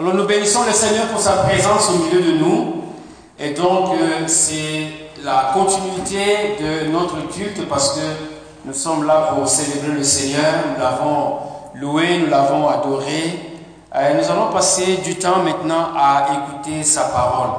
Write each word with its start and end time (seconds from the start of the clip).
Alors 0.00 0.14
nous 0.14 0.24
bénissons 0.24 0.60
le 0.64 0.72
Seigneur 0.72 1.08
pour 1.08 1.20
sa 1.20 1.32
présence 1.32 1.90
au 1.90 1.98
milieu 1.98 2.22
de 2.22 2.38
nous. 2.38 2.84
Et 3.38 3.50
donc 3.50 3.90
euh, 3.90 4.26
c'est 4.26 4.86
la 5.22 5.50
continuité 5.52 6.56
de 6.58 6.90
notre 6.90 7.28
culte 7.28 7.68
parce 7.68 7.96
que 7.96 8.00
nous 8.64 8.72
sommes 8.72 9.06
là 9.06 9.34
pour 9.34 9.46
célébrer 9.46 9.92
le 9.98 10.02
Seigneur. 10.02 10.54
Nous 10.70 10.82
l'avons 10.82 11.36
loué, 11.74 12.16
nous 12.16 12.28
l'avons 12.28 12.66
adoré. 12.66 13.58
Euh, 13.94 14.14
nous 14.18 14.30
allons 14.30 14.50
passer 14.50 15.00
du 15.04 15.16
temps 15.16 15.42
maintenant 15.42 15.88
à 15.94 16.28
écouter 16.32 16.82
sa 16.82 17.02
parole. 17.02 17.50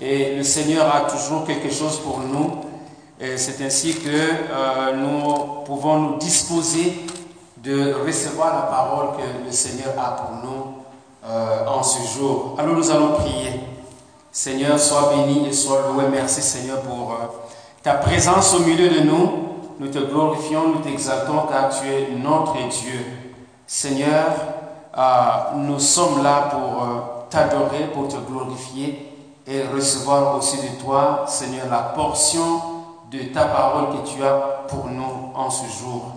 Et 0.00 0.34
le 0.34 0.42
Seigneur 0.44 0.86
a 0.86 1.00
toujours 1.00 1.44
quelque 1.44 1.70
chose 1.70 2.00
pour 2.00 2.20
nous. 2.20 2.52
Et 3.20 3.36
c'est 3.36 3.62
ainsi 3.62 3.96
que 3.96 4.08
euh, 4.08 4.96
nous 4.96 5.62
pouvons 5.66 5.98
nous 5.98 6.16
disposer 6.16 7.04
de 7.58 7.92
recevoir 8.06 8.54
la 8.54 8.62
parole 8.62 9.08
que 9.18 9.44
le 9.44 9.52
Seigneur 9.52 9.92
a 9.98 10.16
pour 10.16 10.30
nous 10.42 10.65
euh, 11.28 11.66
en 11.66 11.82
ce 11.82 12.18
jour. 12.18 12.54
Alors 12.58 12.76
nous 12.76 12.90
allons 12.90 13.14
prier. 13.14 13.60
Seigneur, 14.30 14.78
sois 14.78 15.12
béni 15.14 15.48
et 15.48 15.52
sois 15.52 15.88
loué. 15.92 16.04
Merci 16.10 16.40
Seigneur 16.40 16.80
pour 16.82 17.12
euh, 17.12 17.26
ta 17.82 17.94
présence 17.94 18.54
au 18.54 18.60
milieu 18.60 18.88
de 18.88 19.00
nous. 19.00 19.30
Nous 19.80 19.88
te 19.88 19.98
glorifions, 19.98 20.68
nous 20.68 20.80
t'exaltons 20.80 21.46
car 21.50 21.70
tu 21.70 21.86
es 21.88 22.08
notre 22.16 22.54
Dieu. 22.68 23.04
Seigneur, 23.66 24.26
euh, 24.96 25.02
nous 25.56 25.80
sommes 25.80 26.22
là 26.22 26.48
pour 26.50 27.28
t'adorer, 27.28 27.88
pour 27.92 28.06
te 28.06 28.16
glorifier 28.16 29.12
et 29.46 29.62
recevoir 29.74 30.36
aussi 30.36 30.58
de 30.58 30.80
toi, 30.80 31.24
Seigneur, 31.26 31.66
la 31.70 31.92
portion 31.94 32.60
de 33.10 33.18
ta 33.32 33.44
parole 33.44 33.96
que 33.96 34.08
tu 34.08 34.22
as 34.22 34.64
pour 34.68 34.86
nous 34.86 35.32
en 35.34 35.50
ce 35.50 35.64
jour. 35.66 36.15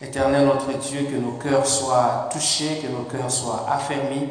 Éternel 0.00 0.46
notre 0.46 0.78
Dieu, 0.78 1.08
que 1.10 1.16
nos 1.16 1.32
cœurs 1.32 1.66
soient 1.66 2.28
touchés, 2.32 2.80
que 2.80 2.86
nos 2.86 3.02
cœurs 3.02 3.30
soient 3.30 3.66
affermis 3.68 4.28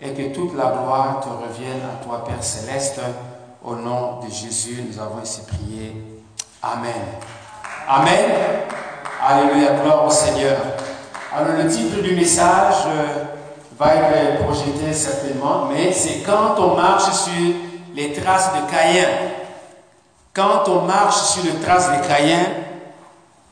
et 0.00 0.12
que 0.14 0.34
toute 0.34 0.56
la 0.56 0.70
gloire 0.70 1.20
te 1.20 1.28
revienne 1.28 1.82
à 1.82 2.02
toi, 2.02 2.24
Père 2.24 2.42
céleste. 2.42 3.00
Au 3.62 3.74
nom 3.76 4.20
de 4.20 4.30
Jésus, 4.30 4.82
nous 4.86 4.98
avons 4.98 5.22
ici 5.22 5.42
prié. 5.46 6.02
Amen. 6.62 6.92
Amen. 7.86 8.30
Alléluia, 9.22 9.72
gloire 9.82 10.06
au 10.06 10.10
Seigneur. 10.10 10.56
Alors 11.34 11.56
le 11.62 11.68
titre 11.68 12.00
du 12.00 12.14
message 12.14 12.84
euh, 12.86 13.24
va 13.78 13.94
être 13.94 14.44
projeté 14.44 14.92
certainement, 14.92 15.66
mais 15.70 15.92
c'est 15.92 16.20
quand 16.24 16.54
on 16.58 16.76
marche 16.76 17.10
sur 17.12 17.54
les 17.94 18.12
traces 18.12 18.52
de 18.54 18.70
Caïn. 18.70 19.08
Quand 20.32 20.68
on 20.68 20.82
marche 20.82 21.16
sur 21.16 21.44
les 21.44 21.60
traces 21.60 21.90
de 21.90 22.06
Caïn, 22.06 22.44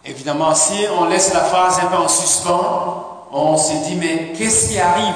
Évidemment, 0.04 0.54
si 0.54 0.84
on 0.98 1.04
laisse 1.04 1.32
la 1.32 1.40
phrase 1.40 1.78
un 1.80 1.86
peu 1.86 1.96
en 1.96 2.08
suspens, 2.08 3.26
on 3.32 3.56
se 3.56 3.72
dit, 3.88 3.94
mais 3.94 4.32
qu'est-ce 4.36 4.70
qui 4.70 4.78
arrive? 4.80 5.14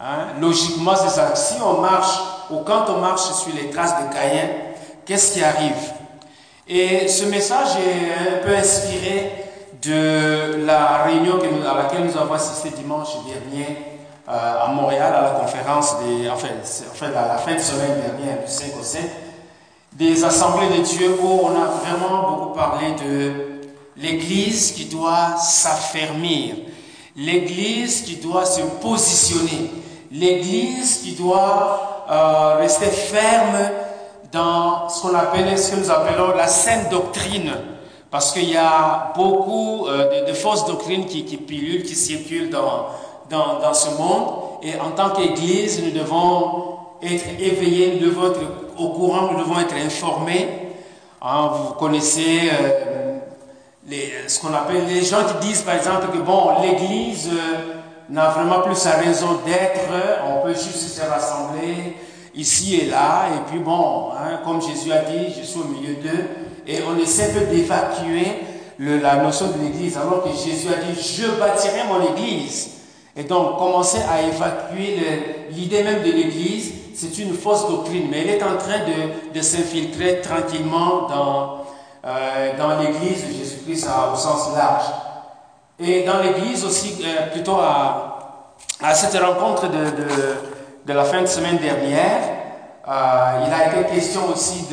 Hein? 0.00 0.40
Logiquement, 0.40 0.94
c'est 0.96 1.08
ça. 1.08 1.34
Si 1.36 1.54
on 1.62 1.80
marche, 1.80 2.18
ou 2.50 2.58
quand 2.58 2.86
on 2.88 3.00
marche 3.00 3.22
sur 3.22 3.54
les 3.54 3.70
traces 3.70 3.94
de 3.94 4.12
Caïn, 4.12 4.48
qu'est-ce 5.06 5.34
qui 5.34 5.44
arrive? 5.44 5.92
Et 6.66 7.06
ce 7.06 7.26
message 7.26 7.76
est 7.76 8.36
un 8.36 8.44
peu 8.44 8.54
inspiré 8.56 9.44
de 9.80 10.66
la 10.66 11.04
réunion 11.04 11.38
à 11.38 11.82
laquelle 11.82 12.04
nous 12.04 12.16
avons 12.16 12.34
assisté 12.34 12.70
dimanche 12.70 13.08
dernier 13.26 13.78
euh, 14.28 14.64
à 14.64 14.68
Montréal, 14.68 15.14
à 15.14 15.22
la 15.22 15.30
conférence 15.30 15.96
des, 16.00 16.28
enfin, 16.28 16.48
enfin 16.90 17.06
à 17.06 17.28
la 17.28 17.38
fin 17.38 17.54
de 17.54 17.60
semaine 17.60 18.00
dernière, 18.00 18.44
du 18.44 18.50
5 18.50 18.66
au 18.78 18.82
7, 18.82 19.00
des 19.92 20.24
assemblées 20.24 20.76
de 20.76 20.82
Dieu 20.82 21.16
où 21.22 21.40
on 21.44 21.50
a 21.50 21.66
vraiment 21.66 22.30
beaucoup 22.30 22.54
parlé 22.54 22.92
de 22.92 23.57
L'Église 24.00 24.72
qui 24.72 24.84
doit 24.84 25.36
s'affermir. 25.38 26.54
L'Église 27.16 28.02
qui 28.02 28.16
doit 28.16 28.46
se 28.46 28.60
positionner. 28.80 29.70
L'Église 30.12 31.00
qui 31.02 31.12
doit 31.12 32.04
euh, 32.10 32.56
rester 32.58 32.86
ferme 32.86 33.58
dans 34.32 34.88
ce 34.88 35.02
qu'on 35.02 35.08
ce 35.08 35.70
que 35.72 35.76
nous 35.76 35.90
appelons 35.90 36.36
la 36.36 36.46
sainte 36.46 36.90
doctrine. 36.90 37.52
Parce 38.10 38.32
qu'il 38.32 38.48
y 38.48 38.56
a 38.56 39.12
beaucoup 39.16 39.86
euh, 39.86 40.26
de, 40.26 40.32
fausses 40.32 40.64
doctrines 40.66 41.04
qui, 41.04 41.22
pilulent, 41.22 41.82
qui 41.82 41.94
circulent 41.94 42.50
dans, 42.50 42.86
dans, 43.28 43.58
dans 43.58 43.74
ce 43.74 43.90
monde. 43.98 44.60
Et 44.62 44.78
en 44.78 44.92
tant 44.92 45.10
qu'Église, 45.10 45.82
nous 45.84 45.90
devons 45.90 46.78
être 47.02 47.24
éveillés, 47.38 47.98
nous 48.00 48.08
devons 48.08 48.30
être 48.30 48.40
au 48.78 48.88
courant, 48.90 49.32
nous 49.32 49.38
devons 49.40 49.58
être 49.60 49.74
informés. 49.74 50.48
Hein, 51.20 51.50
vous 51.52 51.74
connaissez 51.74 52.48
euh, 52.52 52.87
ce 54.26 54.40
qu'on 54.40 54.52
appelle 54.52 54.86
les 54.86 55.04
gens 55.04 55.24
qui 55.24 55.48
disent 55.48 55.62
par 55.62 55.74
exemple 55.74 56.08
que 56.12 56.18
bon, 56.18 56.60
l'Église 56.62 57.30
euh, 57.32 57.80
n'a 58.10 58.28
vraiment 58.30 58.60
plus 58.60 58.74
sa 58.74 58.92
raison 58.92 59.40
d'être, 59.46 59.88
on 60.26 60.46
peut 60.46 60.54
juste 60.54 60.88
se 60.88 61.00
rassembler 61.00 61.96
ici 62.34 62.76
et 62.76 62.86
là, 62.86 63.26
et 63.34 63.50
puis 63.50 63.60
bon, 63.60 64.10
hein, 64.12 64.40
comme 64.44 64.60
Jésus 64.60 64.92
a 64.92 64.98
dit, 64.98 65.34
je 65.38 65.44
suis 65.44 65.60
au 65.60 65.64
milieu 65.64 65.94
d'eux, 65.94 66.26
et 66.66 66.78
on 66.88 66.98
essaie 66.98 67.32
d'évacuer 67.50 68.26
la 68.78 69.16
notion 69.16 69.46
de 69.48 69.64
l'Église, 69.64 69.96
alors 69.96 70.22
que 70.22 70.30
Jésus 70.30 70.68
a 70.68 70.76
dit, 70.84 71.00
je 71.00 71.26
bâtirai 71.38 71.80
mon 71.88 72.14
Église. 72.14 72.70
Et 73.16 73.24
donc, 73.24 73.58
commencer 73.58 73.98
à 74.08 74.22
évacuer 74.22 75.48
l'idée 75.50 75.82
même 75.82 76.02
de 76.04 76.12
l'Église, 76.12 76.72
c'est 76.94 77.18
une 77.18 77.34
fausse 77.34 77.68
doctrine, 77.68 78.06
mais 78.08 78.20
elle 78.20 78.30
est 78.30 78.42
en 78.42 78.56
train 78.56 78.78
de, 78.86 79.36
de 79.36 79.42
s'infiltrer 79.42 80.20
tranquillement 80.20 81.08
dans, 81.08 81.57
euh, 82.08 82.56
dans 82.56 82.78
l'Église 82.80 83.26
de 83.26 83.32
Jésus-Christ 83.34 83.86
au 84.10 84.16
sens 84.16 84.56
large. 84.56 84.86
Et 85.78 86.04
dans 86.04 86.20
l'Église 86.20 86.64
aussi, 86.64 86.96
euh, 87.04 87.30
plutôt 87.32 87.56
à, 87.60 88.54
cette 88.94 89.20
rencontre 89.22 89.68
de, 89.68 90.92
la 90.92 91.04
fin 91.04 91.20
de 91.20 91.26
semaine 91.26 91.58
dernière, 91.58 92.20
euh, 92.88 93.44
il 93.46 93.52
a 93.52 93.66
été 93.66 93.94
question 93.94 94.22
aussi 94.32 94.68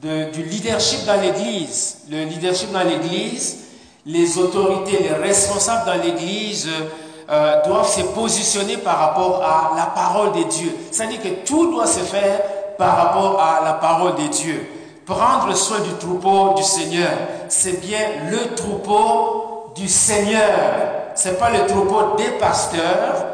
du 0.00 0.42
leadership 0.44 1.04
dans 1.06 1.20
l'Église. 1.20 2.02
Le 2.08 2.22
leadership 2.22 2.70
dans 2.70 2.84
l'Église, 2.84 3.64
les 4.06 4.38
autorités, 4.38 5.02
les 5.02 5.14
responsables 5.14 5.86
dans 5.86 6.00
l'Église 6.00 6.68
doivent 7.66 7.88
se 7.88 8.02
positionner 8.02 8.76
par 8.76 8.98
rapport 8.98 9.42
à 9.42 9.76
la 9.76 9.86
parole 9.86 10.32
de 10.32 10.44
Dieu. 10.44 10.72
C'est-à-dire 10.92 11.20
que 11.20 11.44
tout 11.44 11.72
doit 11.72 11.88
se 11.88 12.00
faire 12.00 12.42
par 12.78 12.96
rapport 12.96 13.40
à 13.40 13.64
la 13.64 13.72
parole 13.72 14.14
de 14.14 14.28
Dieu. 14.28 14.68
Prendre 15.12 15.54
soin 15.54 15.80
du 15.80 15.92
troupeau 16.00 16.54
du 16.56 16.62
Seigneur, 16.62 17.10
c'est 17.48 17.82
bien 17.82 17.98
le 18.30 18.54
troupeau 18.54 19.72
du 19.76 19.86
Seigneur. 19.86 20.40
C'est 21.14 21.38
pas 21.38 21.50
le 21.50 21.66
troupeau 21.66 22.16
des 22.16 22.38
pasteurs, 22.40 23.26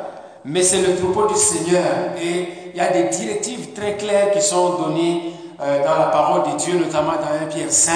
mais 0.45 0.63
c'est 0.63 0.83
le 0.83 0.97
troupeau 0.97 1.29
du 1.29 1.37
Seigneur. 1.37 1.85
Et 2.21 2.49
il 2.75 2.77
y 2.77 2.81
a 2.81 2.91
des 2.91 3.05
directives 3.05 3.75
très 3.75 3.97
claires 3.97 4.33
qui 4.33 4.43
sont 4.43 4.71
données 4.71 5.35
euh, 5.61 5.85
dans 5.85 5.97
la 5.97 6.07
parole 6.07 6.53
de 6.53 6.59
Dieu, 6.59 6.81
notamment 6.81 7.13
dans 7.13 7.47
1 7.47 7.47
Pierre 7.47 7.71
5, 7.71 7.95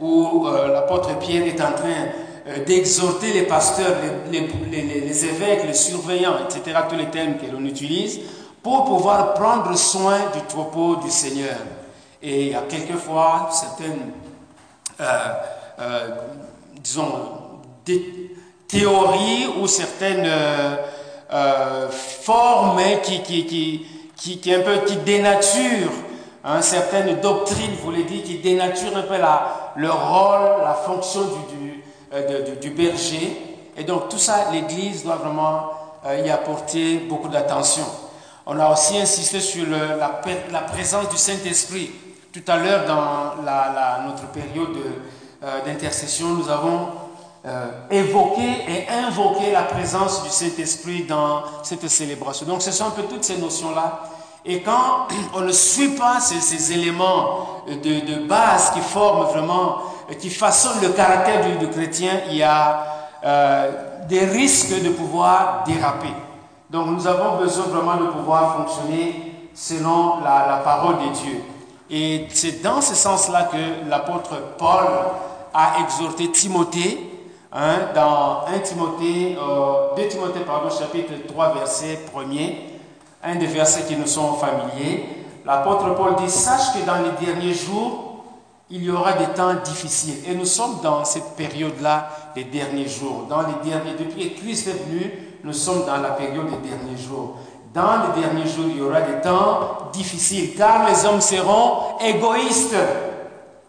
où 0.00 0.46
euh, 0.46 0.68
l'apôtre 0.72 1.18
Pierre 1.18 1.46
est 1.46 1.60
en 1.60 1.72
train 1.72 2.08
euh, 2.48 2.64
d'exhorter 2.64 3.34
les 3.34 3.42
pasteurs, 3.42 3.94
les, 4.30 5.24
évêques, 5.26 5.66
les 5.66 5.74
surveillants, 5.74 6.36
etc., 6.48 6.78
tous 6.88 6.96
les 6.96 7.10
termes 7.10 7.34
que 7.34 7.52
l'on 7.52 7.64
utilise, 7.66 8.20
pour 8.62 8.86
pouvoir 8.86 9.34
prendre 9.34 9.76
soin 9.76 10.16
du 10.32 10.40
troupeau 10.48 10.96
du 10.96 11.10
Seigneur. 11.10 11.58
Et 12.22 12.42
il 12.42 12.52
y 12.52 12.54
a 12.54 12.62
quelquefois 12.62 13.48
certaines, 13.50 14.12
euh, 15.00 15.04
euh, 15.80 16.08
disons, 16.76 17.12
théories 18.68 19.48
ou 19.60 19.66
certaines 19.66 20.24
euh, 20.24 21.90
formes 21.90 22.80
qui, 23.02 23.22
qui, 23.22 23.44
qui, 23.44 24.38
qui, 24.38 24.54
un 24.54 24.60
peu, 24.60 24.84
qui 24.86 24.96
dénaturent 24.96 25.90
hein, 26.44 26.62
certaines 26.62 27.20
doctrines, 27.20 27.72
vous 27.82 27.90
l'avez 27.90 28.04
dit, 28.04 28.22
qui 28.22 28.38
dénaturent 28.38 28.96
un 28.96 29.02
peu 29.02 29.18
la, 29.18 29.72
le 29.74 29.90
rôle, 29.90 30.62
la 30.62 30.74
fonction 30.74 31.22
du, 31.22 31.82
du, 32.12 32.56
du, 32.60 32.70
berger. 32.70 33.36
Et 33.76 33.82
donc 33.82 34.10
tout 34.10 34.18
ça, 34.18 34.46
l'Église 34.52 35.02
doit 35.02 35.16
vraiment 35.16 35.70
y 36.24 36.30
apporter 36.30 36.98
beaucoup 36.98 37.28
d'attention. 37.28 37.84
On 38.46 38.58
a 38.60 38.70
aussi 38.70 38.96
insisté 38.98 39.40
sur 39.40 39.66
la, 39.68 40.20
la, 40.52 40.60
présence 40.60 41.08
du 41.08 41.16
Saint-Esprit. 41.16 41.90
Tout 42.32 42.40
à 42.50 42.56
l'heure, 42.56 42.86
dans 42.86 43.42
notre 44.06 44.26
période 44.28 44.74
euh, 45.44 45.64
d'intercession, 45.66 46.28
nous 46.28 46.48
avons 46.48 46.88
euh, 47.44 47.66
évoqué 47.90 48.64
et 48.66 48.88
invoqué 48.88 49.52
la 49.52 49.64
présence 49.64 50.22
du 50.22 50.30
Saint-Esprit 50.30 51.02
dans 51.02 51.42
cette 51.62 51.86
célébration. 51.88 52.46
Donc, 52.46 52.62
ce 52.62 52.72
sont 52.72 52.86
un 52.86 52.90
peu 52.90 53.02
toutes 53.02 53.24
ces 53.24 53.36
notions-là. 53.36 54.00
Et 54.46 54.62
quand 54.62 55.08
on 55.34 55.42
ne 55.42 55.52
suit 55.52 55.90
pas 55.90 56.20
ces, 56.20 56.72
éléments 56.72 57.64
de, 57.66 58.26
base 58.26 58.70
qui 58.70 58.80
forment 58.80 59.26
vraiment, 59.26 59.82
qui 60.18 60.30
façonnent 60.30 60.80
le 60.80 60.88
caractère 60.88 61.58
du, 61.58 61.68
chrétien, 61.68 62.12
il 62.30 62.36
y 62.36 62.42
a 62.42 62.86
euh, 63.26 63.70
des 64.08 64.24
risques 64.24 64.82
de 64.82 64.88
pouvoir 64.88 65.64
déraper. 65.66 66.14
Donc, 66.70 66.86
nous 66.86 67.06
avons 67.06 67.36
besoin 67.36 67.66
vraiment 67.66 67.96
de 67.96 68.06
pouvoir 68.06 68.56
fonctionner 68.56 69.50
selon 69.54 70.20
la 70.24 70.62
parole 70.64 70.94
de 70.96 71.12
Dieu. 71.12 71.42
Et 71.94 72.26
c'est 72.30 72.62
dans 72.62 72.80
ce 72.80 72.94
sens-là 72.94 73.50
que 73.52 73.88
l'apôtre 73.90 74.30
Paul 74.56 74.86
a 75.52 75.74
exhorté 75.84 76.30
Timothée 76.32 76.98
hein, 77.52 77.80
dans 77.94 78.46
1 78.46 78.60
Timothée, 78.60 79.36
2 79.96 80.08
Timothée, 80.08 80.40
pardon, 80.40 80.70
chapitre 80.70 81.12
3, 81.28 81.52
verset 81.52 81.98
1er, 82.16 82.54
un 83.22 83.34
des 83.34 83.46
versets 83.46 83.82
qui 83.82 83.96
nous 83.96 84.06
sont 84.06 84.32
familiers. 84.34 85.04
L'apôtre 85.44 85.94
Paul 85.94 86.16
dit, 86.16 86.30
sache 86.30 86.72
que 86.72 86.86
dans 86.86 86.96
les 86.96 87.26
derniers 87.26 87.52
jours, 87.52 88.24
il 88.70 88.84
y 88.84 88.90
aura 88.90 89.12
des 89.12 89.26
temps 89.34 89.52
difficiles. 89.62 90.24
Et 90.26 90.34
nous 90.34 90.46
sommes 90.46 90.78
dans 90.82 91.04
cette 91.04 91.36
période-là, 91.36 92.08
les 92.34 92.44
derniers 92.44 92.88
jours. 92.88 93.26
Dans 93.28 93.42
les 93.42 93.70
derniers, 93.70 93.98
depuis 93.98 94.32
que 94.32 94.40
Christ 94.40 94.68
est 94.68 94.88
venu, 94.88 95.12
nous 95.44 95.52
sommes 95.52 95.84
dans 95.84 95.98
la 95.98 96.12
période 96.12 96.46
des 96.46 96.68
derniers 96.70 96.96
jours. 96.96 97.36
Dans 97.74 98.14
les 98.14 98.20
derniers 98.20 98.46
jours, 98.46 98.66
il 98.68 98.78
y 98.78 98.82
aura 98.82 99.00
des 99.00 99.20
temps 99.22 99.88
difficiles, 99.94 100.54
car 100.56 100.86
les 100.86 101.06
hommes 101.06 101.22
seront 101.22 101.96
égoïstes, 102.04 102.76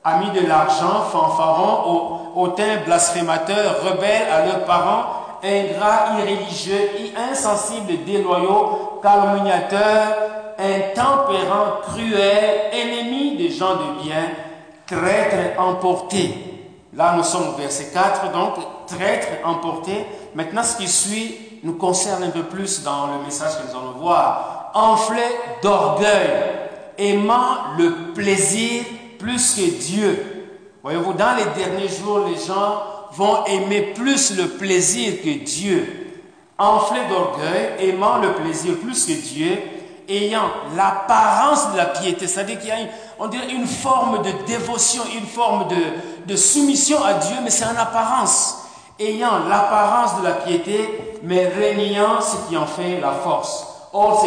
amis 0.04 0.32
de 0.32 0.46
l'argent, 0.46 1.04
fanfarons, 1.10 2.34
hautains, 2.36 2.82
blasphémateurs, 2.86 3.78
rebelles 3.82 4.28
à 4.30 4.46
leurs 4.46 4.66
parents, 4.66 5.06
ingrats, 5.42 6.20
irréligieux, 6.20 6.90
insensibles, 7.32 8.04
déloyaux, 8.06 9.00
calomniateurs, 9.02 10.18
intempérants, 10.60 11.80
cruels, 11.84 12.72
ennemis 12.74 13.38
des 13.38 13.52
gens 13.52 13.76
de 13.76 14.04
bien, 14.04 14.32
traîtres 14.86 15.58
emportés. 15.58 16.36
Là, 16.94 17.14
nous 17.16 17.24
sommes 17.24 17.54
au 17.54 17.58
verset 17.58 17.92
4, 17.94 18.34
donc 18.34 18.56
traîtres 18.86 19.30
emportés. 19.46 20.06
Maintenant, 20.36 20.64
ce 20.64 20.76
qui 20.76 20.90
suit 20.90 21.53
nous 21.64 21.74
concerne 21.74 22.24
un 22.24 22.30
peu 22.30 22.44
plus 22.44 22.84
dans 22.84 23.08
le 23.08 23.26
message 23.26 23.58
que 23.58 23.72
nous 23.72 23.80
allons 23.80 24.00
voir. 24.00 24.72
Enflé 24.74 25.22
d'orgueil, 25.62 26.30
aimant 26.98 27.78
le 27.78 28.14
plaisir 28.14 28.84
plus 29.18 29.56
que 29.56 29.80
Dieu. 29.80 30.50
Voyez-vous, 30.84 31.14
dans 31.14 31.36
les 31.36 31.46
derniers 31.64 31.88
jours, 31.88 32.26
les 32.28 32.36
gens 32.36 32.84
vont 33.14 33.46
aimer 33.46 33.94
plus 33.96 34.36
le 34.36 34.50
plaisir 34.50 35.22
que 35.24 35.44
Dieu. 35.44 36.22
Enflé 36.58 37.00
d'orgueil, 37.10 37.90
aimant 37.90 38.18
le 38.18 38.34
plaisir 38.34 38.76
plus 38.84 39.06
que 39.06 39.14
Dieu, 39.14 39.58
ayant 40.10 40.50
l'apparence 40.76 41.72
de 41.72 41.78
la 41.78 41.86
piété, 41.86 42.28
c'est-à-dire 42.28 42.60
qu'il 42.60 42.68
y 42.68 42.72
a 42.72 42.80
une, 43.50 43.68
forme 43.68 44.22
de 44.22 44.32
dévotion, 44.46 45.04
une 45.16 45.26
forme 45.26 45.68
de 46.28 46.36
soumission 46.36 47.02
à 47.02 47.14
Dieu, 47.14 47.36
mais 47.42 47.50
c'est 47.50 47.66
en 47.66 47.78
apparence. 47.78 48.63
Ayant 49.04 49.48
l'apparence 49.50 50.20
de 50.22 50.28
la 50.28 50.34
piété, 50.34 51.18
mais 51.24 51.48
régnant 51.48 52.22
ce 52.22 52.48
qui 52.48 52.58
en 52.58 52.66
fait 52.66 53.00
la 53.00 53.12
force. 53.12 53.66
Or, 53.92 54.26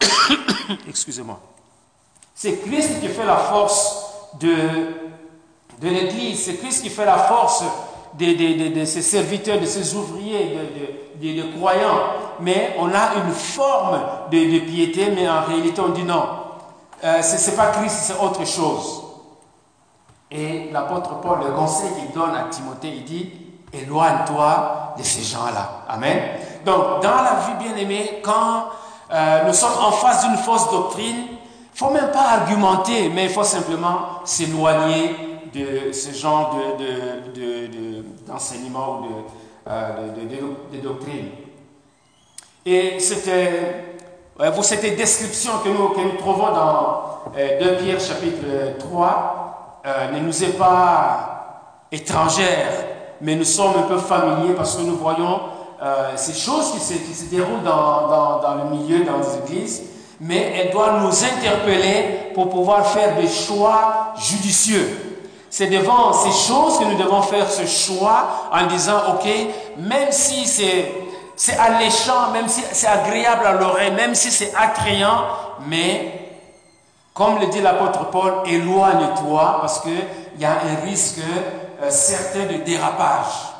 c'est... 0.00 0.76
Excusez-moi. 0.88 1.40
C'est 2.34 2.60
Christ 2.60 3.00
qui 3.00 3.08
fait 3.08 3.24
la 3.24 3.36
force 3.36 4.04
de, 4.40 4.54
de 5.80 5.88
l'Église. 5.88 6.44
C'est 6.44 6.56
Christ 6.56 6.82
qui 6.82 6.90
fait 6.90 7.04
la 7.06 7.16
force 7.16 7.64
de, 8.18 8.84
ses 8.84 9.02
serviteurs, 9.02 9.60
de 9.60 9.66
ses 9.66 9.94
ouvriers, 9.94 10.58
de, 11.20 11.56
croyants. 11.56 12.00
Mais 12.40 12.74
on 12.78 12.88
a 12.88 13.14
une 13.24 13.32
forme 13.32 14.00
de, 14.30 14.58
piété, 14.60 15.10
mais 15.10 15.28
en 15.28 15.42
réalité 15.44 15.80
on 15.80 15.90
dit 15.90 16.02
non. 16.02 16.24
Euh, 17.02 17.22
ce 17.22 17.50
n'est 17.50 17.56
pas 17.56 17.66
Christ, 17.68 17.96
c'est 18.02 18.18
autre 18.18 18.44
chose. 18.46 19.02
Et 20.30 20.70
l'apôtre 20.72 21.20
Paul, 21.20 21.38
le 21.46 21.52
conseil 21.52 21.90
qu'il 21.94 22.10
donne 22.12 22.34
à 22.34 22.44
Timothée, 22.44 22.92
il 22.96 23.04
dit, 23.04 23.30
éloigne-toi 23.82 24.94
de 24.98 25.02
ces 25.02 25.22
gens-là. 25.22 25.82
Amen. 25.88 26.18
Donc, 26.64 27.02
dans 27.02 27.22
la 27.22 27.40
vie 27.46 27.64
bien-aimée, 27.64 28.20
quand 28.22 28.66
euh, 29.12 29.44
nous 29.46 29.52
sommes 29.52 29.78
en 29.80 29.92
face 29.92 30.26
d'une 30.26 30.36
fausse 30.36 30.70
doctrine, 30.70 31.16
il 31.28 31.32
ne 31.32 31.76
faut 31.76 31.90
même 31.90 32.10
pas 32.10 32.40
argumenter, 32.40 33.10
mais 33.10 33.24
il 33.24 33.30
faut 33.30 33.44
simplement 33.44 34.20
s'éloigner 34.24 35.14
de 35.52 35.92
ce 35.92 36.12
genre 36.12 36.56
d'enseignement 38.26 39.02
de, 39.02 39.08
de, 39.66 40.42
ou 40.42 40.56
de, 40.72 40.78
euh, 40.78 40.82
doctrine. 40.82 41.28
Et 42.64 42.98
c'était, 42.98 43.84
vous, 44.38 44.62
cette 44.62 44.96
description 44.96 45.52
que 45.62 45.68
nous, 45.68 46.16
trouvons 46.18 46.52
dans 46.52 47.02
2 47.34 47.40
euh, 47.40 47.82
Pierre 47.82 48.00
chapitre 48.00 48.78
3 48.78 49.82
ne 50.14 50.20
nous 50.20 50.44
est 50.44 50.56
pas 50.56 51.86
étrangère 51.92 52.93
mais 53.20 53.36
nous 53.36 53.44
sommes 53.44 53.74
un 53.78 53.82
peu 53.82 53.98
familiers 53.98 54.54
parce 54.54 54.76
que 54.76 54.82
nous 54.82 54.96
voyons 54.96 55.40
euh, 55.82 56.12
ces 56.16 56.34
choses 56.34 56.72
qui 56.72 56.80
se, 56.80 57.24
déroulent 57.24 57.62
dans, 57.62 58.40
dans, 58.40 58.54
le 58.54 58.76
milieu, 58.76 59.04
dans 59.04 59.18
les 59.18 59.36
églises, 59.44 59.82
mais 60.20 60.52
elles 60.56 60.72
doivent 60.72 61.02
nous 61.02 61.24
interpeller 61.24 62.32
pour 62.34 62.48
pouvoir 62.48 62.86
faire 62.86 63.16
des 63.16 63.28
choix 63.28 64.14
judicieux. 64.16 65.14
C'est 65.50 65.66
devant 65.66 66.12
ces 66.12 66.32
choses 66.32 66.78
que 66.78 66.84
nous 66.84 66.96
devons 66.96 67.22
faire 67.22 67.48
ce 67.50 67.66
choix 67.66 68.48
en 68.50 68.66
disant, 68.66 68.98
OK, 69.14 69.28
même 69.78 70.10
si 70.10 70.46
c'est 70.46 71.58
alléchant, 71.58 72.30
même 72.32 72.48
si 72.48 72.62
c'est 72.72 72.88
agréable 72.88 73.46
à 73.46 73.52
l'oreille, 73.52 73.92
même 73.92 74.14
si 74.14 74.30
c'est 74.30 74.52
attrayant, 74.54 75.24
mais 75.68 76.24
comme 77.12 77.38
le 77.38 77.46
dit 77.46 77.60
l'apôtre 77.60 78.10
Paul, 78.10 78.32
éloigne-toi 78.46 79.58
parce 79.60 79.80
qu'il 79.80 80.04
y 80.40 80.44
a 80.44 80.50
un 80.52 80.84
risque 80.84 81.20
euh, 81.82 81.90
certains 81.90 82.46
de 82.46 82.62
dérapage. 82.64 83.54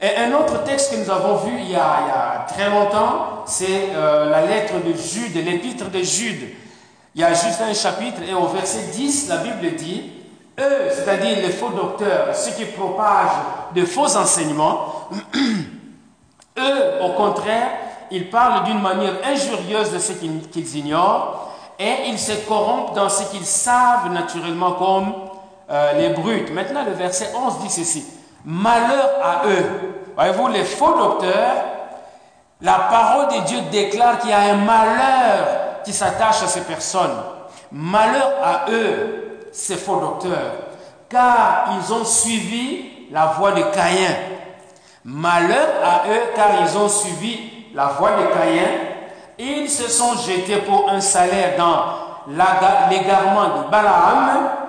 Et 0.00 0.16
un 0.16 0.32
autre 0.32 0.64
texte 0.64 0.92
que 0.92 0.96
nous 0.96 1.10
avons 1.10 1.36
vu 1.36 1.52
il 1.58 1.70
y 1.70 1.76
a, 1.76 2.46
très 2.48 2.70
longtemps, 2.70 3.44
c'est 3.46 3.90
euh, 3.94 4.30
la 4.30 4.46
lettre 4.46 4.74
de 4.84 4.94
Jude, 4.94 5.34
l'épître 5.34 5.90
de 5.90 6.02
Jude. 6.02 6.48
Il 7.14 7.20
y 7.20 7.24
a 7.24 7.34
juste 7.34 7.60
un 7.60 7.74
chapitre 7.74 8.22
et 8.26 8.32
au 8.32 8.46
verset 8.46 8.92
10, 8.94 9.28
la 9.28 9.38
Bible 9.38 9.76
dit, 9.76 10.10
eux, 10.58 10.88
c'est-à-dire 10.90 11.36
les 11.38 11.50
faux 11.50 11.70
docteurs, 11.70 12.34
ceux 12.34 12.52
qui 12.52 12.64
propagent 12.66 13.74
de 13.74 13.84
faux 13.84 14.16
enseignements, 14.16 15.08
eux, 16.58 17.02
au 17.02 17.10
contraire, 17.10 17.68
ils 18.10 18.30
parlent 18.30 18.64
d'une 18.64 18.80
manière 18.80 19.14
injurieuse 19.24 19.92
de 19.92 19.98
ce 19.98 20.12
qu'ils 20.12 20.76
ignorent 20.76 21.50
et 21.78 22.08
ils 22.08 22.18
se 22.18 22.32
corrompent 22.46 22.94
dans 22.94 23.08
ce 23.08 23.30
qu'ils 23.30 23.46
savent 23.46 24.10
naturellement 24.12 24.72
comme 24.72 25.12
euh, 25.70 25.92
les 25.92 26.08
brutes. 26.10 26.52
Maintenant, 26.52 26.84
le 26.84 26.92
verset 26.92 27.30
11 27.34 27.58
dit 27.60 27.70
ceci. 27.70 28.04
Malheur 28.44 29.10
à 29.22 29.46
eux. 29.46 30.04
Voyez-vous, 30.16 30.48
les 30.48 30.64
faux 30.64 30.96
docteurs, 30.96 31.54
la 32.60 32.74
parole 32.90 33.28
de 33.28 33.46
Dieu 33.46 33.58
déclare 33.70 34.18
qu'il 34.18 34.30
y 34.30 34.32
a 34.32 34.40
un 34.40 34.56
malheur 34.56 35.82
qui 35.84 35.92
s'attache 35.92 36.42
à 36.42 36.46
ces 36.46 36.62
personnes. 36.62 37.16
Malheur 37.70 38.32
à 38.42 38.70
eux, 38.70 39.48
ces 39.52 39.76
faux 39.76 40.00
docteurs, 40.00 40.52
car 41.08 41.68
ils 41.76 41.92
ont 41.92 42.04
suivi 42.04 43.08
la 43.12 43.26
voie 43.26 43.52
de 43.52 43.62
Caïn. 43.62 44.14
Malheur 45.04 45.68
à 45.84 46.08
eux, 46.08 46.22
car 46.34 46.48
ils 46.62 46.76
ont 46.76 46.88
suivi 46.88 47.38
la 47.74 47.86
voie 47.86 48.10
de 48.10 48.26
Caïn. 48.34 48.68
Ils 49.38 49.70
se 49.70 49.88
sont 49.88 50.16
jetés 50.16 50.58
pour 50.58 50.90
un 50.90 51.00
salaire 51.00 51.56
dans 51.56 51.84
l'égarement 52.90 53.58
de 53.58 53.70
Balaam 53.70 54.59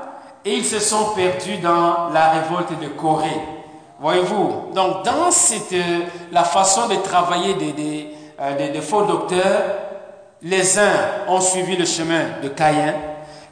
et 0.45 0.55
ils 0.55 0.65
se 0.65 0.79
sont 0.79 1.11
perdus 1.15 1.57
dans 1.57 2.09
la 2.13 2.29
révolte 2.31 2.79
de 2.81 2.87
Corée. 2.87 3.41
Voyez-vous, 3.99 4.73
donc 4.73 5.05
dans 5.05 5.29
cette, 5.29 5.73
euh, 5.73 5.99
la 6.31 6.43
façon 6.43 6.87
de 6.87 6.95
travailler 6.95 7.53
des, 7.53 7.71
des, 7.73 8.07
euh, 8.39 8.71
des, 8.73 8.81
faux 8.81 9.03
docteurs, 9.03 9.61
les 10.41 10.79
uns 10.79 10.93
ont 11.27 11.39
suivi 11.39 11.77
le 11.77 11.85
chemin 11.85 12.23
de 12.41 12.47
Caïn, 12.47 12.95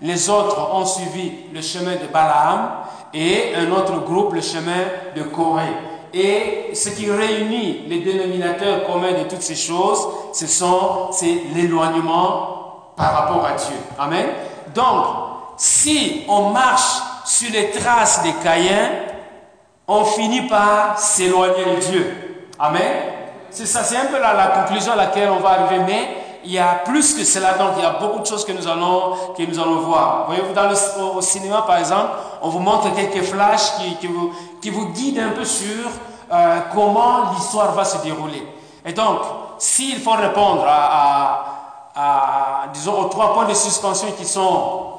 les 0.02 0.28
autres 0.28 0.74
ont 0.74 0.86
suivi 0.86 1.32
le 1.54 1.62
chemin 1.62 1.92
de 1.92 2.08
Balaam 2.12 2.72
et 3.14 3.54
un 3.56 3.72
autre 3.72 4.00
groupe 4.04 4.34
le 4.34 4.42
chemin 4.42 4.86
de 5.16 5.22
Corée. 5.22 5.76
Et 6.12 6.72
ce 6.74 6.90
qui 6.90 7.12
réunit 7.12 7.84
les 7.88 8.00
dénominateurs 8.00 8.88
communs 8.88 9.12
de 9.12 9.30
toutes 9.30 9.44
ces 9.44 9.56
choses, 9.56 10.08
ce 10.34 10.48
sont 10.48 11.12
c'est 11.12 11.44
l'éloignement 11.54 12.94
par 12.98 13.14
rapport 13.14 13.46
à 13.46 13.52
Dieu. 13.54 13.76
Amen. 14.00 14.26
Donc, 14.74 15.29
si 15.60 16.24
on 16.30 16.52
marche 16.52 17.02
sur 17.26 17.52
les 17.52 17.70
traces 17.70 18.24
des 18.24 18.32
Caïens, 18.42 18.90
on 19.88 20.06
finit 20.06 20.48
par 20.48 20.98
s'éloigner 20.98 21.66
de 21.66 21.82
Dieu. 21.82 22.48
Amen. 22.58 22.82
C'est 23.52 23.66
ça, 23.66 23.84
c'est 23.84 23.98
un 23.98 24.06
peu 24.06 24.20
la, 24.20 24.48
conclusion 24.48 24.94
à 24.94 24.96
laquelle 24.96 25.30
on 25.30 25.40
va 25.40 25.50
arriver, 25.50 25.84
mais 25.86 26.18
il 26.46 26.54
y 26.54 26.60
a 26.60 26.82
plus 26.86 27.14
que 27.14 27.26
cela, 27.26 27.56
donc 27.56 27.72
il 27.78 27.84
y 27.84 27.86
a 27.86 28.00
beaucoup 28.00 28.20
de 28.20 28.26
choses 28.26 28.46
que 28.46 28.54
nous 28.54 28.68
allons, 28.68 29.16
que 29.38 29.44
nous 29.44 29.60
allons 29.60 29.80
voir. 29.80 30.28
Voyez-vous, 30.28 30.54
dans 30.54 31.18
au, 31.18 31.22
cinéma, 31.22 31.64
par 31.64 31.78
exemple, 31.78 32.12
on 32.42 32.48
vous 32.48 32.60
montre 32.60 32.96
quelques 32.96 33.26
flashs 33.26 33.74
qui, 34.00 34.08
vous, 34.08 34.32
qui 34.62 34.70
vous 34.70 34.94
guident 34.94 35.20
un 35.20 35.32
peu 35.32 35.44
sur 35.44 35.90
euh, 36.32 36.60
comment 36.74 37.32
l'histoire 37.36 37.74
va 37.74 37.84
se 37.84 38.02
dérouler. 38.02 38.48
Et 38.86 38.94
donc, 38.94 39.20
s'il 39.58 40.00
faut 40.00 40.12
répondre 40.12 40.66
à, 40.66 42.68
disons, 42.74 42.98
aux 42.98 43.10
trois 43.10 43.34
points 43.34 43.46
de 43.46 43.54
suspension 43.54 44.08
qui 44.18 44.26
sont 44.26 44.99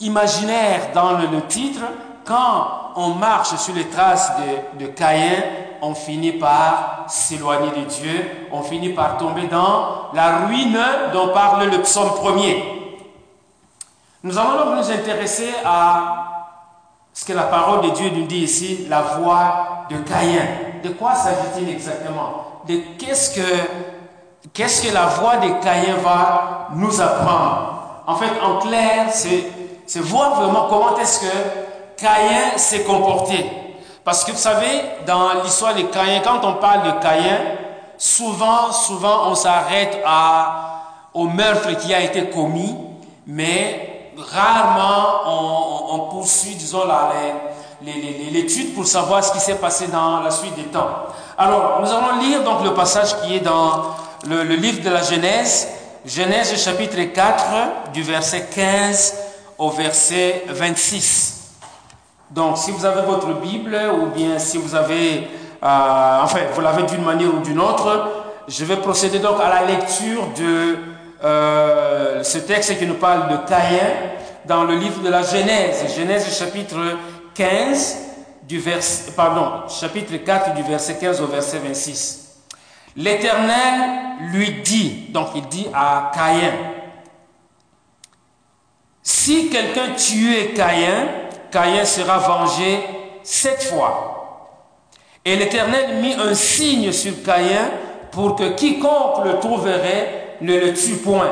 imaginaire 0.00 0.90
dans 0.94 1.12
le, 1.12 1.40
titre, 1.48 1.80
quand 2.24 2.92
on 2.96 3.08
marche 3.10 3.56
sur 3.56 3.74
les 3.74 3.88
traces 3.88 4.32
de, 4.38 4.84
de 4.84 4.90
Caïn, 4.90 5.42
on 5.82 5.94
finit 5.94 6.32
par 6.32 7.04
s'éloigner 7.08 7.70
de 7.70 7.84
Dieu, 7.84 8.48
on 8.52 8.62
finit 8.62 8.90
par 8.90 9.16
tomber 9.16 9.46
dans 9.46 10.10
la 10.12 10.46
ruine 10.46 10.78
dont 11.12 11.28
parle 11.28 11.68
le 11.70 11.80
psaume 11.82 12.10
premier. 12.10 12.78
Nous 14.22 14.36
allons 14.36 14.64
donc 14.64 14.76
nous 14.76 14.90
intéresser 14.90 15.50
à 15.64 16.38
ce 17.12 17.24
que 17.24 17.32
la 17.32 17.44
parole 17.44 17.82
de 17.82 17.90
Dieu 17.90 18.10
nous 18.10 18.26
dit 18.26 18.40
ici, 18.40 18.86
la 18.88 19.00
voix 19.00 19.86
de 19.90 19.96
Caïn. 19.98 20.42
De 20.82 20.90
quoi 20.90 21.14
s'agit-il 21.14 21.68
exactement? 21.68 22.62
De 22.66 22.80
qu'est-ce 22.98 23.34
que, 23.34 24.48
qu'est-ce 24.52 24.86
que 24.86 24.92
la 24.92 25.06
voix 25.06 25.36
de 25.36 25.62
Caïn 25.62 25.94
va 26.02 26.68
nous 26.74 27.00
apprendre? 27.00 28.02
En 28.06 28.16
fait, 28.16 28.30
en 28.42 28.58
clair, 28.58 29.06
c'est 29.10 29.44
voir 29.96 30.40
vraiment 30.40 30.66
comment 30.68 30.98
est-ce 30.98 31.20
que 31.20 31.34
Caïn 31.96 32.56
s'est 32.56 32.82
comporté. 32.82 33.44
Parce 34.04 34.24
que 34.24 34.32
vous 34.32 34.38
savez, 34.38 34.82
dans 35.06 35.42
l'histoire 35.42 35.74
de 35.74 35.82
Caïn, 35.82 36.20
quand 36.22 36.40
on 36.42 36.54
parle 36.54 36.82
de 36.84 37.02
Caïn, 37.02 37.40
souvent, 37.98 38.72
souvent, 38.72 39.28
on 39.30 39.34
s'arrête 39.34 39.98
au 41.14 41.24
meurtre 41.24 41.76
qui 41.76 41.92
a 41.92 42.00
été 42.00 42.30
commis, 42.30 42.74
mais 43.26 44.12
rarement 44.16 45.20
on, 45.26 45.94
on 45.94 45.98
poursuit, 46.10 46.54
disons, 46.54 46.84
l'étude 47.82 48.74
pour 48.74 48.86
savoir 48.86 49.22
ce 49.22 49.32
qui 49.32 49.40
s'est 49.40 49.56
passé 49.56 49.88
dans 49.88 50.20
la 50.20 50.30
suite 50.30 50.54
des 50.54 50.64
temps. 50.64 50.88
Alors, 51.36 51.80
nous 51.80 51.90
allons 51.90 52.20
lire 52.20 52.42
donc 52.44 52.64
le 52.64 52.74
passage 52.74 53.20
qui 53.20 53.36
est 53.36 53.40
dans 53.40 53.94
le, 54.26 54.42
le 54.42 54.54
livre 54.54 54.82
de 54.82 54.90
la 54.90 55.02
Genèse, 55.02 55.68
Genèse 56.06 56.56
chapitre 56.62 57.00
4, 57.12 57.92
du 57.92 58.02
verset 58.02 58.48
15 58.54 59.27
au 59.58 59.70
verset 59.70 60.44
26. 60.48 61.34
Donc, 62.30 62.58
si 62.58 62.70
vous 62.70 62.84
avez 62.84 63.02
votre 63.02 63.40
Bible 63.40 63.76
ou 64.00 64.06
bien 64.06 64.38
si 64.38 64.58
vous 64.58 64.74
avez, 64.74 65.28
euh, 65.62 66.20
enfin, 66.22 66.40
vous 66.54 66.60
l'avez 66.60 66.84
d'une 66.84 67.02
manière 67.02 67.34
ou 67.34 67.40
d'une 67.40 67.60
autre, 67.60 68.08
je 68.46 68.64
vais 68.64 68.76
procéder 68.76 69.18
donc 69.18 69.40
à 69.40 69.48
la 69.48 69.64
lecture 69.64 70.28
de 70.36 70.78
euh, 71.24 72.22
ce 72.22 72.38
texte 72.38 72.78
qui 72.78 72.86
nous 72.86 72.94
parle 72.94 73.28
de 73.30 73.36
Caïn 73.48 73.88
dans 74.46 74.64
le 74.64 74.76
livre 74.76 75.02
de 75.02 75.08
la 75.08 75.22
Genèse, 75.22 75.84
Genèse 75.96 76.38
chapitre 76.38 76.76
15 77.34 77.96
du 78.44 78.58
verset, 78.58 79.12
pardon, 79.12 79.68
chapitre 79.68 80.16
4 80.16 80.54
du 80.54 80.62
verset 80.62 80.96
15 80.98 81.20
au 81.20 81.26
verset 81.26 81.58
26. 81.58 82.28
L'Éternel 82.96 83.80
lui 84.32 84.62
dit, 84.62 85.06
donc 85.10 85.28
il 85.34 85.46
dit 85.48 85.66
à 85.74 86.10
Caïn, 86.14 86.52
si 89.08 89.48
quelqu'un 89.48 89.94
tuait 89.96 90.52
Caïn, 90.54 91.08
Caïn 91.50 91.82
sera 91.86 92.18
vengé 92.18 92.84
sept 93.22 93.62
fois. 93.62 94.50
Et 95.24 95.34
l'Éternel 95.34 95.96
mit 96.02 96.12
un 96.12 96.34
signe 96.34 96.92
sur 96.92 97.22
Caïn 97.24 97.70
pour 98.10 98.36
que 98.36 98.50
quiconque 98.50 99.24
le 99.24 99.38
trouverait 99.38 100.36
ne 100.42 100.54
le 100.58 100.74
tue 100.74 100.96
point. 100.96 101.30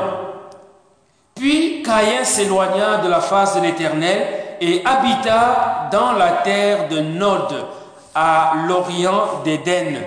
Puis 1.35 1.83
Caïn 1.83 2.23
s'éloigna 2.23 2.97
de 2.97 3.09
la 3.09 3.21
face 3.21 3.55
de 3.55 3.61
l'Éternel 3.61 4.25
et 4.59 4.81
habita 4.83 5.87
dans 5.91 6.13
la 6.13 6.31
terre 6.43 6.87
de 6.87 6.99
Nod, 6.99 7.63
à 8.15 8.53
l'orient 8.67 9.41
d'Éden. 9.43 10.01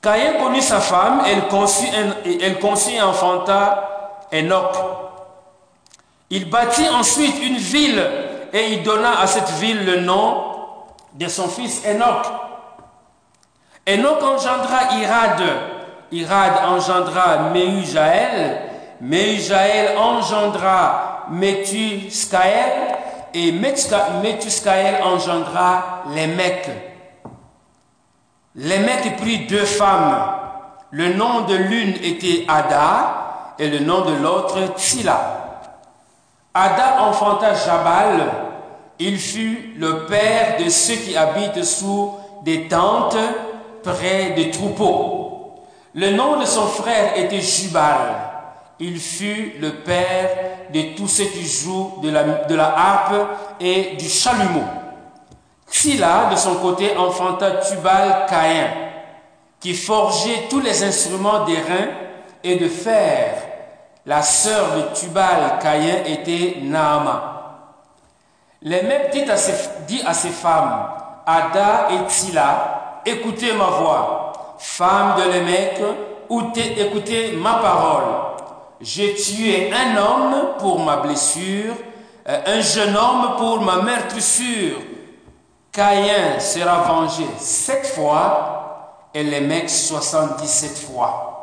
Caïn 0.00 0.42
connut 0.42 0.62
sa 0.62 0.80
femme, 0.80 1.20
elle 1.26 1.48
conçut, 1.48 1.88
elle 2.40 2.58
conçut 2.60 2.94
et 2.94 3.02
enfanta 3.02 4.22
Enoch. 4.32 5.05
Il 6.30 6.50
bâtit 6.50 6.88
ensuite 6.88 7.40
une 7.42 7.56
ville 7.56 8.02
et 8.52 8.72
il 8.72 8.82
donna 8.82 9.20
à 9.20 9.26
cette 9.26 9.50
ville 9.60 9.84
le 9.84 10.00
nom 10.00 10.42
de 11.14 11.28
son 11.28 11.48
fils 11.48 11.82
Enoch. 11.86 12.26
Enoch 13.86 14.22
engendra 14.22 14.96
Irad. 15.00 15.42
Irad 16.10 16.52
engendra 16.66 17.50
Mehujael. 17.52 18.60
Mehujael 19.00 19.96
engendra 19.96 21.26
Metuskael. 21.30 22.96
Et 23.32 23.52
Metuskael 23.52 25.02
engendra 25.04 26.02
Lémec. 26.14 26.70
Lémec 28.56 29.16
prit 29.18 29.46
deux 29.46 29.64
femmes. 29.64 30.32
Le 30.90 31.12
nom 31.12 31.42
de 31.42 31.54
l'une 31.54 31.94
était 32.02 32.46
Ada 32.48 33.54
et 33.58 33.68
le 33.68 33.80
nom 33.80 34.00
de 34.00 34.14
l'autre 34.14 34.74
Tsila. 34.76 35.45
Ada 36.58 37.02
enfanta 37.02 37.52
Jabal, 37.52 38.32
il 38.98 39.18
fut 39.18 39.74
le 39.76 40.06
père 40.06 40.56
de 40.58 40.70
ceux 40.70 40.94
qui 40.94 41.14
habitent 41.14 41.62
sous 41.62 42.14
des 42.44 42.66
tentes 42.66 43.18
près 43.82 44.30
des 44.30 44.50
troupeaux. 44.50 45.66
Le 45.92 46.12
nom 46.12 46.40
de 46.40 46.46
son 46.46 46.66
frère 46.66 47.18
était 47.18 47.42
Jubal. 47.42 47.98
Il 48.80 48.98
fut 48.98 49.56
le 49.60 49.70
père 49.80 50.30
de 50.72 50.96
tous 50.96 51.08
ceux 51.08 51.26
qui 51.26 51.46
jouent 51.46 52.00
de 52.02 52.54
la, 52.54 52.74
harpe 52.74 53.16
et 53.60 53.96
du 53.96 54.08
chalumeau. 54.08 54.64
Sila, 55.66 56.30
de 56.30 56.36
son 56.36 56.54
côté, 56.54 56.96
enfanta 56.96 57.50
Tubal 57.56 58.24
Caïn, 58.30 58.68
qui 59.60 59.74
forgeait 59.74 60.46
tous 60.48 60.60
les 60.60 60.82
instruments 60.82 61.44
d'airain 61.44 61.88
et 62.42 62.56
de 62.56 62.68
fer 62.68 63.55
la 64.06 64.22
sœur 64.22 64.76
de 64.76 64.94
Tubal 64.94 65.58
Caïn 65.60 66.04
était 66.06 66.58
Naama. 66.62 67.32
Les 68.62 68.82
mêmes 68.82 69.10
dit 69.12 69.28
à, 69.28 70.14
ses, 70.14 70.30
femmes, 70.30 70.88
Ada 71.26 71.88
et 71.90 72.06
Tila, 72.06 73.02
écoutez 73.04 73.52
ma 73.52 73.64
voix. 73.64 74.32
Femme 74.58 75.16
de 75.18 75.30
l'Émec, 75.30 75.80
écoutez 76.78 77.32
ma 77.32 77.54
parole. 77.54 78.04
J'ai 78.80 79.14
tué 79.14 79.72
un 79.72 79.96
homme 79.96 80.54
pour 80.58 80.78
ma 80.80 80.98
blessure, 80.98 81.74
euh, 82.28 82.40
un 82.46 82.60
jeune 82.60 82.96
homme 82.96 83.36
pour 83.36 83.60
ma 83.60 83.76
meurtrissure. 83.76 84.78
Caïn 85.72 86.38
sera 86.38 86.82
vengé 86.82 87.26
sept 87.38 87.86
fois 87.86 89.08
et 89.12 89.22
les 89.22 89.68
soixante-dix-sept 89.68 90.78
fois. 90.78 91.35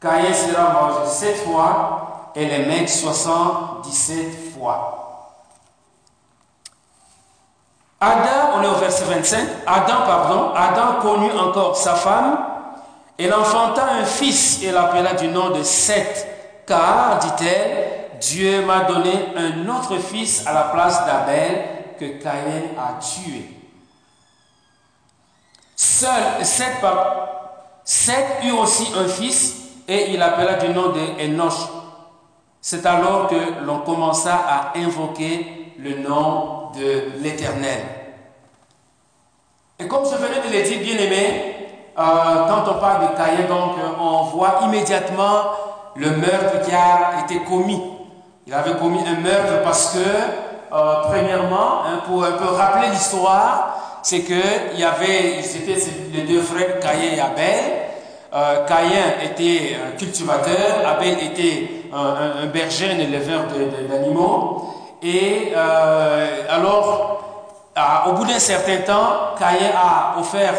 Caïn 0.00 0.32
sera 0.32 0.72
mangé 0.72 1.10
sept 1.10 1.36
fois 1.44 2.30
et 2.34 2.46
les 2.46 2.66
mecs 2.66 2.88
77 2.88 4.54
fois. 4.54 4.98
Adam, 8.00 8.52
on 8.54 8.62
est 8.62 8.68
au 8.68 8.74
verset 8.74 9.04
25, 9.04 9.48
Adam, 9.66 10.06
pardon, 10.06 10.52
Adam 10.54 11.00
connut 11.02 11.32
encore 11.32 11.76
sa 11.76 11.96
femme, 11.96 12.38
et 13.18 13.32
enfanta 13.32 13.84
un 13.90 14.04
fils 14.04 14.62
et 14.62 14.70
l'appela 14.70 15.14
du 15.14 15.26
nom 15.26 15.50
de 15.50 15.64
Seth, 15.64 16.28
car, 16.64 17.18
dit-elle, 17.18 18.18
Dieu 18.20 18.64
m'a 18.64 18.84
donné 18.84 19.12
un 19.36 19.68
autre 19.68 19.98
fils 19.98 20.46
à 20.46 20.52
la 20.52 20.62
place 20.64 21.04
d'Abel 21.06 21.64
que 21.98 22.22
Caïn 22.22 22.62
a 22.78 23.00
tué. 23.02 23.50
Seul 25.74 26.44
Seth, 26.44 26.76
Seth 27.84 28.44
eut 28.44 28.52
aussi 28.52 28.92
un 28.96 29.08
fils 29.08 29.67
et 29.88 30.10
il 30.10 30.22
appela 30.22 30.54
du 30.54 30.68
nom 30.68 30.90
de 30.90 31.24
Enoch. 31.24 31.54
C'est 32.60 32.84
alors 32.84 33.28
que 33.28 33.64
l'on 33.64 33.78
commença 33.78 34.34
à 34.34 34.78
invoquer 34.78 35.72
le 35.78 35.98
nom 36.06 36.70
de 36.76 37.22
l'Éternel. 37.22 37.80
Et 39.78 39.86
comme 39.86 40.04
je 40.04 40.16
venais 40.16 40.46
de 40.46 40.54
le 40.54 40.62
dire, 40.62 40.80
bien 40.80 40.98
aimé, 40.98 41.56
euh, 41.98 42.02
quand 42.48 42.70
on 42.70 42.80
parle 42.80 43.08
de 43.08 43.16
Caïn, 43.16 43.46
donc, 43.48 43.76
on 44.00 44.22
voit 44.24 44.60
immédiatement 44.62 45.52
le 45.96 46.10
meurtre 46.10 46.60
qui 46.64 46.72
a 46.72 47.24
été 47.24 47.40
commis. 47.44 47.82
Il 48.46 48.52
avait 48.54 48.76
commis 48.76 49.00
un 49.06 49.20
meurtre 49.20 49.62
parce 49.62 49.94
que, 49.94 49.98
euh, 49.98 50.94
premièrement, 51.04 51.84
hein, 51.86 52.00
pour 52.06 52.24
un 52.24 52.32
peu 52.32 52.44
rappeler 52.44 52.88
l'histoire, 52.90 54.00
c'est 54.02 54.22
qu'il 54.22 54.78
y 54.78 54.84
avait, 54.84 55.42
c'était 55.42 55.76
les 56.12 56.22
deux 56.22 56.42
frères 56.42 56.80
Caïn 56.80 57.14
et 57.16 57.20
Abel, 57.20 57.87
euh, 58.38 58.64
Caïn 58.66 59.30
était 59.30 59.76
un 59.84 59.96
cultivateur, 59.96 60.86
Abel 60.86 61.16
était 61.22 61.70
un, 61.92 62.46
berger, 62.46 62.90
un 62.92 62.98
éleveur 62.98 63.46
d'animaux. 63.90 64.74
Et 65.02 65.52
euh, 65.56 66.42
alors, 66.48 67.24
au 68.06 68.12
bout 68.12 68.24
d'un 68.24 68.38
certain 68.38 68.78
temps, 68.78 69.34
Caïn 69.38 69.70
a 69.74 70.18
offert 70.18 70.54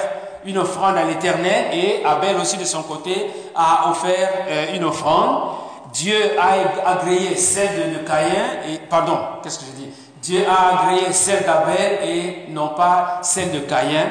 une 0.46 0.58
offrande 0.58 0.98
à 0.98 1.04
l'Éternel 1.04 1.66
et 1.74 2.04
Abel 2.06 2.38
aussi 2.38 2.58
de 2.58 2.64
son 2.64 2.84
côté 2.84 3.30
a 3.56 3.90
offert 3.92 4.30
euh, 4.50 4.76
une 4.76 4.84
offrande. 4.84 5.54
Dieu 5.94 6.18
a 6.40 6.92
agréé 6.92 7.36
celle 7.36 7.94
de, 7.94 8.00
Caïn 8.00 8.46
et 8.68 8.78
pardon, 8.90 9.18
qu'est-ce 9.42 9.60
que 9.60 9.66
je 9.66 9.72
dis? 9.72 9.90
Dieu 10.22 10.44
a 10.48 10.84
agréé 10.84 11.12
celle 11.12 11.44
d'Abel 11.44 12.00
et 12.04 12.46
non 12.50 12.70
pas 12.70 13.20
celle 13.22 13.52
de 13.52 13.60
Caïn. 13.60 14.06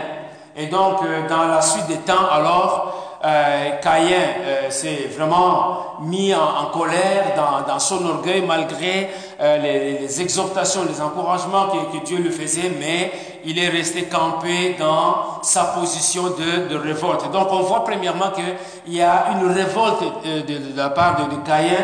Et 0.56 0.66
donc, 0.66 1.00
dans 1.28 1.44
la 1.44 1.60
suite 1.60 1.86
des 1.86 1.98
temps, 1.98 2.28
alors, 2.32 3.07
euh, 3.24 3.70
Caïn 3.82 4.12
euh, 4.12 4.70
s'est 4.70 5.08
vraiment 5.16 5.96
mis 6.02 6.32
en, 6.32 6.66
colère 6.66 7.34
dans, 7.66 7.78
son 7.80 8.06
orgueil 8.06 8.42
malgré 8.42 9.10
euh, 9.40 9.58
les, 9.58 10.22
exhortations, 10.22 10.82
les 10.88 11.00
encouragements 11.00 11.66
que, 11.68 12.04
Dieu 12.04 12.18
lui 12.18 12.30
faisait, 12.30 12.70
mais 12.78 13.10
il 13.44 13.58
est 13.58 13.70
resté 13.70 14.04
campé 14.04 14.76
dans 14.78 15.42
sa 15.42 15.64
position 15.64 16.24
de, 16.30 16.76
révolte. 16.76 17.30
Donc 17.32 17.48
on 17.50 17.62
voit 17.62 17.82
premièrement 17.82 18.30
qu'il 18.30 18.94
y 18.94 19.02
a 19.02 19.32
une 19.32 19.50
révolte 19.50 20.24
de, 20.24 20.76
la 20.76 20.90
part 20.90 21.28
de, 21.28 21.34
Caïn 21.44 21.74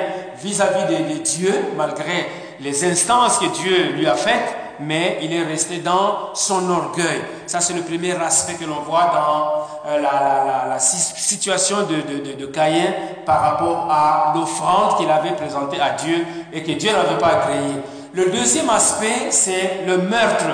vis-à-vis 0.41 1.14
de, 1.14 1.19
Dieu, 1.19 1.55
malgré 1.76 2.29
les 2.61 2.85
instances 2.85 3.38
que 3.38 3.47
Dieu 3.47 3.93
lui 3.97 4.07
a 4.07 4.14
faites, 4.14 4.63
mais 4.81 5.19
il 5.23 5.33
est 5.33 5.45
resté 5.45 5.78
dans 5.78 6.35
son 6.35 6.69
orgueil. 6.71 7.23
Ça, 7.47 7.61
c'est 7.61 7.75
le 7.75 7.83
premier 7.83 8.12
aspect 8.12 8.54
que 8.54 8.64
l'on 8.64 8.81
voit 8.81 9.11
dans 9.14 9.90
euh, 9.90 10.00
la, 10.00 10.78
situation 10.78 11.78
de, 11.83 12.47
Caïn 12.47 12.93
par 13.25 13.40
rapport 13.40 13.88
à 13.90 14.33
l'offrande 14.35 14.99
qu'il 14.99 15.11
avait 15.11 15.33
présentée 15.33 15.81
à 15.81 15.90
Dieu 15.90 16.25
et 16.52 16.62
que 16.62 16.73
Dieu 16.73 16.90
n'avait 16.93 17.19
pas 17.19 17.43
agréé. 17.43 17.75
Le 18.12 18.31
deuxième 18.31 18.71
aspect, 18.71 19.31
c'est 19.31 19.83
le 19.87 19.99
meurtre. 19.99 20.47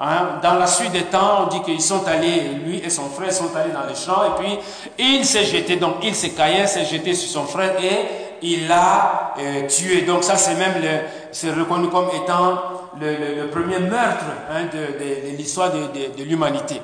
Hein. 0.00 0.40
Dans 0.42 0.54
la 0.54 0.66
suite 0.66 0.92
des 0.92 1.04
temps, 1.04 1.44
on 1.44 1.46
dit 1.46 1.62
qu'ils 1.62 1.80
sont 1.80 2.06
allés, 2.06 2.54
lui 2.64 2.78
et 2.78 2.90
son 2.90 3.08
frère 3.10 3.32
sont 3.32 3.54
allés 3.54 3.72
dans 3.72 3.86
les 3.88 3.94
champs, 3.94 4.24
et 4.24 4.42
puis 4.42 4.58
il 4.98 5.24
s'est 5.24 5.44
jeté, 5.44 5.76
donc 5.76 5.96
il 6.02 6.14
s'est 6.14 6.30
Caïn 6.30 6.66
s'est 6.66 6.84
jeté 6.84 7.14
sur 7.14 7.30
son 7.30 7.46
frère 7.46 7.74
et 7.82 8.22
il 8.42 8.66
l'a 8.66 9.34
euh, 9.38 9.68
tué. 9.68 10.02
Donc 10.02 10.24
ça, 10.24 10.36
c'est 10.36 10.54
même, 10.54 10.74
c'est 11.30 11.52
reconnu 11.52 11.88
comme 11.88 12.08
étant 12.08 12.71
le, 13.00 13.46
premier 13.48 13.78
meurtre 13.78 14.24
hein, 14.50 14.64
de, 14.72 15.36
l'histoire 15.36 15.70
de, 15.70 16.22
l'humanité. 16.22 16.80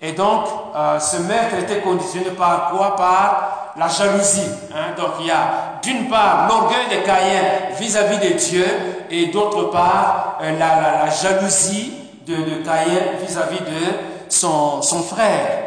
Et 0.00 0.12
donc, 0.12 0.46
euh, 0.74 0.98
ce 0.98 1.16
meurtre 1.18 1.56
était 1.58 1.80
conditionné 1.80 2.30
par 2.30 2.70
quoi? 2.70 2.96
Par 2.96 3.72
la 3.76 3.88
jalousie. 3.88 4.50
Hein. 4.74 4.94
Donc, 4.96 5.12
il 5.20 5.26
y 5.26 5.30
a 5.30 5.78
d'une 5.82 6.08
part 6.08 6.48
l'orgueil 6.48 6.86
de 6.90 7.04
Caïn 7.04 7.74
vis-à-vis 7.78 8.18
de 8.18 8.34
Dieu 8.34 8.64
et 9.10 9.26
d'autre 9.26 9.64
part 9.70 10.38
euh, 10.42 10.58
la, 10.58 11.10
jalousie 11.10 11.92
de, 12.26 12.62
Caïn 12.64 13.16
vis-à-vis 13.26 13.60
de 13.60 14.28
son, 14.28 14.80
frère. 15.02 15.62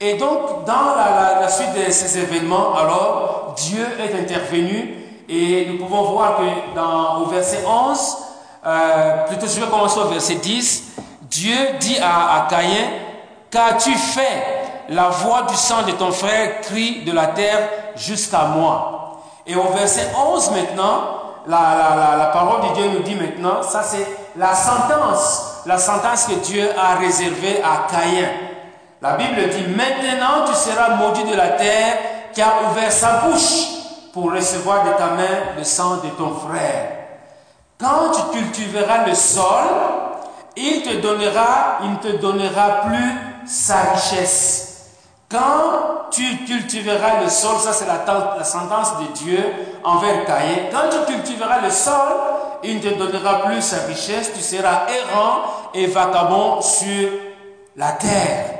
Et 0.00 0.14
donc, 0.14 0.64
dans 0.66 0.94
la, 0.96 1.48
suite 1.48 1.86
de 1.86 1.90
ces 1.90 2.18
événements, 2.18 2.74
alors, 2.74 3.54
Dieu 3.56 3.86
est 3.98 4.18
intervenu 4.18 4.96
et 5.28 5.66
nous 5.66 5.78
pouvons 5.78 6.02
voir 6.12 6.38
que 6.38 6.74
dans, 6.74 7.20
au 7.22 7.26
verset 7.26 7.60
11, 7.66 8.16
euh, 8.66 9.26
plutôt 9.26 9.46
je 9.46 9.60
vais 9.60 9.70
commencer 9.70 9.98
au 9.98 10.08
verset 10.08 10.34
10. 10.36 10.84
Dieu 11.22 11.56
dit 11.78 11.98
à, 12.02 12.46
Caïn, 12.50 12.88
qu'as-tu 13.50 13.92
fait 13.94 14.86
La 14.88 15.08
voix 15.08 15.42
du 15.42 15.54
sang 15.54 15.82
de 15.86 15.92
ton 15.92 16.10
frère 16.10 16.60
crie 16.60 17.04
de 17.04 17.12
la 17.12 17.28
terre 17.28 17.68
jusqu'à 17.96 18.44
moi. 18.44 19.22
Et 19.46 19.54
au 19.54 19.68
verset 19.72 20.10
11 20.14 20.50
maintenant, 20.50 21.20
la, 21.46 22.16
la, 22.18 22.26
parole 22.26 22.68
de 22.68 22.74
Dieu 22.74 22.90
nous 22.92 23.02
dit 23.02 23.14
maintenant, 23.14 23.62
ça 23.62 23.82
c'est 23.82 24.06
la 24.36 24.54
sentence, 24.54 25.62
la 25.66 25.78
sentence 25.78 26.26
que 26.26 26.34
Dieu 26.34 26.68
a 26.78 26.96
réservée 26.96 27.62
à 27.62 27.90
Caïn. 27.90 28.28
La 29.00 29.14
Bible 29.14 29.48
dit, 29.48 29.66
maintenant 29.74 30.44
tu 30.46 30.54
seras 30.54 30.96
maudit 30.96 31.24
de 31.24 31.34
la 31.34 31.48
terre 31.50 31.96
qui 32.34 32.42
a 32.42 32.70
ouvert 32.70 32.92
sa 32.92 33.20
bouche 33.20 33.66
pour 34.12 34.32
recevoir 34.32 34.84
de 34.84 34.90
ta 34.90 35.06
main 35.06 35.56
le 35.56 35.64
sang 35.64 35.96
de 35.96 36.10
ton 36.10 36.34
frère. 36.34 36.99
Quand 37.80 38.12
tu 38.12 38.38
cultiveras 38.38 39.06
le 39.06 39.14
sol, 39.14 39.64
il 40.54 40.82
te 40.82 41.00
donnera, 41.00 41.78
il 41.82 41.92
ne 41.92 41.96
te 41.96 42.16
donnera 42.18 42.82
plus 42.82 43.14
sa 43.46 43.92
richesse. 43.94 44.66
Quand 45.30 46.10
tu 46.10 46.44
cultiveras 46.44 47.22
le 47.22 47.30
sol, 47.30 47.56
ça 47.58 47.72
c'est 47.72 47.86
la, 47.86 48.44
sentence 48.44 48.98
de 48.98 49.06
Dieu 49.14 49.52
envers 49.82 50.26
Caïn, 50.26 50.68
quand 50.70 50.90
tu 50.90 51.12
cultiveras 51.14 51.60
le 51.62 51.70
sol, 51.70 52.16
il 52.64 52.76
ne 52.76 52.80
te 52.82 52.94
donnera 52.94 53.42
plus 53.46 53.62
sa 53.62 53.86
richesse, 53.86 54.32
tu 54.34 54.42
seras 54.42 54.82
errant 54.88 55.44
et 55.72 55.86
vagabond 55.86 56.60
sur 56.60 57.08
la 57.76 57.92
terre. 57.92 58.58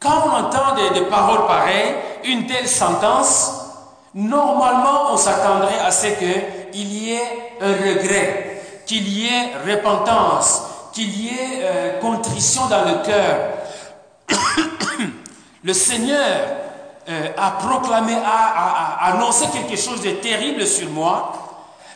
Quand 0.00 0.24
on 0.26 0.44
entend 0.44 0.74
des 0.92 1.00
paroles 1.02 1.46
pareilles, 1.46 1.94
une 2.24 2.46
telle 2.46 2.68
sentence, 2.68 3.52
normalement 4.14 5.12
on 5.12 5.16
s'attendrait 5.16 5.78
à 5.78 5.90
ce 5.90 6.08
que 6.08 6.59
il 6.74 6.92
y 6.92 7.14
ait 7.14 7.56
un 7.60 7.72
regret, 7.72 8.62
qu'il 8.86 9.08
y 9.08 9.26
ait 9.26 9.52
repentance, 9.66 10.62
qu'il 10.92 11.10
y 11.16 11.28
ait 11.28 11.60
euh, 11.62 12.00
contrition 12.00 12.62
dans 12.66 12.84
le 12.84 13.04
cœur. 13.04 13.50
le 15.64 15.72
Seigneur 15.72 16.26
euh, 17.08 17.28
a 17.36 17.50
proclamé, 17.52 18.14
a, 18.14 19.12
annoncé 19.12 19.46
quelque 19.52 19.76
chose 19.76 20.02
de 20.02 20.10
terrible 20.12 20.66
sur 20.66 20.88
moi. 20.90 21.32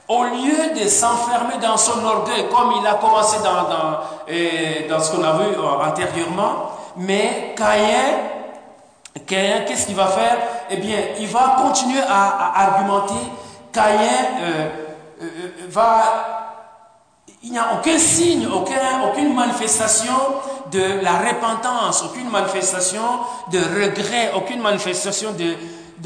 Au 0.07 0.25
lieu 0.25 0.75
de 0.79 0.87
s'enfermer 0.89 1.57
dans 1.63 1.79
son 1.79 2.05
orgueil, 2.05 2.47
comme 2.51 2.75
il 2.81 2.87
a 2.87 2.95
commencé 2.95 3.39
dans, 3.39 3.63
dans, 3.65 4.01
euh, 4.29 4.89
dans 4.89 5.01
ce 5.01 5.13
qu'on 5.13 5.25
a 5.25 5.33
vu 5.33 5.57
antérieurement, 5.83 6.71
mais 6.97 7.55
Caïn, 7.57 8.19
qu'est-ce 9.27 9.87
qu'il 9.87 9.97
va 9.97 10.09
faire? 10.09 10.37
Eh 10.71 10.77
bien, 10.77 10.99
il 11.19 11.29
va 11.29 11.57
continuer 11.63 12.03
à 12.07 12.53
argumenter 12.55 13.15
Caïn 13.75 14.39
euh, 14.41 14.69
euh, 15.21 15.25
euh, 15.25 15.67
va... 15.69 16.03
Il 17.43 17.51
n'y 17.51 17.59
a 17.59 17.75
aucun 17.75 17.99
signe, 17.99 18.49
aucune 18.49 19.35
manifestation 19.35 20.15
de 20.73 21.03
la 21.03 21.19
repentance, 21.19 22.03
aucune 22.05 22.31
manifestation 22.31 23.03
de 23.53 23.59
regret, 23.59 24.33
aucune 24.35 24.63
manifestation 24.63 25.33
de, 25.33 25.57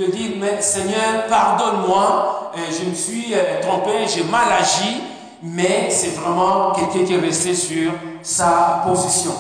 dire, 0.07 0.31
mais 0.41 0.61
Seigneur, 0.61 1.27
pardonne-moi, 1.29 2.51
je 2.57 2.91
me 2.91 2.95
suis 2.95 3.35
trompé, 3.63 4.09
j'ai 4.09 4.25
mal 4.25 4.49
agi, 4.61 5.01
mais 5.41 5.89
c'est 5.91 6.17
vraiment 6.17 6.73
quelqu'un 6.73 7.05
qui 7.07 7.15
est 7.15 7.21
resté 7.21 7.55
sur 7.55 7.93
sa 8.21 8.83
position. 8.85 9.35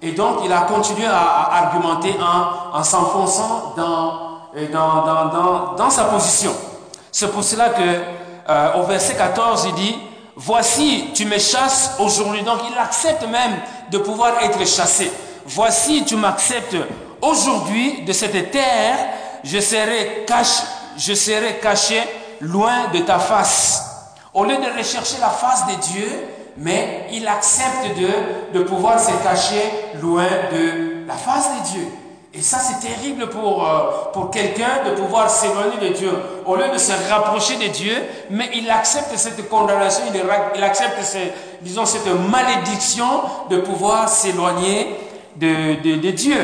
Et 0.00 0.12
donc, 0.12 0.42
il 0.44 0.52
a 0.52 0.60
continué 0.60 1.06
à, 1.06 1.64
argumenter 1.64 2.14
en, 2.20 2.76
en 2.78 2.84
s'enfonçant 2.84 3.74
dans 3.76 4.38
sa 5.90 6.04
position. 6.04 6.52
C'est 7.12 7.30
pour 7.30 7.44
cela 7.44 7.70
que 7.70 7.82
euh, 8.48 8.72
au 8.74 8.84
verset 8.84 9.14
14, 9.14 9.66
il 9.68 9.74
dit, 9.74 9.98
voici, 10.36 11.10
tu 11.14 11.24
me 11.24 11.38
chasses 11.38 11.92
aujourd'hui. 11.98 12.42
Donc 12.42 12.60
il 12.70 12.78
accepte 12.78 13.22
même 13.26 13.56
de 13.90 13.98
pouvoir 13.98 14.42
être 14.42 14.66
chassé. 14.66 15.10
Voici, 15.46 16.04
tu 16.04 16.16
m'acceptes 16.16 16.76
aujourd'hui 17.20 18.02
de 18.02 18.12
cette 18.12 18.50
terre, 18.50 18.96
je 19.42 19.58
serai, 19.58 20.24
caché, 20.26 20.62
je 20.96 21.14
serai 21.14 21.58
caché 21.60 22.02
loin 22.40 22.88
de 22.92 23.00
ta 23.00 23.18
face. 23.18 23.84
Au 24.32 24.44
lieu 24.44 24.56
de 24.56 24.78
rechercher 24.78 25.18
la 25.20 25.30
face 25.30 25.66
de 25.66 25.74
Dieu, 25.92 26.28
mais 26.56 27.06
il 27.12 27.26
accepte 27.26 27.96
de, 27.98 28.58
de 28.58 28.64
pouvoir 28.64 29.00
se 29.00 29.10
cacher 29.22 29.62
loin 30.00 30.28
de 30.52 31.06
la 31.06 31.14
face 31.14 31.48
de 31.58 31.68
Dieu. 31.72 31.88
Et 32.32 32.42
ça, 32.42 32.58
c'est 32.58 32.86
terrible 32.86 33.28
pour, 33.28 33.66
euh, 33.66 34.12
pour 34.12 34.30
quelqu'un 34.30 34.84
de 34.86 34.92
pouvoir 34.92 35.28
s'éloigner 35.28 35.88
de 35.88 35.94
Dieu. 35.94 36.12
Au 36.46 36.54
lieu 36.54 36.68
de 36.72 36.78
se 36.78 36.92
rapprocher 37.10 37.56
de 37.56 37.66
Dieu, 37.72 37.96
mais 38.30 38.50
il 38.54 38.70
accepte 38.70 39.16
cette 39.16 39.48
condamnation, 39.48 40.04
il, 40.54 40.62
accepte, 40.62 40.94
disons, 41.60 41.84
cette 41.84 42.06
malédiction 42.06 43.08
de 43.50 43.56
pouvoir 43.58 44.08
s'éloigner 44.08 44.96
de, 45.36 45.82
de, 45.82 46.10
Dieu. 46.10 46.38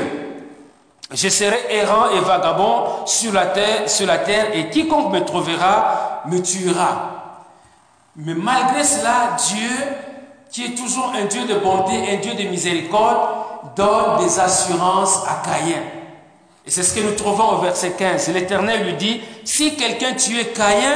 Je 1.12 1.28
serai 1.28 1.58
errant 1.70 2.10
et 2.16 2.18
vagabond 2.18 3.06
sur 3.06 3.32
la, 3.32 3.46
terre, 3.46 3.88
sur 3.88 4.08
la 4.08 4.18
terre, 4.18 4.56
et 4.56 4.70
quiconque 4.70 5.12
me 5.12 5.24
trouvera 5.24 6.22
me 6.28 6.42
tuera. 6.42 7.12
Mais 8.16 8.34
malgré 8.34 8.82
cela, 8.82 9.36
Dieu, 9.38 9.70
qui 10.50 10.64
est 10.64 10.74
toujours 10.74 11.12
un 11.14 11.26
Dieu 11.26 11.44
de 11.46 11.54
bonté, 11.54 11.92
un 12.12 12.16
Dieu 12.16 12.34
de 12.34 12.48
miséricorde, 12.48 13.45
donne 13.74 14.18
des 14.24 14.38
assurances 14.38 15.24
à 15.26 15.42
Caïn. 15.48 15.82
Et 16.66 16.70
c'est 16.70 16.82
ce 16.82 16.94
que 16.94 17.00
nous 17.00 17.14
trouvons 17.14 17.52
au 17.52 17.58
verset 17.58 17.92
15. 17.92 18.28
L'Éternel 18.28 18.84
lui 18.84 18.94
dit, 18.94 19.20
si 19.44 19.76
quelqu'un 19.76 20.14
tuait 20.14 20.46
Caïn, 20.46 20.94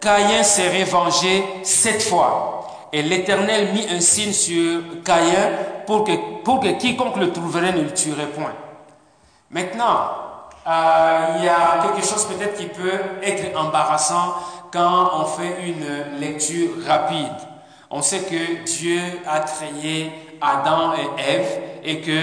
Caïn 0.00 0.42
serait 0.42 0.84
vengé 0.84 1.44
sept 1.62 2.02
fois. 2.02 2.88
Et 2.92 3.02
l'Éternel 3.02 3.72
mit 3.72 3.86
un 3.90 4.00
signe 4.00 4.32
sur 4.32 4.82
Caïn 5.04 5.50
pour 5.86 6.04
que, 6.04 6.12
pour 6.44 6.60
que 6.60 6.68
quiconque 6.68 7.16
le 7.16 7.32
trouverait 7.32 7.72
ne 7.72 7.82
le 7.82 7.92
tuerait 7.92 8.26
point. 8.26 8.52
Maintenant, 9.50 10.10
euh, 10.66 11.36
il 11.38 11.44
y 11.44 11.48
a 11.48 11.82
quelque 11.82 12.06
chose 12.06 12.24
peut-être 12.26 12.56
qui 12.56 12.66
peut 12.66 13.00
être 13.22 13.58
embarrassant 13.58 14.34
quand 14.72 15.10
on 15.20 15.24
fait 15.24 15.66
une 15.66 16.20
lecture 16.20 16.70
rapide. 16.86 17.32
On 17.90 18.00
sait 18.00 18.20
que 18.20 18.64
Dieu 18.64 19.00
a 19.26 19.40
créé 19.40 20.12
Adam 20.42 20.92
et 20.94 21.22
Ève 21.22 21.58
et 21.84 22.00
que 22.00 22.20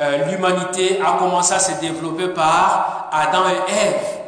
euh, 0.00 0.26
l'humanité 0.26 0.98
a 1.04 1.18
commencé 1.18 1.54
à 1.54 1.58
se 1.58 1.80
développer 1.80 2.28
par 2.28 3.10
Adam 3.12 3.44
et 3.48 3.72
Ève. 3.72 4.18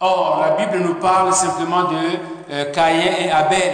Or, 0.00 0.40
la 0.40 0.64
Bible 0.64 0.84
nous 0.84 0.94
parle 0.94 1.32
simplement 1.32 1.84
de 1.84 1.96
euh, 2.52 2.72
Caïn 2.72 3.12
et 3.20 3.30
Abel. 3.30 3.72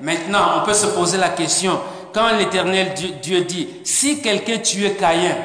Maintenant, 0.00 0.58
on 0.58 0.64
peut 0.64 0.74
se 0.74 0.86
poser 0.86 1.18
la 1.18 1.28
question, 1.28 1.78
quand 2.12 2.36
l'Éternel 2.36 2.92
Dieu, 3.22 3.42
dit, 3.44 3.68
si 3.84 4.20
quelqu'un 4.20 4.58
tuait 4.58 4.94
Caïn, 4.94 5.36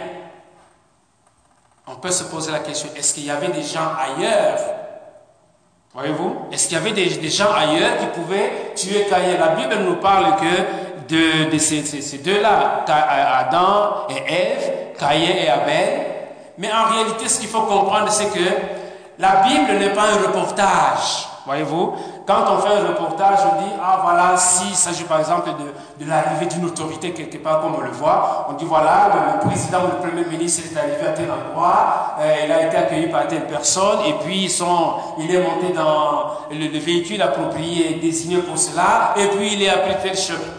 on 1.87 1.95
peut 1.95 2.11
se 2.11 2.23
poser 2.23 2.51
la 2.51 2.59
question, 2.59 2.89
est-ce 2.95 3.13
qu'il 3.13 3.25
y 3.25 3.29
avait 3.29 3.49
des 3.49 3.61
gens 3.61 3.91
ailleurs? 3.99 4.57
Voyez-vous? 5.93 6.47
Est-ce 6.51 6.67
qu'il 6.67 6.77
y 6.77 6.81
avait 6.81 6.91
des, 6.91 7.29
gens 7.29 7.53
ailleurs 7.53 7.99
qui 7.99 8.19
pouvaient 8.19 8.73
tuer 8.75 9.05
Caïn? 9.07 9.37
La 9.39 9.49
Bible 9.49 9.75
nous 9.83 9.97
parle 9.97 10.35
que 10.37 10.94
de, 11.07 11.57
ces, 11.57 12.17
deux-là, 12.19 12.85
Adam 12.87 14.07
et 14.09 14.33
Ève, 14.33 14.71
Caïn 14.99 15.35
et 15.43 15.49
Abel. 15.49 16.01
Mais 16.57 16.69
en 16.71 16.93
réalité, 16.93 17.27
ce 17.27 17.39
qu'il 17.39 17.49
faut 17.49 17.61
comprendre, 17.61 18.09
c'est 18.09 18.29
que 18.29 18.49
la 19.19 19.43
Bible 19.47 19.79
n'est 19.79 19.93
pas 19.93 20.03
un 20.13 20.27
reportage. 20.27 21.29
Voyez-vous, 21.45 21.93
quand 22.25 22.43
on 22.51 22.57
fait 22.57 22.73
un 22.73 22.87
reportage, 22.87 23.37
on 23.53 23.61
dit, 23.61 23.71
ah 23.79 23.99
voilà, 24.03 24.35
s'il 24.35 24.73
s'agit 24.73 25.03
par 25.03 25.19
exemple 25.19 25.49
de, 25.51 26.03
de 26.03 26.09
l'arrivée 26.09 26.47
d'une 26.47 26.65
autorité 26.65 27.11
quelque 27.11 27.37
part, 27.37 27.61
comme 27.61 27.75
on 27.75 27.81
le 27.81 27.91
voit, 27.91 28.47
on 28.49 28.53
dit, 28.53 28.65
voilà, 28.65 29.11
le, 29.35 29.47
président 29.47 29.83
ou 29.83 29.87
le 29.87 30.09
premier 30.09 30.25
ministre 30.25 30.63
est 30.65 30.75
arrivé 30.75 31.05
à 31.07 31.11
tel 31.11 31.29
endroit, 31.29 32.15
euh, 32.19 32.35
il 32.45 32.51
a 32.51 32.65
été 32.65 32.75
accueilli 32.75 33.07
par 33.07 33.27
telle 33.27 33.45
personne, 33.45 33.99
et 34.07 34.13
puis 34.25 34.45
ils 34.45 34.49
sont, 34.49 34.93
il 35.19 35.35
est 35.35 35.39
monté 35.39 35.71
dans 35.71 36.31
le, 36.49 36.79
véhicule 36.79 37.21
approprié 37.21 37.99
désigné 38.01 38.39
pour 38.39 38.57
cela, 38.57 39.13
et 39.15 39.27
puis 39.27 39.53
il 39.53 39.61
est 39.61 39.69
appris 39.69 39.93
tel 40.01 40.17
chemin 40.17 40.54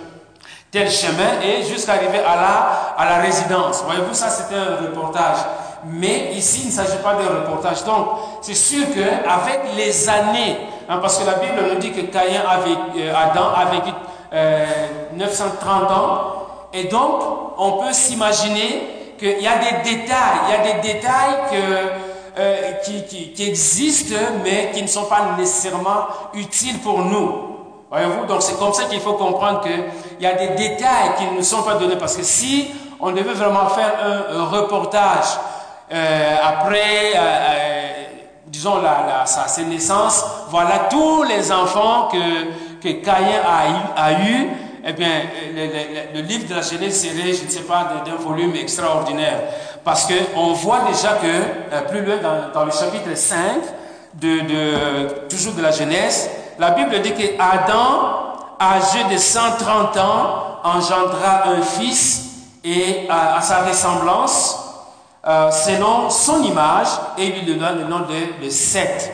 tel 0.77 0.91
chemin 0.91 1.41
et 1.43 1.63
jusqu'à 1.63 1.93
arriver 1.95 2.19
à 2.19 2.37
la, 2.37 2.95
à 2.99 3.05
la 3.09 3.23
résidence. 3.23 3.83
Voyez-vous, 3.87 4.13
ça 4.13 4.29
c'était 4.29 4.57
un 4.57 4.87
reportage. 4.87 5.39
Mais 5.87 6.33
ici, 6.35 6.63
il 6.65 6.67
ne 6.67 6.73
s'agit 6.73 6.99
pas 7.03 7.15
d'un 7.15 7.41
reportage. 7.41 7.83
Donc, 7.85 8.09
c'est 8.43 8.55
sûr 8.55 8.85
qu'avec 8.95 9.75
les 9.75 10.09
années, 10.09 10.59
hein, 10.89 10.99
parce 11.01 11.19
que 11.19 11.25
la 11.25 11.35
Bible 11.35 11.63
nous 11.73 11.79
dit 11.79 11.93
que 11.93 12.03
Caïn 12.03 12.43
avait, 12.47 12.77
euh, 12.99 13.15
Adam 13.15 13.49
a 13.57 13.65
vécu 13.71 13.91
930 15.15 15.83
euh, 15.91 15.95
ans, 15.95 16.19
et 16.75 16.85
donc, 16.85 17.23
on 17.57 17.73
peut 17.79 17.93
s'imaginer 17.93 19.15
qu'il 19.19 19.41
y 19.41 19.47
a 19.47 19.57
des 19.57 19.91
détails, 19.91 20.39
il 20.47 20.53
y 20.53 20.71
a 20.71 20.75
des 20.75 20.93
détails 20.93 21.37
que, 21.51 22.39
euh, 22.39 22.73
qui, 22.85 23.33
qui, 23.33 23.49
existent, 23.49 24.15
mais 24.45 24.73
qui 24.75 24.83
ne 24.83 24.89
sont 24.89 25.05
pas 25.05 25.37
nécessairement 25.39 26.09
utiles 26.35 26.81
pour 26.81 26.99
nous. 26.99 27.57
Voyez-vous 27.91 28.27
Donc, 28.27 28.43
c'est 28.43 28.59
comme 28.59 28.75
ça 28.75 28.85
qu'il 28.85 29.01
faut 29.01 29.15
comprendre 29.15 29.63
qu'il 30.17 30.27
y 30.29 30.31
a 30.31 30.35
des 30.35 30.49
détails 30.49 31.15
qui 31.19 31.25
ne 31.27 31.37
nous 31.37 31.43
sont 31.43 31.63
pas 31.63 31.75
donnés, 31.75 31.97
parce 31.97 32.17
que 32.17 32.23
si 32.23 32.71
on 33.01 33.11
devait 33.13 33.35
vraiment 33.35 33.69
faire 33.69 33.93
un 34.05 34.43
un 34.43 34.53
euh, 35.93 36.37
après, 36.45 37.13
euh, 37.15 37.19
euh, 37.19 38.05
disons, 38.47 38.81
la, 38.83 39.25
sa, 39.27 39.63
naissance, 39.63 40.25
voilà 40.49 40.89
tous 40.91 41.23
les 41.23 41.53
enfants 41.53 42.09
que, 42.11 42.83
que 42.83 43.05
Caïn 43.05 43.41
a, 43.47 44.03
a 44.03 44.13
eu 44.13 44.49
eh 44.89 44.93
bien, 44.93 45.09
le, 46.15 46.21
livre 46.23 46.49
de 46.49 46.55
la 46.55 46.63
Genèse 46.63 47.03
serait, 47.03 47.33
je 47.33 47.45
ne 47.45 47.51
sais 47.51 47.63
pas, 47.63 48.03
d'un 48.05 48.15
volume 48.17 48.55
extraordinaire. 48.55 49.41
Parce 49.85 50.07
qu'on 50.07 50.53
voit 50.53 50.81
déjà 50.89 51.19
que, 51.21 51.89
plus 51.89 52.05
loin 52.05 52.17
dans, 52.53 52.65
le 52.65 52.71
chapitre 52.71 53.15
5, 53.15 53.39
de, 54.15 54.41
de, 54.41 55.29
toujours 55.29 55.55
de 55.55 55.63
la 55.63 55.73
Genèse, 55.73 56.31
la 56.59 56.71
Bible 56.71 57.01
dit 57.03 57.13
que 57.13 57.35
Adam, 57.41 58.26
âgé 58.61 59.05
de 59.13 59.19
130 59.19 59.97
ans, 59.99 60.47
engendra 60.65 61.49
un 61.49 61.63
fils 61.63 62.27
et 62.65 63.07
à, 63.09 63.41
sa 63.41 63.63
ressemblance, 63.63 64.59
euh, 65.27 65.51
selon 65.51 66.11
son 66.11 66.43
image, 66.43 66.89
et 67.19 67.27
lui 67.27 67.43
donne 67.55 67.79
le 67.79 67.85
nom 67.85 68.01
de, 68.01 68.45
de 68.45 68.51
Seth. 68.51 69.13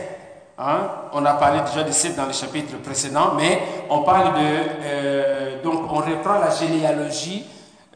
Hein? 0.59 0.89
On 1.13 1.25
a 1.25 1.35
parlé 1.35 1.61
déjà 1.61 1.83
de 1.83 1.93
Seth 1.93 2.17
dans 2.17 2.27
le 2.27 2.33
chapitre 2.33 2.77
précédent, 2.83 3.33
mais 3.37 3.63
on 3.91 4.03
parle 4.03 4.35
de... 4.35 4.49
Euh, 4.85 5.63
donc 5.63 5.91
on 5.91 5.97
reprend 5.97 6.39
la 6.39 6.51
généalogie 6.51 7.45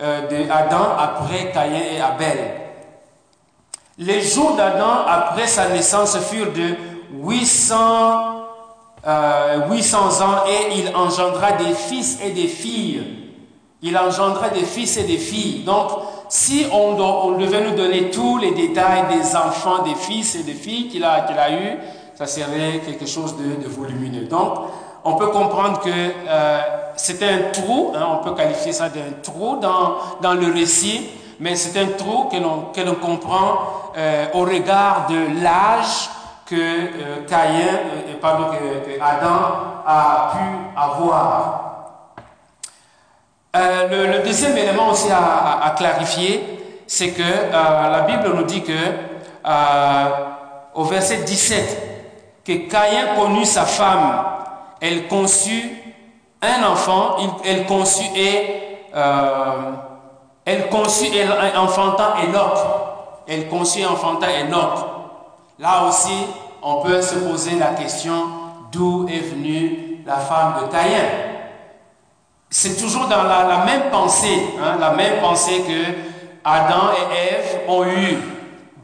euh, 0.01 0.29
d'Adam 0.29 0.89
après 0.99 1.53
Caïn 1.53 1.81
et 1.95 2.01
Abel. 2.01 2.39
Les 3.99 4.21
jours 4.21 4.55
d'Adam 4.57 5.05
après 5.07 5.47
sa 5.47 5.71
naissance 5.71 6.19
furent 6.19 6.53
de 6.53 6.75
800, 7.15 8.36
800 9.07 9.99
ans 10.23 10.45
et 10.49 10.79
il 10.79 10.97
engendra 10.97 11.53
des 11.53 11.75
fils 11.75 12.19
et 12.25 12.31
des 12.31 12.49
filles. 12.49 13.03
Il 13.83 13.97
engendra 13.97 14.49
des 14.49 14.65
fils 14.65 14.97
et 14.97 15.05
des 15.05 15.19
filles. 15.19 15.63
Donc, 15.65 15.91
si 16.29 16.67
on, 16.73 17.37
devait 17.39 17.61
nous 17.61 17.77
donner 17.77 18.11
tous 18.11 18.39
les 18.39 18.51
détails 18.51 19.05
des 19.09 19.37
enfants, 19.37 19.83
des 19.85 19.95
fils 19.95 20.35
et 20.35 20.43
des 20.43 20.55
filles 20.55 20.89
qu'il 20.89 21.05
a, 21.05 21.25
a 21.25 21.51
eu, 21.53 21.79
ça 22.17 22.27
serait 22.27 22.81
quelque 22.85 23.07
chose 23.07 23.37
de, 23.37 23.69
volumineux. 23.69 24.27
Donc, 24.27 24.55
on 25.05 25.15
peut 25.15 25.29
comprendre 25.29 25.81
que 25.81 25.91
euh, 25.91 26.59
c'est 26.97 27.23
un 27.23 27.53
trou, 27.53 27.93
hein, 27.95 28.07
on 28.11 28.25
peut 28.25 28.35
qualifier 28.35 28.73
ça 28.73 28.89
d'un 28.89 29.21
trou 29.23 29.59
dans, 29.61 29.99
dans 30.21 30.35
le 30.35 30.53
récit, 30.53 31.07
mais 31.39 31.55
c'est 31.55 31.79
un 31.79 31.87
trou 31.97 32.25
que 32.25 32.81
l'on 32.81 32.95
comprend 32.95 33.93
euh, 33.97 34.27
au 34.35 34.41
regard 34.41 35.07
de 35.09 35.43
l'âge 35.43 36.09
que 36.47 36.55
euh, 36.55 37.27
Caïn, 37.29 38.19
pardon, 38.21 38.47
que, 38.51 39.01
Adam 39.01 39.83
a 39.87 40.33
pu 40.33 40.81
avoir. 40.81 41.67
Euh, 43.57 44.09
le, 44.19 44.23
deuxième 44.23 44.57
élément 44.57 44.91
aussi 44.91 45.09
à, 45.11 45.71
clarifier, 45.77 46.83
c'est 46.87 47.11
que 47.11 47.23
euh, 47.23 47.91
la 47.91 48.01
Bible 48.03 48.33
nous 48.35 48.45
dit 48.45 48.63
que 48.63 48.73
euh, 48.73 50.05
au 50.75 50.85
verset 50.85 51.19
17, 51.19 52.43
que 52.45 52.69
Caïn 52.69 53.17
connut 53.17 53.45
sa 53.47 53.65
femme, 53.65 54.25
elle 54.81 55.09
conçut 55.09 55.73
un 56.43 56.65
enfant, 56.65 57.17
elle 57.45 57.65
conçut 57.67 58.05
et 58.15 58.63
elle 60.45 60.69
conçut 60.69 61.07
et 61.15 61.27
enfanta 61.57 62.15
Enoch. 62.23 62.59
Elle 63.27 63.49
conçut 63.49 63.81
et 63.81 63.87
enfanta 63.87 64.27
Enoch. 64.29 64.96
Là 65.59 65.85
aussi, 65.89 66.27
on 66.63 66.83
peut 66.83 67.01
se 67.01 67.15
poser 67.17 67.57
la 67.59 67.69
question 67.69 68.29
d'où 68.73 69.09
est 69.09 69.21
venue 69.21 70.03
la 70.07 70.17
femme 70.17 70.55
de 70.63 70.73
Caïn 70.73 71.27
c'est 72.51 72.77
toujours 72.81 73.07
dans 73.07 73.25
la, 73.25 73.65
même 73.65 73.91
pensée, 73.91 74.43
hein, 74.63 74.77
la 74.81 74.93
même 74.93 75.21
pensée 75.21 75.63
que 75.67 75.93
Adam 76.45 76.91
et 76.95 77.35
Ève 77.35 77.61
ont 77.69 77.85
eu 77.85 78.19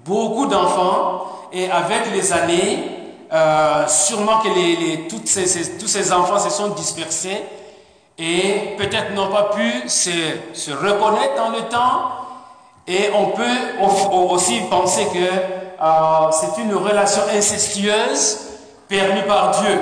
beaucoup 0.05 0.47
d'enfants 0.47 1.27
et 1.53 1.71
avec 1.71 2.13
les 2.13 2.33
années, 2.33 2.85
euh, 3.33 3.87
sûrement 3.87 4.39
que 4.39 5.09
toutes 5.09 5.29
ces, 5.29 5.79
tous 5.79 5.87
ces 5.87 6.13
enfants 6.13 6.39
se 6.39 6.51
sont 6.51 6.69
dispersés 6.69 7.43
et 8.19 8.75
peut-être 8.77 9.15
n'ont 9.15 9.31
pas 9.31 9.51
pu 9.55 9.89
se, 9.89 10.11
reconnaître 10.73 11.37
dans 11.37 11.51
le 11.51 11.63
temps. 11.69 12.11
Et 12.89 13.11
on 13.15 13.27
peut 13.27 13.85
aussi 14.35 14.61
penser 14.69 15.07
que 15.07 15.62
euh, 15.83 16.31
c'est 16.31 16.63
une 16.63 16.75
relation 16.75 17.23
incestueuse 17.35 18.39
permise 18.87 19.25
par 19.27 19.51
Dieu. 19.51 19.81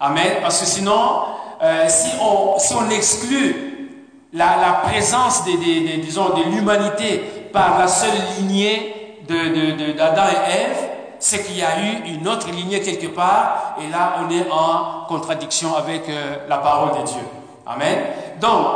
Amen. 0.00 0.38
Parce 0.42 0.58
que 0.60 0.66
sinon, 0.66 1.22
euh, 1.62 1.86
si, 1.88 2.10
on, 2.20 2.90
exclut 2.90 3.88
la, 4.32 4.80
présence 4.82 5.44
de, 5.44 5.52
de, 5.52 6.50
l'humanité 6.50 7.18
par 7.52 7.78
la 7.78 7.86
seule 7.86 8.10
lignée 8.38 9.20
d'Adam 9.28 10.22
et 10.24 10.50
Ève, 10.50 10.88
c'est 11.20 11.44
qu'il 11.44 11.56
y 11.56 11.62
a 11.62 11.78
eu 11.78 12.14
une 12.16 12.26
autre 12.26 12.50
lignée 12.50 12.80
quelque 12.80 13.06
part, 13.06 13.76
et 13.80 13.88
là 13.92 14.14
on 14.24 14.28
est 14.28 14.50
en 14.50 15.06
contradiction 15.06 15.76
avec 15.76 16.08
euh, 16.08 16.38
la 16.48 16.58
parole 16.58 17.00
de 17.00 17.06
Dieu. 17.06 17.22
Amen. 17.64 17.98
Donc, 18.40 18.66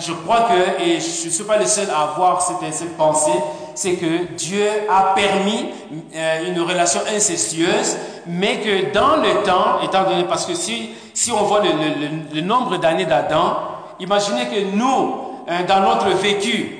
je 0.00 0.12
crois 0.14 0.48
que, 0.48 0.82
et 0.82 0.98
je 0.98 1.26
ne 1.26 1.30
suis 1.30 1.44
pas 1.44 1.58
le 1.58 1.66
seul 1.66 1.88
à 1.90 2.10
avoir 2.10 2.42
cette, 2.42 2.74
cette 2.74 2.96
pensée, 2.96 3.30
c'est 3.78 3.94
que 3.94 4.32
Dieu 4.34 4.66
a 4.90 5.14
permis 5.14 5.66
euh, 6.12 6.48
une 6.48 6.60
relation 6.60 7.00
incestueuse, 7.14 7.96
mais 8.26 8.58
que 8.58 8.92
dans 8.92 9.16
le 9.18 9.44
temps, 9.44 9.80
étant 9.84 10.02
donné, 10.02 10.24
parce 10.24 10.46
que 10.46 10.54
si, 10.54 10.90
si 11.14 11.30
on 11.30 11.44
voit 11.44 11.60
le, 11.62 12.40
nombre 12.40 12.78
d'années 12.78 13.04
d'Adam, 13.04 13.56
imaginez 14.00 14.46
que 14.46 14.76
nous, 14.76 15.14
hein, 15.46 15.62
dans 15.68 15.78
notre 15.78 16.08
vécu, 16.08 16.74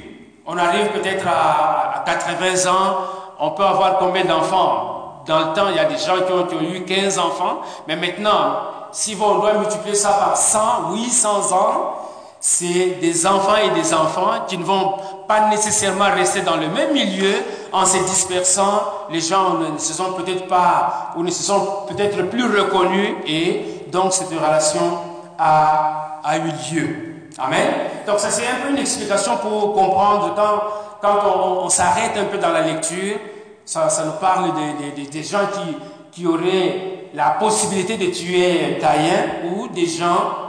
on 0.45 0.59
arrive 0.59 0.89
peut-être 0.89 1.25
à, 1.29 2.03
80 2.05 2.69
ans, 2.69 2.97
on 3.39 3.53
peut 3.53 3.65
avoir 3.65 3.99
combien 3.99 4.25
d'enfants? 4.25 5.23
Dans 5.25 5.39
le 5.39 5.55
temps, 5.55 5.69
il 5.71 5.77
y 5.77 5.79
a 5.79 5.85
des 5.85 5.99
gens 5.99 6.17
qui 6.27 6.33
ont, 6.33 6.47
qui 6.47 6.55
ont 6.57 6.75
eu 6.75 6.83
15 6.83 7.17
enfants, 7.21 7.61
mais 7.87 7.95
maintenant, 7.95 8.57
si 8.91 9.17
on 9.21 9.39
doit 9.39 9.55
multiplier 9.55 9.95
ça 9.95 10.15
par 10.15 10.37
100, 10.37 10.95
800 10.95 11.53
ans, 11.53 12.08
c'est 12.41 12.99
des 13.01 13.27
enfants 13.27 13.57
et 13.57 13.71
des 13.71 13.93
enfants 13.93 14.45
qui 14.47 14.59
ne 14.59 14.65
vont 14.65 14.95
pas 15.27 15.49
nécessairement 15.49 16.11
rester 16.15 16.43
dans 16.43 16.57
le 16.57 16.69
même 16.69 16.93
milieu 16.93 17.35
en 17.73 17.85
se 17.85 17.99
dispersant. 17.99 18.83
Les 19.11 19.21
gens 19.21 19.55
ne 19.55 19.79
se 19.79 19.93
sont 19.93 20.13
peut-être 20.13 20.47
pas 20.47 21.13
ou 21.17 21.23
ne 21.23 21.31
se 21.31 21.43
sont 21.43 21.87
peut-être 21.89 22.23
plus 22.29 22.45
reconnus 22.45 23.17
et 23.27 23.85
donc 23.91 24.13
cette 24.13 24.29
relation 24.29 24.99
a, 25.39 26.21
a 26.23 26.37
eu 26.39 26.51
lieu. 26.73 26.97
Amen. 27.39 27.67
Donc 28.07 28.21
ça 28.21 28.31
c'est 28.31 28.47
un 28.47 28.65
peu 28.65 28.71
une 28.71 28.79
explication 28.79 29.37
pour 29.39 29.73
comprendre 29.73 30.35
quand, 30.35 31.09
quand 31.09 31.63
on, 31.65 31.69
s'arrête 31.69 32.17
un 32.17 32.25
peu 32.25 32.39
dans 32.39 32.51
la 32.51 32.63
lecture, 32.63 33.17
ça, 33.65 33.89
ça 33.89 34.05
nous 34.05 34.13
parle 34.21 34.53
des 34.95 35.07
de, 35.07 35.23
gens 35.23 35.47
qui, 35.53 35.77
qui 36.13 36.27
auraient 36.27 37.09
la 37.15 37.31
possibilité 37.31 37.97
de 37.97 38.07
tuer 38.13 38.79
Caïn 38.81 39.53
ou 39.53 39.69
des 39.69 39.87
gens 39.87 40.48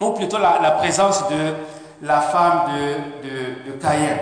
ou 0.00 0.10
plutôt 0.10 0.38
la, 0.38 0.70
présence 0.72 1.28
de 1.28 1.54
la 2.02 2.20
femme 2.20 2.62
de, 2.72 3.28
de, 3.28 3.72
de, 3.72 3.82
Caïn. 3.82 4.16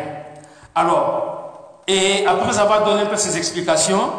Alors, 0.75 1.81
et 1.87 2.25
après 2.27 2.59
avoir 2.59 2.85
donné 2.85 3.03
un 3.03 3.07
peu 3.07 3.17
ces 3.17 3.37
explications, 3.37 4.11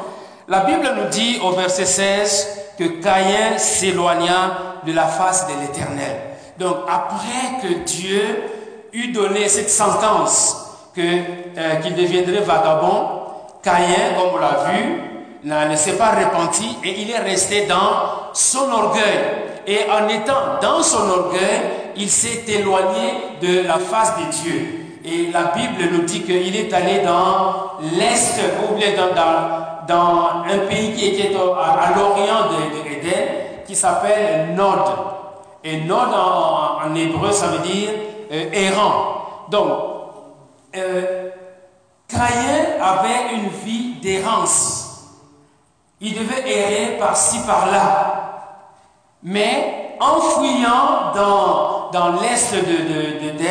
la 0.48 0.62
Bible 0.62 0.88
nous 0.96 1.10
dit 1.10 1.40
au 1.44 1.52
verset 1.52 1.86
16 1.86 2.48
que 2.78 3.02
Caïn 3.02 3.58
s'éloigna 3.58 4.58
de 4.86 4.94
la 4.94 5.06
face 5.06 5.48
de 5.48 5.54
l'Éternel. 5.62 6.22
Donc, 6.60 6.78
après 6.88 7.62
que 7.62 7.74
Dieu 7.84 8.44
eut 8.94 9.12
donné 9.12 9.48
cette 9.48 9.70
sentence 9.70 10.66
euh, 10.98 11.76
qu'il 11.82 11.96
deviendrait 11.96 12.42
vagabond, 12.42 13.10
Caïn, 13.64 14.14
comme 14.18 14.36
on 14.36 14.38
l'a 14.38 14.72
vu, 14.72 15.02
ne 15.44 15.76
s'est 15.76 15.98
pas 15.98 16.12
repenti 16.12 16.78
et 16.84 17.02
il 17.02 17.12
est 17.12 17.20
resté 17.20 17.66
dans 17.66 18.32
son 18.34 18.72
orgueil. 18.72 19.46
Et 19.68 19.80
en 19.90 20.08
étant 20.08 20.60
dans 20.62 20.82
son 20.82 21.10
orgueil, 21.10 21.62
il 21.96 22.10
s'est 22.10 22.44
éloigné 22.48 23.14
de 23.42 23.68
la 23.68 23.80
face 23.80 24.14
de 24.18 24.32
Dieu. 24.32 24.86
Et 25.06 25.32
la 25.32 25.46
Bible 25.56 25.92
nous 25.92 26.02
dit 26.02 26.24
qu'il 26.24 26.56
est 26.56 26.74
allé 26.74 27.00
dans 27.00 27.80
l'Est, 27.82 28.40
ou 28.64 28.76
bien 28.76 28.90
dans, 29.88 30.44
un 30.52 30.58
pays 30.68 30.94
qui 30.94 31.10
était 31.10 31.36
à, 31.36 31.94
l'orient 31.96 32.50
de, 32.52 33.66
qui 33.68 33.76
s'appelle 33.76 34.56
Nod. 34.56 34.82
Et 35.64 35.78
Nod 35.82 36.10
en, 36.14 36.94
hébreu, 36.96 37.32
ça 37.32 37.48
veut 37.48 37.60
dire 37.60 37.90
euh, 38.32 38.52
errant. 38.52 39.46
Donc, 39.50 39.68
euh, 40.76 41.30
Caïn 42.08 42.82
avait 42.82 43.36
une 43.36 43.50
vie 43.64 43.96
d'errance. 44.02 44.86
Il 46.02 46.14
devait 46.14 46.50
errer 46.50 46.98
par-ci, 46.98 47.40
par-là. 47.46 48.25
Mais 49.26 49.98
en 50.00 50.22
fouillant 50.22 51.12
dans, 51.16 51.90
dans 51.92 52.22
l'est 52.22 52.54
de, 52.54 52.60
de, 52.60 53.44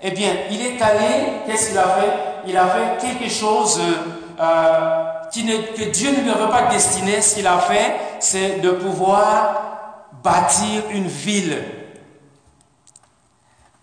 eh 0.00 0.10
bien, 0.12 0.30
il 0.48 0.64
est 0.64 0.80
allé, 0.80 1.42
qu'est-ce 1.44 1.70
qu'il 1.70 1.78
a 1.78 1.82
fait? 1.82 2.12
Il 2.46 2.56
a 2.56 2.66
fait 2.66 3.06
quelque 3.06 3.28
chose 3.28 3.80
euh, 4.40 5.04
que 5.34 5.90
Dieu 5.90 6.10
ne 6.10 6.22
lui 6.22 6.30
avait 6.30 6.50
pas 6.50 6.70
destiné. 6.70 7.20
Ce 7.20 7.34
qu'il 7.34 7.46
a 7.48 7.58
fait, 7.58 7.96
c'est 8.20 8.60
de 8.60 8.70
pouvoir 8.70 10.08
bâtir 10.22 10.82
une 10.92 11.08
ville. 11.08 11.58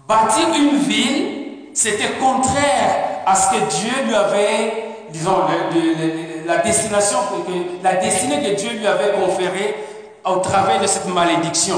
Bâtir 0.07 0.47
une 0.57 0.77
ville, 0.77 1.71
c'était 1.73 2.13
contraire 2.19 3.23
à 3.25 3.35
ce 3.35 3.51
que 3.51 3.69
Dieu 3.69 4.05
lui 4.07 4.15
avait, 4.15 4.85
disons, 5.09 5.35
la 6.45 6.57
destination, 6.59 7.17
la 7.83 7.95
destinée 7.95 8.41
que 8.41 8.55
Dieu 8.55 8.71
lui 8.71 8.87
avait 8.87 9.19
conférée 9.19 9.75
au 10.25 10.37
travers 10.37 10.81
de 10.81 10.87
cette 10.87 11.07
malédiction. 11.07 11.77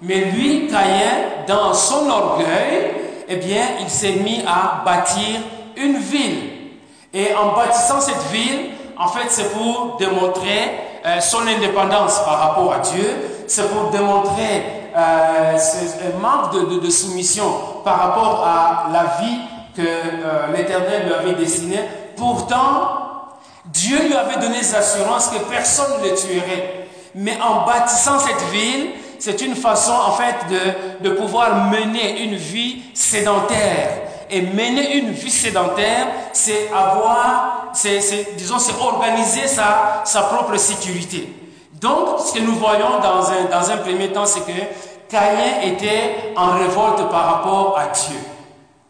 Mais 0.00 0.26
lui, 0.26 0.68
Caïn, 0.68 1.46
dans 1.46 1.72
son 1.72 2.08
orgueil, 2.08 2.92
eh 3.28 3.36
bien, 3.36 3.62
il 3.80 3.88
s'est 3.88 4.12
mis 4.12 4.42
à 4.46 4.84
bâtir 4.84 5.40
une 5.76 5.96
ville. 5.96 6.50
Et 7.12 7.34
en 7.34 7.52
bâtissant 7.56 8.00
cette 8.00 8.30
ville, 8.32 8.70
en 8.98 9.08
fait, 9.08 9.26
c'est 9.28 9.52
pour 9.52 9.96
démontrer 9.98 10.80
euh, 11.06 11.20
son 11.20 11.46
indépendance 11.46 12.20
par 12.20 12.38
rapport 12.38 12.72
à 12.72 12.78
Dieu, 12.78 13.06
c'est 13.46 13.68
pour 13.70 13.90
démontrer 13.90 14.84
euh, 14.96 15.56
un 15.56 16.18
manque 16.20 16.82
de, 16.82 16.90
soumission 16.90 17.44
par 17.84 17.98
rapport 17.98 18.44
à 18.46 18.88
la 18.92 19.04
vie 19.20 19.38
que 19.76 19.82
euh, 19.82 20.56
l'Éternel 20.56 21.06
lui 21.06 21.14
avait 21.14 21.34
destiné. 21.34 21.78
Pourtant, 22.16 23.32
Dieu 23.66 23.98
lui 24.06 24.14
avait 24.14 24.40
donné 24.40 24.60
des 24.60 24.74
assurances 24.74 25.28
que 25.28 25.38
personne 25.50 26.00
ne 26.02 26.08
le 26.08 26.14
tuerait. 26.14 26.83
Mais 27.14 27.36
en 27.40 27.64
bâtissant 27.64 28.18
cette 28.18 28.42
ville, 28.52 28.90
c'est 29.18 29.40
une 29.40 29.54
façon 29.54 29.92
en 29.92 30.12
fait 30.12 30.34
de, 30.50 31.08
de 31.08 31.14
pouvoir 31.14 31.70
mener 31.70 32.22
une 32.24 32.34
vie 32.34 32.82
sédentaire. 32.94 34.02
Et 34.30 34.42
mener 34.42 34.96
une 34.96 35.10
vie 35.10 35.30
sédentaire, 35.30 36.08
c'est 36.32 36.70
avoir, 36.74 37.70
c'est, 37.72 38.34
disons, 38.36 38.58
c'est 38.58 38.74
organiser 38.80 39.46
sa, 39.46 40.02
sa 40.04 40.22
propre 40.22 40.56
sécurité. 40.56 41.32
Donc, 41.80 42.18
ce 42.18 42.32
que 42.32 42.40
nous 42.40 42.54
voyons 42.54 42.98
dans 43.02 43.30
un, 43.30 43.44
dans 43.50 43.70
un 43.70 43.76
premier 43.76 44.08
temps, 44.08 44.26
c'est 44.26 44.40
que 44.40 44.58
Caïn 45.08 45.62
était 45.62 46.32
en 46.36 46.52
révolte 46.52 47.08
par 47.10 47.26
rapport 47.26 47.78
à 47.78 47.86
Dieu. 47.88 48.18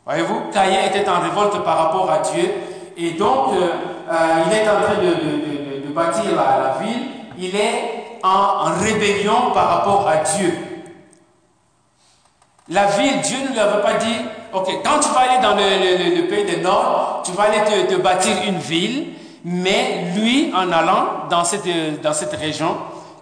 Voyez-vous, 0.06 0.50
Caïn 0.52 0.78
était 0.86 1.08
en 1.08 1.20
révolte 1.20 1.62
par 1.64 1.76
rapport 1.78 2.10
à 2.10 2.18
Dieu 2.18 2.50
et 2.96 3.10
donc 3.12 3.54
euh, 3.54 3.68
euh, 4.10 4.44
il 4.46 4.56
est 4.56 4.68
en 4.68 4.80
train 4.82 5.02
de, 5.02 5.92
bâtir 5.92 6.24
la, 6.34 6.84
ville, 6.84 7.08
il 7.38 7.54
est 7.54 7.93
en, 8.24 8.72
rébellion 8.80 9.50
par 9.52 9.68
rapport 9.68 10.08
à 10.08 10.16
Dieu. 10.16 10.52
La 12.68 12.86
ville, 12.86 13.20
Dieu 13.20 13.36
ne 13.46 13.52
lui 13.52 13.60
avait 13.60 13.82
pas 13.82 13.94
dit, 13.94 14.16
ok, 14.54 14.66
quand 14.82 15.00
tu 15.00 15.08
vas 15.10 15.20
aller 15.20 15.42
dans 15.42 15.54
le, 15.54 16.26
pays 16.28 16.44
du 16.44 16.62
Nord, 16.62 17.22
tu 17.24 17.32
vas 17.32 17.44
aller 17.44 17.86
te, 17.86 17.96
bâtir 17.96 18.32
une 18.48 18.58
ville, 18.58 19.08
mais 19.44 20.06
lui, 20.16 20.50
en 20.56 20.72
allant 20.72 21.28
dans 21.28 21.44
cette, 21.44 21.68
dans 22.02 22.14
cette 22.14 22.32
région, 22.32 22.76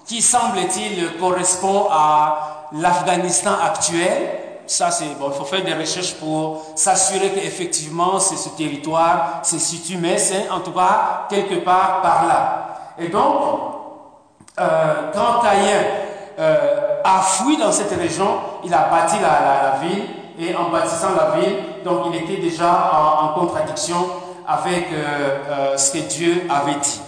qui 0.07 0.23
semble-t-il 0.23 1.19
correspond 1.19 1.89
à 1.91 2.69
l'Afghanistan 2.73 3.55
actuel, 3.61 4.39
ça, 4.67 4.93
c'est 4.93 5.19
bon, 5.19 5.31
il 5.33 5.35
faut 5.35 5.45
faire 5.45 5.65
des 5.65 5.75
recherches 5.75 6.15
pour 6.15 6.65
s'assurer 6.77 7.31
qu'effectivement, 7.31 8.21
c'est 8.21 8.37
ce 8.37 8.51
territoire 8.51 9.41
se 9.43 9.59
situe, 9.59 9.97
mais 9.97 10.17
c'est 10.19 10.49
en 10.49 10.61
tout 10.61 10.71
cas 10.71 11.27
quelque 11.29 11.57
part 11.57 12.01
par 12.01 12.27
là. 12.29 12.69
Et 12.99 13.09
donc, 13.09 13.82
euh, 14.59 15.11
quand 15.13 15.41
Caïn 15.43 15.83
euh, 16.39 17.01
a 17.05 17.21
fui 17.23 17.57
dans 17.57 17.73
cette 17.73 17.97
région, 17.99 18.39
il 18.65 18.73
a 18.73 18.89
bâti 18.91 19.17
la, 19.21 19.79
ville, 19.81 20.05
et 20.39 20.55
en 20.55 20.71
bâtissant 20.71 21.11
la 21.17 21.39
ville, 21.39 21.57
donc 21.85 22.07
il 22.13 22.17
était 22.17 22.41
déjà 22.41 22.91
en, 23.23 23.39
contradiction 23.39 24.07
avec 24.47 24.87
euh, 24.93 25.77
ce 25.77 25.93
que 25.93 25.99
Dieu 25.99 26.47
avait 26.51 26.79
dit. 26.81 27.01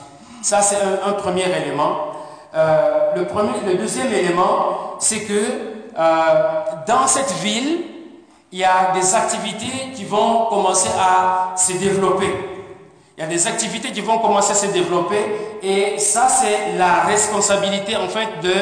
Ça, 0.43 0.61
c'est 0.61 0.77
un, 1.07 1.13
premier 1.13 1.45
élément. 1.45 2.13
le, 2.55 3.75
deuxième 3.77 4.13
élément, 4.13 4.97
c'est 4.99 5.21
que 5.21 5.75
euh, 5.97 6.61
dans 6.87 7.07
cette 7.07 7.33
ville, 7.35 7.83
il 8.51 8.59
y 8.59 8.65
a 8.65 8.93
des 8.95 9.15
activités 9.15 9.93
qui 9.95 10.05
vont 10.05 10.47
commencer 10.47 10.91
à 10.99 11.57
se 11.57 11.73
développer. 11.75 12.54
Des 13.29 13.47
activités 13.47 13.91
qui 13.93 14.01
vont 14.01 14.19
commencer 14.19 14.53
à 14.53 14.55
se 14.55 14.67
développer 14.67 15.19
et 15.63 15.99
ça 15.99 16.29
c'est 16.29 16.77
la 16.77 17.05
responsabilité 17.05 17.97
en 17.97 18.09
fait 18.09 18.29
de 18.43 18.53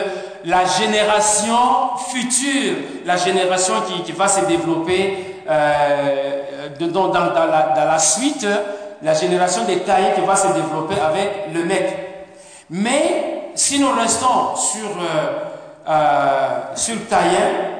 la 0.45 0.65
génération 0.65 1.97
future, 2.11 2.75
la 3.05 3.17
génération 3.17 3.75
qui, 4.05 4.13
va 4.13 4.29
se 4.29 4.45
développer 4.47 5.43
euh, 5.49 6.69
dans, 6.79 7.13
la, 7.13 7.99
suite, 7.99 8.47
la 9.03 9.15
génération 9.15 9.65
des 9.65 9.81
tailles 9.81 10.15
qui 10.15 10.21
va 10.23 10.37
se 10.37 10.49
développer 10.49 10.95
avec 11.01 11.55
le 11.55 11.65
mec. 11.65 11.99
Mais 12.71 13.51
si 13.55 13.79
nous 13.79 13.91
restons 13.91 14.57
sur 14.57 14.89
euh, 14.89 15.53
euh, 15.89 16.77
sur 16.77 16.95
Caïn, 17.09 17.73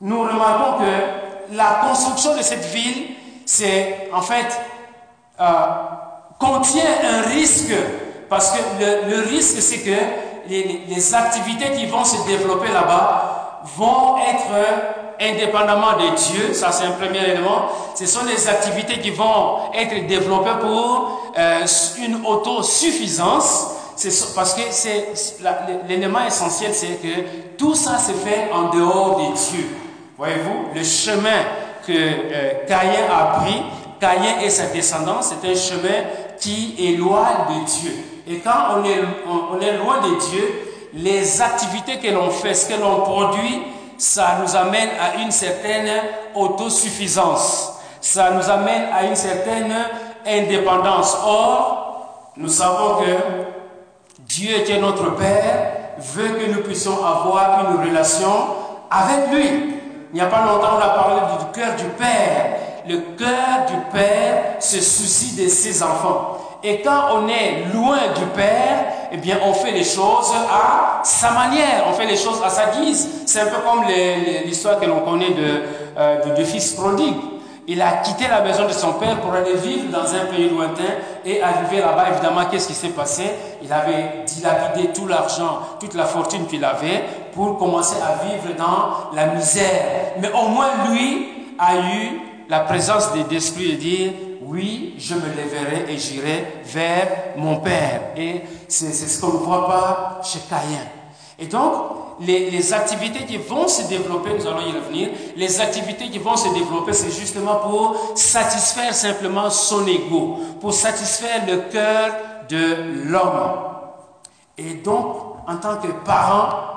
nous 0.00 0.20
remarquons 0.22 0.84
que 0.84 1.54
la 1.56 1.80
construction 1.88 2.36
de 2.36 2.42
cette 2.42 2.66
ville, 2.66 3.14
c'est 3.46 4.10
en 4.12 4.20
fait 4.20 4.46
euh, 5.40 5.44
contient 6.38 6.82
un 7.04 7.28
risque. 7.30 7.74
Parce 8.28 8.52
que 8.52 8.58
le, 8.80 9.28
risque 9.28 9.60
c'est 9.60 9.78
que 9.78 9.96
les, 10.48 11.14
activités 11.14 11.72
qui 11.72 11.86
vont 11.86 12.04
se 12.04 12.26
développer 12.26 12.72
là-bas 12.72 13.60
vont 13.76 14.16
être 14.18 14.50
indépendamment 15.20 15.92
de 15.92 16.16
Dieu, 16.16 16.52
ça 16.52 16.72
c'est 16.72 16.84
un 16.84 16.92
premier 16.92 17.22
élément, 17.30 17.68
ce 17.94 18.06
sont 18.06 18.24
des 18.24 18.48
activités 18.48 18.98
qui 19.00 19.10
vont 19.10 19.72
être 19.74 20.06
développées 20.06 20.58
pour 20.60 21.32
euh, 21.38 21.66
une 21.98 22.24
autosuffisance. 22.26 23.70
Parce 24.34 24.54
que 24.54 24.62
c'est 24.70 25.14
l'élément 25.88 26.26
essentiel, 26.26 26.74
c'est 26.74 27.00
que 27.00 27.56
tout 27.56 27.76
ça 27.76 27.96
se 27.98 28.10
fait 28.10 28.50
en 28.52 28.70
dehors 28.70 29.18
des 29.18 29.38
dieux. 29.38 29.68
Voyez-vous, 30.18 30.74
le 30.74 30.82
chemin 30.82 31.42
que 31.86 31.92
euh, 31.92 32.66
Caïn 32.66 33.04
a 33.08 33.38
pris, 33.38 33.62
Et 34.42 34.50
sa 34.50 34.66
descendance, 34.66 35.32
c'est 35.32 35.50
un 35.50 35.54
chemin 35.54 36.04
qui 36.38 36.74
est 36.78 36.96
loin 36.96 37.46
de 37.48 37.64
Dieu. 37.64 37.92
Et 38.26 38.38
quand 38.38 38.76
on 38.76 38.84
est, 38.84 39.66
est 39.66 39.76
loin 39.78 40.00
de 40.00 40.18
Dieu, 40.30 40.72
les 40.94 41.40
activités 41.40 41.98
que 41.98 42.12
l'on 42.12 42.30
fait, 42.30 42.54
ce 42.54 42.68
que 42.68 42.80
l'on 42.80 43.00
produit, 43.00 43.62
ça 43.96 44.38
nous 44.42 44.54
amène 44.56 44.90
à 45.00 45.22
une 45.22 45.30
certaine 45.30 45.90
autosuffisance. 46.34 47.78
Ça 48.00 48.32
nous 48.32 48.48
amène 48.50 48.88
à 48.92 49.04
une 49.04 49.16
certaine 49.16 49.74
indépendance. 50.26 51.16
Or, 51.24 52.32
nous 52.36 52.48
savons 52.48 52.96
que 53.02 53.16
Dieu 54.20 54.58
qui 54.64 54.72
est 54.72 54.80
notre 54.80 55.14
Père 55.16 55.72
veut 55.98 56.28
que 56.28 56.52
nous 56.52 56.62
puissions 56.62 57.04
avoir 57.04 57.70
une 57.70 57.88
relation 57.88 58.32
avec 58.90 59.30
lui. 59.32 59.74
Il 60.12 60.14
n'y 60.14 60.20
a 60.20 60.26
pas 60.26 60.44
longtemps, 60.44 60.76
on 60.76 60.80
a 60.80 60.88
parlé 60.90 61.20
du 61.38 61.58
cœur 61.58 61.74
du 61.76 61.84
Père. 61.96 62.63
Le 62.86 62.98
cœur 63.16 63.66
du 63.66 63.76
Père 63.92 64.56
se 64.60 64.80
soucie 64.80 65.34
de 65.42 65.48
ses 65.48 65.82
enfants. 65.82 66.38
Et 66.62 66.80
quand 66.82 67.14
on 67.14 67.28
est 67.28 67.72
loin 67.74 67.98
du 68.16 68.24
Père, 68.34 68.86
eh 69.12 69.16
bien, 69.16 69.38
on 69.44 69.52
fait 69.52 69.72
les 69.72 69.84
choses 69.84 70.32
à 70.50 71.02
sa 71.04 71.30
manière, 71.30 71.84
on 71.88 71.92
fait 71.92 72.06
les 72.06 72.16
choses 72.16 72.40
à 72.44 72.48
sa 72.48 72.66
guise. 72.70 73.08
C'est 73.26 73.40
un 73.40 73.46
peu 73.46 73.60
comme 73.64 73.84
l'histoire 74.46 74.80
que 74.80 74.86
l'on 74.86 75.00
connaît 75.00 75.30
de, 75.30 75.62
euh, 75.98 76.34
du 76.34 76.44
fils 76.44 76.72
prodigue. 76.72 77.16
Il 77.66 77.80
a 77.80 77.92
quitté 78.02 78.28
la 78.28 78.42
maison 78.42 78.66
de 78.66 78.72
son 78.72 78.94
père 78.94 79.20
pour 79.20 79.32
aller 79.32 79.54
vivre 79.54 79.90
dans 79.90 80.14
un 80.14 80.26
pays 80.26 80.50
lointain 80.50 80.82
et 81.24 81.42
arrivé 81.42 81.80
là-bas, 81.80 82.06
évidemment, 82.12 82.42
qu'est-ce 82.50 82.66
qui 82.66 82.74
s'est 82.74 82.88
passé? 82.88 83.24
Il 83.62 83.72
avait 83.72 84.24
dilapidé 84.26 84.88
tout 84.88 85.06
l'argent, 85.06 85.60
toute 85.80 85.94
la 85.94 86.04
fortune 86.04 86.46
qu'il 86.46 86.62
avait 86.62 87.02
pour 87.32 87.56
commencer 87.56 87.96
à 88.02 88.24
vivre 88.24 88.54
dans 88.58 89.16
la 89.16 89.26
misère. 89.28 90.12
Mais 90.20 90.30
au 90.32 90.48
moins 90.48 90.68
lui 90.90 91.28
a 91.58 91.76
eu 91.76 92.20
la 92.48 92.60
présence 92.60 93.12
de 93.12 93.22
dire, 93.22 94.12
oui, 94.42 94.94
je 94.98 95.14
me 95.14 95.34
lèverai 95.34 95.92
et 95.92 95.98
j'irai 95.98 96.62
vers 96.64 97.08
mon 97.36 97.56
Père. 97.56 98.12
Et 98.16 98.42
c'est 98.68 98.92
ce 98.92 99.20
qu'on 99.20 99.32
ne 99.32 99.38
voit 99.38 99.66
pas 99.66 100.20
chez 100.22 100.40
Caïn. 100.48 100.86
Et 101.38 101.46
donc, 101.46 101.72
les, 102.20 102.50
les, 102.50 102.72
activités 102.72 103.24
qui 103.24 103.38
vont 103.38 103.66
se 103.66 103.88
développer, 103.88 104.30
nous 104.38 104.46
allons 104.46 104.60
y 104.60 104.72
revenir, 104.72 105.08
les 105.36 105.60
activités 105.60 106.08
qui 106.08 106.18
vont 106.18 106.36
se 106.36 106.48
développer, 106.54 106.92
c'est 106.92 107.10
justement 107.10 107.56
pour 107.56 108.12
satisfaire 108.14 108.94
simplement 108.94 109.50
son 109.50 109.84
ego, 109.86 110.38
pour 110.60 110.72
satisfaire 110.72 111.44
le 111.46 111.72
cœur 111.72 112.12
de 112.48 113.10
l'homme. 113.10 113.74
Et 114.56 114.74
donc, 114.74 115.16
en 115.48 115.56
tant 115.56 115.76
que 115.78 115.88
parents, 116.04 116.74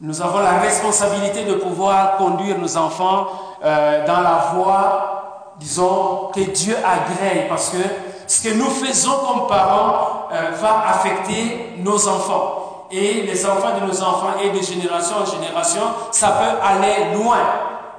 nous 0.00 0.20
avons 0.20 0.40
la 0.40 0.58
responsabilité 0.58 1.44
de 1.44 1.54
pouvoir 1.54 2.16
conduire 2.16 2.58
nos 2.58 2.76
enfants 2.76 3.28
euh, 3.64 4.06
dans 4.06 4.20
la 4.20 4.52
voie, 4.52 5.54
disons, 5.58 6.30
que 6.34 6.40
Dieu 6.40 6.76
agrée, 6.76 7.46
parce 7.48 7.70
que 7.70 7.78
ce 8.26 8.46
que 8.46 8.52
nous 8.54 8.68
faisons 8.68 9.16
comme 9.26 9.46
parents 9.46 10.28
euh, 10.32 10.50
va 10.60 10.84
affecter 10.90 11.72
nos 11.78 12.06
enfants. 12.06 12.86
Et 12.90 13.22
les 13.22 13.46
enfants 13.46 13.70
de 13.80 13.86
nos 13.86 14.02
enfants 14.02 14.34
et 14.42 14.50
de 14.50 14.62
génération 14.62 15.16
en 15.22 15.24
génération, 15.24 15.80
ça 16.12 16.28
peut 16.32 16.58
aller 16.62 17.14
loin. 17.14 17.38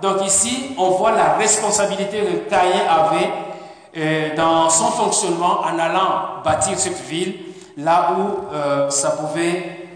Donc 0.04 0.24
ici, 0.24 0.76
on 0.78 0.92
voit 0.92 1.14
la 1.14 1.34
responsabilité 1.34 2.20
que 2.20 2.50
Caïn 2.50 2.82
avait 2.88 3.32
euh, 3.98 4.36
dans 4.36 4.70
son 4.70 4.92
fonctionnement 4.92 5.62
en 5.62 5.80
allant 5.80 6.44
bâtir 6.44 6.78
cette 6.78 7.02
ville, 7.08 7.40
là 7.78 8.12
où 8.16 8.92
ça 8.92 9.12
pouvait 9.12 9.90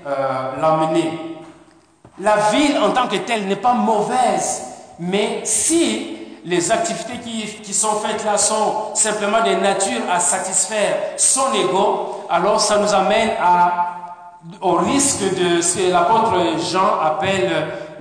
l'emmener. 0.60 1.12
La 2.20 2.36
ville 2.52 2.78
en 2.80 2.90
tant 2.90 3.08
que 3.08 3.18
telle 3.18 3.46
n'est 3.46 3.56
pas 3.56 3.74
mauvaise, 3.74 4.70
mais 5.00 5.42
si 5.46 6.18
les 6.46 6.72
activités 6.72 7.18
qui, 7.24 7.46
qui, 7.62 7.74
sont 7.74 7.96
faites 7.96 8.24
là 8.26 8.38
sont 8.38 8.96
simplement 8.96 9.42
des 9.44 9.56
natures 9.56 10.02
à 10.12 10.20
satisfaire 10.20 10.96
son 11.18 11.54
ego, 11.54 12.26
alors 12.30 12.60
ça 12.60 12.78
nous 12.80 12.94
amène 12.94 13.32
au 14.62 14.74
risque 14.74 15.22
de 15.22 15.62
ce 15.62 15.78
que 15.78 15.92
l'apôtre 15.92 16.34
Jean 16.72 17.00
appelle 17.04 17.50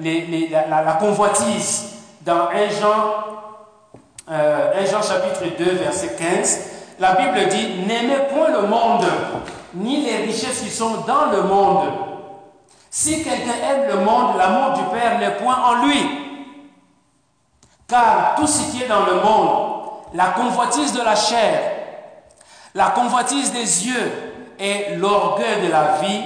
les, 0.00 0.50
la, 0.50 0.92
convoitise. 0.94 1.84
Dans 2.22 2.48
1 2.48 2.80
Jean, 2.80 3.14
euh, 4.30 4.82
1 4.82 4.86
Jean 4.86 5.02
chapitre 5.02 5.56
2, 5.58 5.64
verset 5.76 6.16
15, 6.18 6.60
la 7.00 7.12
Bible 7.12 7.48
dit, 7.48 7.86
n'aimez 7.86 8.24
point 8.32 8.50
le 8.50 8.66
monde, 8.66 9.06
ni 9.74 10.04
les 10.04 10.16
richesses 10.18 10.62
qui 10.62 10.70
sont 10.70 11.04
dans 11.06 11.30
le 11.32 11.42
monde. 11.42 11.88
Si 12.90 13.22
quelqu'un 13.22 13.54
aime 13.70 13.88
le 13.88 14.04
monde, 14.04 14.36
l'amour 14.36 14.72
du 14.76 14.82
Père 14.96 15.18
n'est 15.18 15.36
point 15.42 15.56
en 15.56 15.86
lui. 15.86 16.27
Car 17.88 18.34
tout 18.36 18.46
ce 18.46 18.70
qui 18.70 18.82
est 18.82 18.88
dans 18.88 19.06
le 19.06 19.14
monde, 19.14 19.72
la 20.14 20.26
convoitise 20.26 20.92
de 20.92 21.00
la 21.00 21.16
chair, 21.16 21.72
la 22.74 22.90
convoitise 22.90 23.50
des 23.52 23.86
yeux 23.86 24.12
et 24.58 24.96
l'orgueil 24.96 25.66
de 25.66 25.70
la 25.70 25.98
vie 25.98 26.22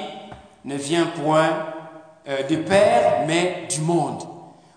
ne 0.65 0.75
vient 0.75 1.07
point 1.07 1.51
euh, 2.29 2.43
du 2.45 2.59
Père, 2.59 3.25
mais 3.27 3.69
du 3.71 3.81
monde. 3.81 4.25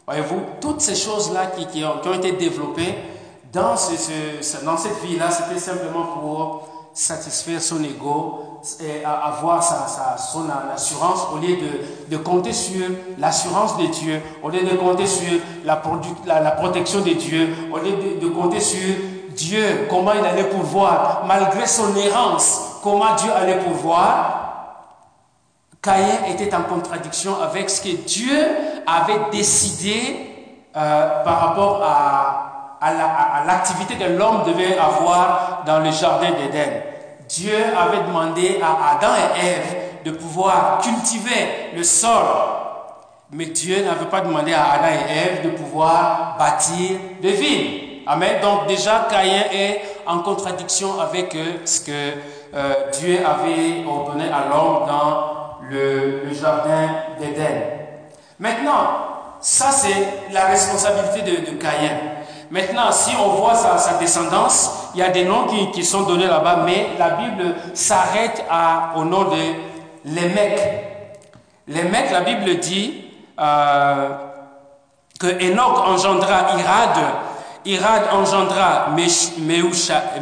Voyez-vous, 0.05 0.41
toutes 0.61 0.81
ces 0.81 0.95
choses-là 0.95 1.47
qui, 1.47 1.83
ont, 1.83 2.13
été 2.13 2.33
développées 2.33 2.95
dans, 3.51 3.75
dans 4.63 4.77
cette 4.77 5.01
vie-là, 5.03 5.31
c'était 5.31 5.59
simplement 5.59 6.03
pour 6.03 6.69
satisfaire 6.93 7.61
son 7.61 7.83
ego 7.83 8.54
avoir 9.05 9.63
sa, 9.63 9.87
sa, 9.87 10.17
son 10.17 10.45
assurance 10.73 11.27
au 11.33 11.37
lieu 11.37 11.57
de, 12.09 12.17
compter 12.17 12.53
sur 12.53 12.87
l'assurance 13.19 13.77
de 13.77 13.85
Dieu, 13.87 14.21
au 14.41 14.49
lieu 14.49 14.63
de 14.63 14.75
compter 14.75 15.05
sur 15.05 15.39
la, 15.63 15.81
la, 16.25 16.51
protection 16.51 17.01
de 17.01 17.11
Dieu, 17.11 17.49
au 17.71 17.77
lieu 17.77 18.19
de, 18.19 18.27
compter 18.27 18.59
sur 18.59 18.95
Dieu, 19.35 19.87
comment 19.89 20.13
il 20.13 20.25
allait 20.25 20.49
pouvoir, 20.49 21.23
malgré 21.27 21.67
son 21.67 21.95
errance, 21.95 22.79
comment 22.81 23.15
Dieu 23.15 23.31
allait 23.31 23.59
pouvoir. 23.59 24.41
Caïn 25.81 26.25
était 26.33 26.55
en 26.55 26.63
contradiction 26.63 27.39
avec 27.39 27.69
ce 27.69 27.81
que 27.81 27.95
Dieu 27.95 28.47
avait 28.87 29.29
décidé 29.31 30.31
euh, 30.75 31.23
par 31.23 31.39
rapport 31.39 31.83
à, 31.83 32.77
à 32.81 33.43
l'activité 33.45 33.95
la, 33.99 34.07
que 34.07 34.11
l'homme 34.13 34.43
devait 34.47 34.77
avoir 34.77 35.63
dans 35.65 35.79
le 35.79 35.91
jardin 35.91 36.31
d'Éden. 36.31 36.94
Dieu 37.29 37.57
avait 37.77 38.03
demandé 38.07 38.59
à 38.61 38.95
Adam 38.95 39.13
et 39.15 39.45
Ève 39.47 39.75
de 40.05 40.11
pouvoir 40.11 40.79
cultiver 40.81 41.71
le 41.75 41.83
sol. 41.83 42.23
Mais 43.31 43.45
Dieu 43.47 43.83
n'avait 43.83 44.05
pas 44.05 44.21
demandé 44.21 44.53
à 44.53 44.73
Adam 44.73 44.87
et 44.87 45.11
Ève 45.11 45.43
de 45.43 45.49
pouvoir 45.49 46.35
bâtir 46.37 46.97
des 47.21 47.31
villes. 47.31 48.03
Amen. 48.07 48.39
Donc 48.41 48.67
déjà, 48.67 49.07
Caïn 49.09 49.43
est 49.51 49.81
en 50.05 50.19
contradiction 50.19 50.99
avec 50.99 51.35
ce 51.65 51.81
que 51.81 52.13
euh, 52.53 52.73
Dieu 52.99 53.19
avait 53.25 53.83
ordonné 53.87 54.25
à 54.25 54.47
l'homme 54.47 54.87
dans 54.87 55.35
le, 55.69 56.31
jardin 56.31 56.89
d'Éden. 57.19 57.63
Maintenant, 58.37 59.37
ça 59.41 59.71
c'est 59.71 60.31
la 60.31 60.45
responsabilité 60.45 61.21
de, 61.21 61.51
de 61.51 61.57
Caïn. 61.57 62.14
Maintenant, 62.51 62.91
si 62.91 63.15
on 63.15 63.29
voit 63.29 63.55
sa, 63.55 63.97
descendance, 63.97 64.89
il 64.93 64.99
y 64.99 65.03
a 65.03 65.09
des 65.09 65.25
noms 65.25 65.47
qui, 65.73 65.83
sont 65.83 66.03
donnés 66.03 66.27
là-bas, 66.27 66.63
mais 66.65 66.89
la 66.99 67.11
Bible 67.11 67.55
s'arrête 67.73 68.45
au 68.95 69.03
nom 69.03 69.23
de 69.25 69.37
les 70.05 70.29
mecs. 70.29 70.61
Les 71.67 71.83
mecs, 71.83 72.11
la 72.11 72.21
Bible 72.21 72.59
dit 72.59 73.05
euh, 73.39 74.09
que 75.19 75.27
Enoch 75.43 75.79
engendra 75.87 76.57
Irad, 76.59 76.97
Irad 77.65 78.03
engendra 78.13 78.89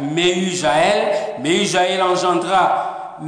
Mehujael 1.40 2.02
engendra 2.02 3.18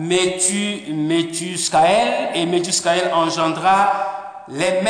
Métuscaël, 0.89 2.31
et 2.35 2.47
Métuscaël 2.47 3.13
engendra 3.15 3.93
les. 4.49 4.81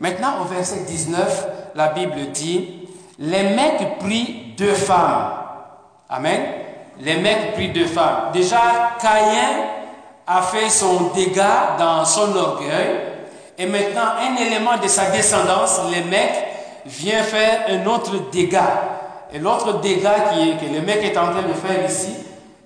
Maintenant, 0.00 0.40
au 0.40 0.44
verset 0.44 0.84
19, 0.86 1.46
la 1.74 1.88
Bible 1.88 2.30
dit 2.32 2.79
les 3.20 3.42
mecs 3.42 3.98
prirent 3.98 4.54
deux 4.56 4.74
femmes. 4.74 5.32
Amen. 6.08 6.40
Les 7.00 7.16
mecs 7.16 7.54
prirent 7.54 7.72
deux 7.72 7.86
femmes. 7.86 8.30
Déjà, 8.32 8.96
Caïn 9.00 9.66
a 10.26 10.42
fait 10.42 10.70
son 10.70 11.10
dégât 11.14 11.76
dans 11.78 12.04
son 12.04 12.34
orgueil. 12.34 13.00
Et 13.58 13.66
maintenant, 13.66 14.14
un 14.18 14.36
élément 14.36 14.78
de 14.82 14.88
sa 14.88 15.10
descendance, 15.10 15.80
les 15.90 16.02
mecs, 16.02 16.46
vient 16.86 17.22
faire 17.22 17.66
un 17.68 17.86
autre 17.86 18.30
dégât. 18.32 18.98
Et 19.32 19.38
l'autre 19.38 19.80
dégât 19.80 20.32
qui 20.32 20.50
est, 20.50 20.56
que 20.56 20.72
le 20.72 20.80
mec 20.80 21.04
est 21.04 21.16
en 21.16 21.30
train 21.30 21.42
de 21.42 21.52
faire 21.52 21.88
ici, 21.88 22.14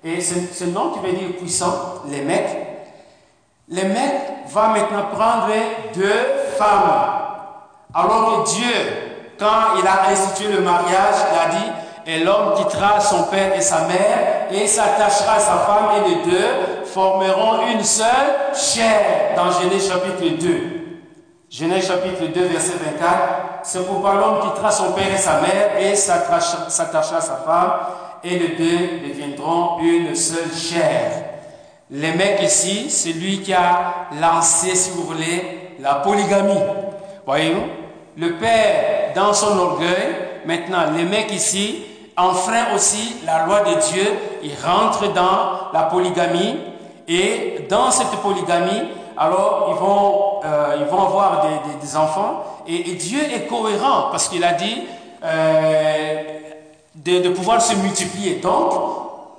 et 0.03 0.21
ce 0.21 0.65
nom 0.65 0.91
qui 0.91 1.01
veut 1.01 1.13
dire 1.13 1.37
puissant, 1.37 2.03
les 2.09 2.21
mecs, 2.21 2.57
les 3.69 3.85
mecs 3.85 4.47
va 4.49 4.69
maintenant 4.69 5.07
prendre 5.13 5.49
deux 5.95 6.25
femmes. 6.57 7.23
Alors 7.93 8.45
que 8.45 8.51
Dieu 8.51 9.14
quand 9.39 9.79
il 9.79 9.87
a 9.87 10.11
institué 10.11 10.53
le 10.53 10.61
mariage, 10.61 11.15
il 11.33 11.39
a 11.39 11.59
dit, 11.59 11.71
et 12.07 12.25
l'homme 12.25 12.55
quittera 12.55 13.01
son 13.01 13.25
père 13.25 13.57
et 13.57 13.61
sa 13.61 13.83
mère 13.83 14.49
et 14.51 14.67
s'attachera 14.67 15.37
à 15.37 15.41
sa 15.41 15.59
femme 15.59 15.89
et 15.97 16.09
les 16.09 16.31
deux 16.31 16.85
formeront 16.85 17.67
une 17.73 17.83
seule 17.83 18.55
chair 18.55 19.35
dans 19.37 19.51
Genèse 19.51 19.89
chapitre 19.89 20.39
2. 20.39 20.61
Genèse 21.51 21.87
chapitre 21.87 22.27
2 22.27 22.45
verset 22.45 22.75
24. 22.85 23.11
C'est 23.63 23.87
pourquoi 23.87 24.15
l'homme 24.15 24.41
quittera 24.43 24.71
son 24.71 24.93
père 24.93 25.13
et 25.15 25.19
sa 25.19 25.41
mère 25.41 25.79
et 25.79 25.95
s'attachera 25.95 27.17
à 27.17 27.21
sa 27.21 27.37
femme 27.37 27.73
et 28.23 28.39
les 28.39 28.49
deux 28.49 29.09
deviendront 29.09 29.79
une 29.81 30.15
seule 30.15 30.53
chair. 30.55 31.11
Les 31.91 32.13
mecs 32.13 32.43
ici, 32.43 32.91
c'est 32.91 33.13
lui 33.13 33.41
qui 33.41 33.53
a 33.55 34.09
lancé, 34.21 34.75
si 34.75 34.91
vous 34.91 35.05
voulez, 35.05 35.77
la 35.81 35.97
polygamie. 35.97 36.61
Voyez-vous? 37.27 37.63
Le 38.17 38.37
père 38.37 39.04
dans 39.15 39.33
son 39.33 39.59
orgueil. 39.59 40.17
Maintenant, 40.47 40.91
les 40.97 41.05
mecs 41.05 41.33
ici 41.33 41.83
enfreignent 42.17 42.75
aussi 42.75 43.17
la 43.27 43.47
loi 43.47 43.61
de 43.61 43.93
Dieu. 43.93 44.07
Ils 44.43 44.55
rentrent 44.65 45.13
dans 45.13 45.73
la 45.73 45.83
polygamie. 45.85 46.57
Et 47.07 47.67
dans 47.69 47.91
cette 47.91 48.17
polygamie, 48.23 48.83
alors 49.17 49.69
ils 49.71 49.81
vont, 49.81 50.41
euh, 50.45 50.77
ils 50.79 50.87
vont 50.87 51.07
avoir 51.07 51.47
des, 51.81 51.97
enfants. 51.97 52.45
Et, 52.67 52.95
Dieu 52.95 53.21
est 53.21 53.47
cohérent 53.47 54.09
parce 54.11 54.29
qu'il 54.29 54.43
a 54.43 54.53
dit 54.55 54.83
euh, 55.23 56.23
de, 56.95 57.29
pouvoir 57.31 57.61
se 57.61 57.75
multiplier. 57.77 58.37
Donc, 58.37 58.73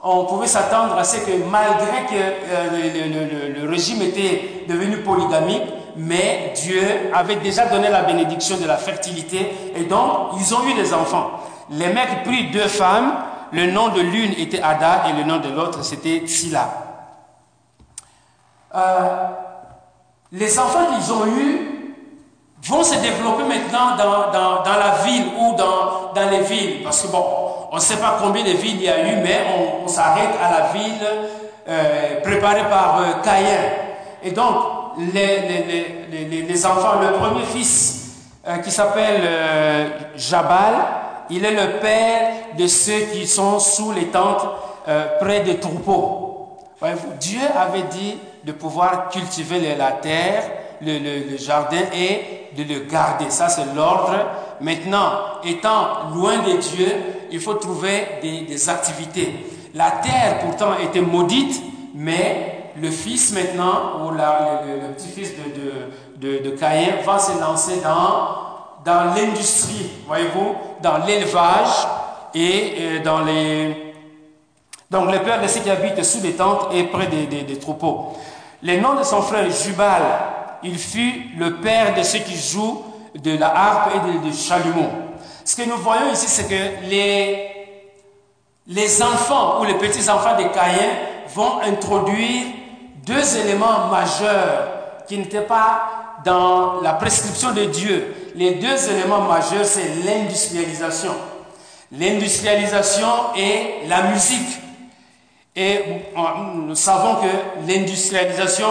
on 0.03 0.25
pouvait 0.25 0.47
s'attendre 0.47 0.95
à 0.97 1.03
ce 1.03 1.17
que 1.17 1.31
malgré 1.49 2.05
que 2.07 2.13
euh, 2.13 3.53
le, 3.53 3.61
le, 3.61 3.69
régime 3.69 4.03
était 4.03 4.65
devenu 4.69 4.97
polygamique, 4.97 5.63
mais 5.97 6.53
Dieu 6.55 6.81
avait 7.13 7.37
déjà 7.37 7.65
donné 7.67 7.89
la 7.89 8.03
bénédiction 8.03 8.57
de 8.57 8.65
la 8.65 8.77
fertilité 8.77 9.51
et 9.75 9.83
donc 9.83 10.31
ils 10.39 10.53
ont 10.53 10.65
eu 10.67 10.73
des 10.73 10.93
enfants. 10.93 11.31
Les 11.69 11.87
mecs 11.87 12.23
prirent 12.23 12.51
deux 12.51 12.67
femmes, 12.67 13.13
le 13.51 13.71
nom 13.71 13.89
de 13.89 14.01
l'une 14.01 14.33
était 14.33 14.61
Ada 14.61 15.03
et 15.09 15.13
le 15.13 15.23
nom 15.23 15.37
de 15.37 15.49
l'autre 15.49 15.83
c'était 15.83 16.23
Silla. 16.27 16.67
Euh, 18.73 19.27
les 20.31 20.59
enfants 20.59 20.87
qu'ils 20.93 21.13
ont 21.13 21.25
eus 21.27 21.71
vont 22.63 22.83
se 22.83 22.95
développer 22.99 23.43
maintenant 23.43 23.95
dans, 23.95 24.31
dans, 24.31 24.63
dans 24.63 24.77
la 24.77 25.03
ville 25.05 25.27
ou 25.39 25.55
dans, 25.55 26.13
dans 26.13 26.29
les 26.29 26.41
villes 26.41 26.83
parce 26.83 27.03
que 27.03 27.07
bon, 27.07 27.23
On 27.75 27.77
ne 27.77 27.81
sait 27.81 27.97
pas 27.97 28.17
combien 28.21 28.41
de 28.41 28.51
villes 28.51 28.77
il 28.77 28.83
y 28.83 28.89
a 28.89 29.01
eu, 29.01 29.17
mais 29.21 29.41
on, 29.83 29.85
s'arrête 29.85 30.29
à 30.41 30.49
la 30.49 30.67
ville 30.71 31.05
euh, 31.67 32.21
préparée 32.21 32.63
par 32.69 33.01
euh, 33.01 33.21
Caïn. 33.21 33.59
Et 34.23 34.31
donc, 34.31 34.55
les, 34.97 36.65
enfants, 36.65 36.99
le 37.01 37.17
premier 37.17 37.45
fils 37.45 38.17
euh, 38.47 38.57
qui 38.57 38.71
s'appelle 38.71 39.21
Jabal, 40.15 40.73
il 41.29 41.43
est 41.43 41.51
le 41.51 41.79
père 41.79 42.31
de 42.57 42.67
ceux 42.67 42.99
qui 43.13 43.27
sont 43.27 43.59
sous 43.59 43.91
les 43.91 44.07
tentes 44.07 44.45
près 45.19 45.41
des 45.41 45.59
troupeaux. 45.59 46.35
Dieu 47.19 47.41
avait 47.55 47.85
dit 47.91 48.15
de 48.43 48.51
pouvoir 48.51 49.09
cultiver 49.09 49.75
la 49.75 49.91
terre, 49.93 50.43
le, 50.81 51.37
jardin 51.37 51.81
et 51.93 52.53
de 52.55 52.63
le 52.63 52.81
garder. 52.81 53.29
Ça, 53.29 53.49
c'est 53.49 53.73
l'ordre. 53.75 54.15
Maintenant, 54.61 55.11
étant 55.43 56.09
loin 56.13 56.37
de 56.37 56.57
Dieu, 56.57 56.87
il 57.31 57.39
faut 57.39 57.55
trouver 57.55 58.19
des, 58.21 58.69
activités. 58.69 59.33
La 59.73 59.91
terre, 59.91 60.39
pourtant, 60.39 60.77
était 60.81 61.01
maudite, 61.01 61.61
mais 61.93 62.54
le 62.81 62.91
fils 62.91 63.33
maintenant, 63.33 64.05
ou 64.05 64.11
le, 64.11 64.93
petit-fils 64.93 65.31
de, 65.37 66.27
de, 66.27 66.43
de, 66.43 66.49
Caïn, 66.51 67.01
va 67.05 67.19
se 67.19 67.39
lancer 67.39 67.81
dans, 67.81 68.83
dans 68.83 69.15
l'industrie, 69.15 69.89
voyez-vous, 70.07 70.55
dans 70.81 70.97
l'élevage 71.05 71.87
et 72.33 72.75
euh, 72.79 73.03
dans 73.03 73.21
les... 73.21 73.93
Donc, 74.91 75.11
le 75.11 75.19
père 75.19 75.41
de 75.41 75.47
ceux 75.47 75.61
qui 75.61 75.69
habitent 75.69 76.03
sous 76.03 76.21
les 76.21 76.33
tentes 76.33 76.67
et 76.73 76.83
près 76.83 77.07
des, 77.07 77.25
des 77.25 77.59
troupeaux. 77.59 78.13
Le 78.61 78.77
nom 78.79 78.95
de 78.95 79.03
son 79.03 79.21
frère 79.21 79.49
Jubal, 79.49 80.01
il 80.63 80.77
fut 80.77 81.31
le 81.37 81.55
père 81.57 81.95
de 81.95 82.03
ceux 82.03 82.19
qui 82.19 82.37
jouent 82.37 82.83
de 83.15 83.37
la 83.37 83.47
harpe 83.55 83.91
et 83.95 84.27
de 84.27 84.33
chalumeau. 84.33 84.89
Ce 85.43 85.55
que 85.55 85.63
nous 85.63 85.77
voyons 85.77 86.11
ici, 86.11 86.27
c'est 86.27 86.47
que 86.47 86.87
les, 86.89 87.49
les 88.67 89.03
enfants 89.03 89.61
ou 89.61 89.65
les 89.65 89.75
petits-enfants 89.75 90.37
de 90.37 90.43
Caïn 90.53 90.89
vont 91.33 91.61
introduire 91.61 92.45
deux 93.05 93.37
éléments 93.37 93.87
majeurs 93.87 94.67
qui 95.07 95.17
n'étaient 95.17 95.41
pas 95.41 96.19
dans 96.25 96.81
la 96.81 96.93
prescription 96.93 97.51
de 97.51 97.65
Dieu. 97.65 98.31
Les 98.35 98.55
deux 98.55 98.89
éléments 98.89 99.21
majeurs, 99.21 99.65
c'est 99.65 99.89
l'industrialisation. 100.03 101.13
L'industrialisation 101.91 103.07
et 103.37 103.87
la 103.87 104.03
musique. 104.03 104.59
Et 105.55 105.79
nous 106.55 106.75
savons 106.75 107.15
que 107.15 107.67
l'industrialisation 107.67 108.67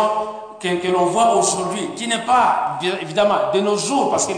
que, 0.60 0.88
l'on 0.88 1.06
voit 1.06 1.36
aujourd'hui, 1.36 1.90
qui 1.96 2.08
n'est 2.08 2.24
pas 2.24 2.78
évidemment 3.02 3.52
de 3.52 3.60
nos 3.60 3.76
jours 3.76 4.10
parce 4.10 4.26
que 4.26 4.32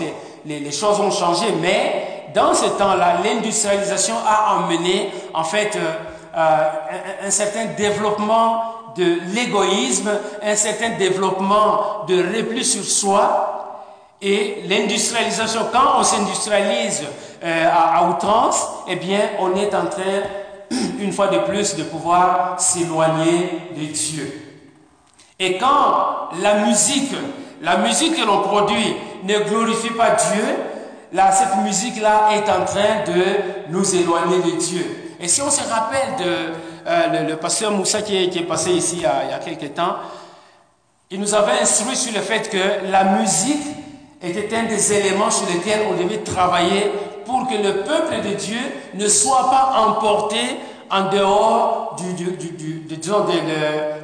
les, 0.44 0.60
les, 0.60 0.72
choses 0.72 0.98
ont 1.00 1.10
changé, 1.10 1.46
mais 1.60 2.26
dans 2.34 2.52
ce 2.52 2.66
temps-là, 2.66 3.18
l'industrialisation 3.22 4.14
a 4.26 4.56
emmené 4.56 5.10
en 5.34 5.44
fait 5.44 5.76
euh, 5.76 5.92
euh, 6.36 7.26
un, 7.26 7.30
certain 7.30 7.66
développement 7.76 8.75
de 8.96 9.18
l'égoïsme, 9.34 10.10
un 10.42 10.56
certain 10.56 10.90
développement 10.90 12.04
de 12.08 12.16
repli 12.36 12.64
sur 12.64 12.84
soi. 12.84 13.52
Et 14.22 14.62
l'industrialisation, 14.66 15.68
quand 15.72 15.98
on 15.98 16.02
s'industrialise 16.02 17.04
euh, 17.44 17.68
à, 17.70 17.98
à 17.98 18.08
outrance, 18.08 18.66
eh 18.88 18.96
bien, 18.96 19.20
on 19.40 19.54
est 19.54 19.74
en 19.74 19.86
train, 19.86 20.22
une 20.98 21.12
fois 21.12 21.28
de 21.28 21.38
plus, 21.38 21.76
de 21.76 21.82
pouvoir 21.82 22.58
s'éloigner 22.58 23.50
de 23.76 23.84
Dieu. 23.84 24.46
Et 25.38 25.58
quand 25.58 26.30
la 26.42 26.64
musique, 26.66 27.12
la 27.60 27.76
musique 27.78 28.16
que 28.16 28.26
l'on 28.26 28.40
produit 28.40 28.96
ne 29.24 29.38
glorifie 29.40 29.90
pas 29.90 30.10
Dieu, 30.10 30.44
là, 31.12 31.30
cette 31.30 31.62
musique-là 31.62 32.30
est 32.32 32.50
en 32.50 32.64
train 32.64 33.04
de 33.06 33.70
nous 33.70 33.94
éloigner 33.94 34.38
de 34.38 34.56
Dieu. 34.58 35.14
Et 35.20 35.28
si 35.28 35.42
on 35.42 35.50
se 35.50 35.62
rappelle 35.68 36.16
de 36.18 36.52
euh, 36.86 37.28
le, 37.28 37.36
pasteur 37.36 37.72
Moussa 37.72 38.02
qui 38.02 38.16
est, 38.16 38.46
passé 38.46 38.70
ici 38.70 38.96
il 38.98 39.02
y, 39.02 39.06
a, 39.06 39.38
quelques 39.44 39.74
temps, 39.74 39.96
il 41.10 41.18
nous 41.20 41.34
avait 41.34 41.60
instruit 41.60 41.96
sur 41.96 42.14
le 42.14 42.20
fait 42.20 42.48
que 42.48 42.90
la 42.90 43.02
musique 43.04 43.64
était 44.22 44.56
un 44.56 44.64
des 44.64 44.92
éléments 44.92 45.30
sur 45.30 45.48
lesquels 45.48 45.80
on 45.90 46.00
devait 46.00 46.18
travailler 46.18 46.92
pour 47.24 47.48
que 47.48 47.54
le 47.54 47.82
peuple 47.82 48.28
de 48.28 48.34
Dieu 48.34 48.60
ne 48.94 49.08
soit 49.08 49.50
pas 49.50 49.74
emporté 49.84 50.38
en 50.88 51.10
dehors 51.10 51.96
de, 51.98 52.12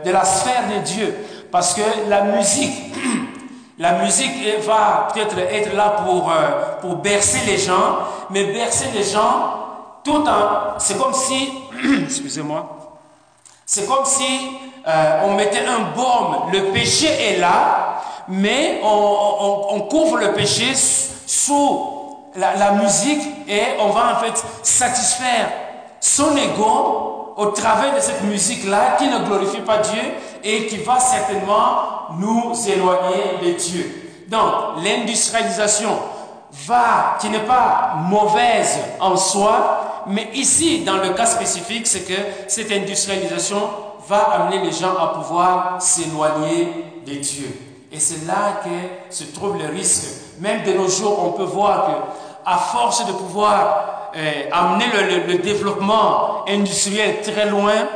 de, 0.04 0.10
la 0.10 0.24
sphère 0.24 0.64
de 0.74 0.84
Dieu. 0.84 1.14
Parce 1.52 1.74
que 1.74 1.82
la 2.08 2.22
musique, 2.22 2.94
la 3.78 4.02
musique 4.02 4.32
va 4.66 5.08
peut-être 5.12 5.38
être 5.38 5.74
là 5.76 6.02
pour, 6.04 6.32
euh, 6.32 6.80
pour 6.80 6.96
bercer 6.96 7.40
les 7.46 7.58
gens, 7.58 7.98
mais 8.30 8.44
bercer 8.52 8.86
les 8.92 9.04
gens 9.04 9.61
tout 10.04 10.24
en... 10.26 10.78
C'est 10.78 10.98
comme 10.98 11.14
si, 11.14 11.52
excusez-moi, 12.04 12.98
c'est 13.64 13.86
comme 13.86 14.04
si 14.04 14.58
euh, 14.86 15.20
on 15.24 15.34
mettait 15.34 15.64
un 15.64 15.94
baume. 15.96 16.50
Le 16.52 16.72
péché 16.72 17.06
est 17.06 17.38
là, 17.38 18.02
mais 18.28 18.80
on, 18.82 19.80
couvre 19.90 20.16
le 20.18 20.32
péché 20.32 20.74
sous 20.74 22.28
la, 22.36 22.54
la 22.56 22.72
musique 22.72 23.22
et 23.48 23.62
on 23.80 23.90
va 23.90 24.16
en 24.16 24.20
fait 24.20 24.44
satisfaire 24.62 25.50
son 26.00 26.36
ego 26.36 27.34
au 27.36 27.46
travers 27.46 27.94
de 27.94 28.00
cette 28.00 28.22
musique-là 28.24 28.96
qui 28.98 29.08
ne 29.08 29.24
glorifie 29.24 29.60
pas 29.60 29.78
Dieu 29.78 30.02
et 30.44 30.66
qui 30.66 30.78
va 30.78 30.98
certainement 30.98 32.10
nous 32.18 32.52
éloigner 32.68 33.38
de 33.42 33.52
Dieu. 33.52 34.24
Donc, 34.28 34.82
l'industrialisation 34.82 35.98
va, 36.66 37.16
qui 37.20 37.28
n'est 37.30 37.40
pas 37.40 37.94
mauvaise 38.08 38.78
en 39.00 39.16
soi, 39.16 40.04
mais 40.06 40.28
ici, 40.34 40.80
dans 40.84 40.96
le 40.96 41.10
cas 41.10 41.26
spécifique, 41.26 41.86
c'est 41.86 42.02
que 42.02 42.20
cette 42.48 42.70
industrialisation 42.70 43.60
va 44.08 44.18
amener 44.18 44.64
les 44.64 44.72
gens 44.72 44.96
à 44.96 45.08
pouvoir 45.14 45.80
s'éloigner 45.80 46.68
de 47.06 47.14
Dieu. 47.14 47.58
Et 47.90 48.00
c'est 48.00 48.26
là 48.26 48.60
que 48.64 49.14
se 49.14 49.24
trouve 49.24 49.58
le 49.58 49.66
risque. 49.66 50.08
Même 50.40 50.64
de 50.64 50.72
nos 50.72 50.88
jours, 50.88 51.22
on 51.24 51.32
peut 51.32 51.44
voir 51.44 51.86
que, 51.86 51.92
à 52.44 52.58
force 52.58 53.06
de 53.06 53.12
pouvoir 53.12 54.10
euh, 54.16 54.48
amener 54.50 54.86
le, 55.28 55.38
développement 55.38 56.44
industriel 56.48 57.20
très 57.22 57.48
loin, 57.48 57.86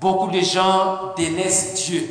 beaucoup 0.00 0.30
de 0.30 0.40
gens 0.40 1.12
délaissent 1.16 1.74
Dieu. 1.74 2.10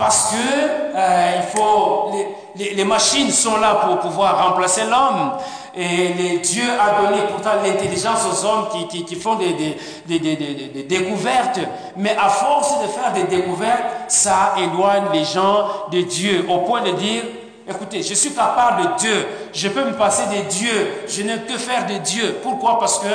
Parce 0.00 0.30
que 0.30 0.96
euh, 0.96 1.32
il 1.36 1.42
faut, 1.54 2.10
les, 2.56 2.84
machines 2.84 3.30
sont 3.30 3.58
là 3.58 3.82
pour 3.84 3.98
pouvoir 3.98 4.48
remplacer 4.48 4.84
l'homme. 4.84 5.32
Et 5.76 6.38
Dieu 6.38 6.64
a 6.64 7.02
donné 7.02 7.20
pourtant 7.30 7.62
l'intelligence 7.62 8.20
aux 8.24 8.46
hommes 8.46 8.68
qui, 8.72 8.88
qui, 8.88 9.04
qui 9.04 9.14
font 9.14 9.34
des, 9.34 9.52
des, 9.52 10.18
des, 10.18 10.36
des, 10.36 10.82
découvertes. 10.84 11.60
Mais 11.98 12.16
à 12.18 12.30
force 12.30 12.80
de 12.80 12.86
faire 12.86 13.12
des 13.12 13.24
découvertes, 13.24 13.84
ça 14.08 14.54
éloigne 14.56 15.04
les 15.12 15.24
gens 15.24 15.68
de 15.92 16.00
Dieu 16.00 16.46
au 16.48 16.60
point 16.60 16.80
de 16.80 16.92
dire, 16.92 17.22
Écoutez, 17.68 18.02
je 18.02 18.14
suis 18.14 18.32
capable 18.32 18.82
de 18.82 18.98
Dieu. 18.98 19.26
Je 19.52 19.68
peux 19.68 19.84
me 19.84 19.92
passer 19.92 20.22
de 20.34 20.48
Dieu. 20.48 21.04
Je 21.08 21.22
ne 21.24 21.36
peux 21.36 21.58
faire 21.58 21.86
de 21.86 21.98
Dieu. 21.98 22.38
Pourquoi? 22.42 22.78
Parce 22.80 23.00
que 23.00 23.06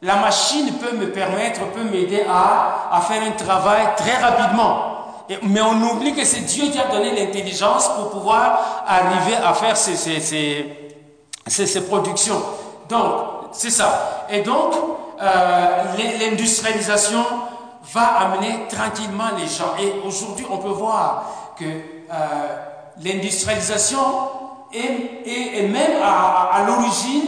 la 0.00 0.16
machine 0.16 0.72
peut 0.78 0.96
me 0.96 1.10
permettre, 1.10 1.60
peut 1.66 1.84
m'aider 1.84 2.24
à, 2.26 2.88
à, 2.90 3.00
faire 3.02 3.22
un 3.22 3.32
travail 3.32 3.88
très 3.96 4.16
rapidement. 4.16 4.91
Mais 5.42 5.60
on 5.60 5.80
oublie 5.90 6.14
que 6.14 6.24
c'est 6.24 6.40
Dieu 6.40 6.64
qui 6.70 6.78
a 6.78 6.88
donné 6.88 7.14
l'intelligence 7.14 7.88
pour 7.88 8.10
pouvoir 8.10 8.84
arriver 8.86 9.36
à 9.36 9.54
faire 9.54 9.76
ces, 9.76 9.96
ces, 9.96 10.20
ces, 10.20 11.66
ces 11.66 11.86
productions. 11.86 12.42
Donc, 12.88 13.14
c'est 13.52 13.70
ça. 13.70 14.26
Et 14.30 14.42
donc, 14.42 14.74
euh, 15.20 15.84
l'industrialisation 16.18 17.24
va 17.92 18.02
amener 18.02 18.66
tranquillement 18.68 19.30
les 19.38 19.46
gens. 19.46 19.74
Et 19.80 20.06
aujourd'hui, 20.06 20.46
on 20.50 20.58
peut 20.58 20.68
voir 20.68 21.24
que... 21.58 21.64
Euh, 21.64 22.72
l'industrialisation 23.00 24.00
est, 24.72 25.68
même 25.68 26.02
à, 26.02 26.64
l'origine 26.66 27.22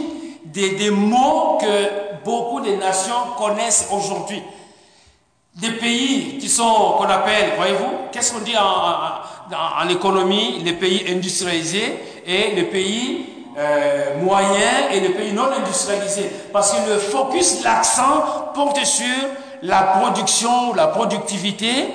des, 0.45 0.89
mots 0.89 1.57
que 1.59 2.23
beaucoup 2.23 2.61
de 2.61 2.71
nations 2.75 3.15
connaissent 3.37 3.89
aujourd'hui. 3.91 4.41
Des 5.55 5.71
pays 5.71 6.37
qui 6.37 6.49
sont, 6.49 6.95
qu'on 6.97 7.05
appelle, 7.05 7.53
voyez-vous, 7.55 8.09
qu'est-ce 8.11 8.33
qu'on 8.33 8.41
dit 8.41 8.55
en, 8.57 9.87
économie, 9.89 10.61
les 10.63 10.73
pays 10.73 11.05
industrialisés 11.09 11.97
et 12.25 12.51
les 12.55 12.63
pays 12.63 13.25
euh, 13.57 14.21
moyens 14.21 14.91
et 14.91 14.99
les 14.99 15.09
pays 15.09 15.31
non 15.31 15.45
industrialisés. 15.45 16.29
Parce 16.51 16.73
que 16.73 16.89
le 16.89 16.97
focus, 16.97 17.63
l'accent 17.63 18.51
porte 18.53 18.83
sur 18.83 19.05
la 19.61 19.81
production, 19.81 20.73
la 20.73 20.87
productivité, 20.87 21.87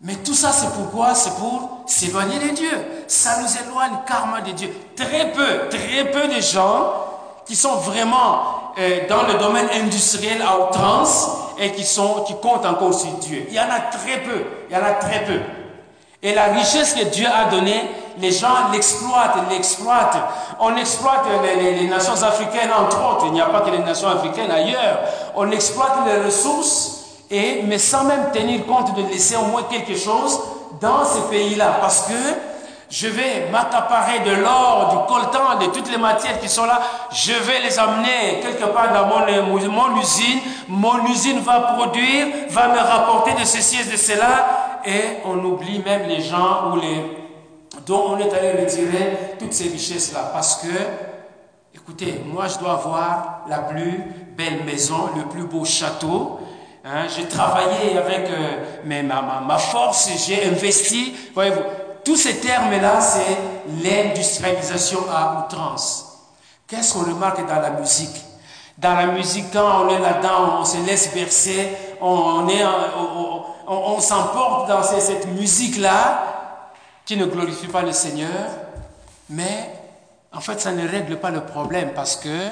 mais 0.00 0.14
tout 0.16 0.34
ça, 0.34 0.52
c'est 0.52 0.72
pourquoi? 0.72 1.14
C'est 1.14 1.34
pour 1.36 1.82
s'éloigner 1.86 2.38
de 2.38 2.54
Dieu. 2.54 2.70
Ça 3.08 3.40
nous 3.42 3.68
éloigne 3.68 3.98
carrément 4.06 4.44
de 4.44 4.52
Dieu. 4.52 4.70
Très 4.94 5.32
peu, 5.32 5.68
très 5.70 6.10
peu 6.10 6.28
de 6.28 6.40
gens 6.40 7.07
qui 7.48 7.56
sont 7.56 7.76
vraiment 7.76 8.72
euh, 8.78 9.08
dans 9.08 9.22
le 9.22 9.34
domaine 9.38 9.68
industriel 9.82 10.42
à 10.42 10.68
outrance 10.68 11.30
et 11.58 11.72
qui, 11.72 11.84
sont, 11.84 12.22
qui 12.26 12.34
comptent 12.34 12.66
encore 12.66 12.94
sur 12.94 13.10
Dieu. 13.14 13.46
Il 13.48 13.54
y 13.54 13.58
en 13.58 13.70
a 13.70 13.80
très 13.80 14.20
peu. 14.20 14.44
Il 14.70 14.76
y 14.76 14.78
en 14.78 14.84
a 14.84 14.92
très 14.92 15.24
peu. 15.24 15.40
Et 16.22 16.34
la 16.34 16.44
richesse 16.44 16.94
que 16.94 17.04
Dieu 17.04 17.26
a 17.26 17.48
donnée, 17.50 17.80
les 18.18 18.32
gens 18.32 18.70
l'exploitent, 18.72 19.36
l'exploitent. 19.50 20.18
On 20.60 20.76
exploite 20.76 21.24
les, 21.56 21.86
nations 21.86 22.22
africaines, 22.22 22.70
entre 22.76 22.98
autres. 22.98 23.26
Il 23.26 23.32
n'y 23.32 23.40
a 23.40 23.46
pas 23.46 23.60
que 23.60 23.70
les 23.70 23.78
nations 23.78 24.08
africaines 24.08 24.50
ailleurs. 24.50 24.98
On 25.36 25.50
exploite 25.50 25.92
les 26.06 26.24
ressources, 26.24 27.04
et, 27.30 27.62
mais 27.66 27.78
sans 27.78 28.04
même 28.04 28.30
tenir 28.32 28.66
compte 28.66 28.94
de 28.96 29.02
laisser 29.08 29.36
au 29.36 29.44
moins 29.46 29.62
quelque 29.70 29.96
chose 29.96 30.40
dans 30.80 31.04
ces 31.04 31.22
pays-là. 31.30 31.78
Parce 31.80 32.02
que 32.02 32.12
je 32.90 33.06
vais 33.08 33.50
m'accaparer 33.50 34.20
de 34.20 34.30
l'or, 34.42 34.88
du 34.90 35.12
coltan, 35.12 35.58
de 35.60 35.66
toutes 35.66 35.90
les 35.90 35.98
matières 35.98 36.40
qui 36.40 36.48
sont 36.48 36.64
là, 36.64 36.80
je 37.12 37.32
vais 37.32 37.60
les 37.60 37.78
amener 37.78 38.40
quelque 38.40 38.64
part 38.72 38.92
dans 38.92 39.06
mon, 39.06 39.70
mon 39.70 40.00
usine, 40.00 40.40
mon 40.68 41.04
usine 41.06 41.40
va 41.40 41.60
produire, 41.76 42.26
va 42.50 42.68
me 42.68 42.78
rapporter 42.78 43.34
de 43.34 43.44
ceci 43.44 43.76
et 43.80 43.92
de 43.92 43.96
cela, 43.96 44.80
et 44.86 45.18
on 45.26 45.38
oublie 45.44 45.80
même 45.80 46.08
les 46.08 46.22
gens 46.22 46.72
ou 46.72 46.80
les, 46.80 47.04
dont 47.86 48.04
on 48.08 48.18
est 48.18 48.32
allé 48.34 48.52
retirer 48.62 49.36
toutes 49.38 49.52
ces 49.52 49.68
richesses-là, 49.68 50.30
parce 50.32 50.62
que, 50.62 50.68
écoutez, 51.74 52.22
moi 52.24 52.46
je 52.48 52.58
dois 52.58 52.72
avoir 52.72 53.44
la 53.48 53.58
plus 53.58 54.02
belle 54.34 54.64
maison, 54.64 55.10
le 55.14 55.24
plus 55.24 55.44
beau 55.44 55.64
château, 55.64 56.40
Hein, 56.90 57.06
j'ai 57.14 57.26
travaillé 57.26 57.98
avec 57.98 58.30
euh, 58.30 58.80
ma, 58.86 59.02
ma, 59.02 59.42
ma, 59.46 59.58
force, 59.58 60.10
j'ai 60.26 60.48
investi. 60.48 61.12
Voyez-vous, 61.34 61.60
tous 62.08 62.16
ces 62.16 62.38
termes-là, 62.38 63.02
c'est 63.02 63.36
l'industrialisation 63.82 65.00
à 65.12 65.44
outrance. 65.44 66.06
Qu'est-ce 66.66 66.94
qu'on 66.94 67.00
remarque 67.00 67.46
dans 67.46 67.60
la 67.60 67.68
musique? 67.72 68.24
Dans 68.78 68.94
la 68.94 69.08
musique, 69.08 69.52
quand 69.52 69.84
on 69.84 69.90
est 69.90 69.98
là-dedans, 69.98 70.60
on 70.60 70.64
se 70.64 70.78
laisse 70.86 71.12
bercer, 71.12 71.68
on, 72.00 72.48
est, 72.48 72.64
on, 73.66 74.00
s'emporte 74.00 74.70
dans 74.70 74.82
cette 74.82 75.26
musique-là 75.34 76.56
qui 77.04 77.18
ne 77.18 77.26
glorifie 77.26 77.66
pas 77.66 77.82
le 77.82 77.92
Seigneur, 77.92 78.52
mais 79.28 79.70
en 80.32 80.40
fait, 80.40 80.58
ça 80.62 80.72
ne 80.72 80.88
règle 80.88 81.18
pas 81.18 81.30
le 81.30 81.42
problème 81.42 81.92
parce 81.94 82.16
que 82.16 82.48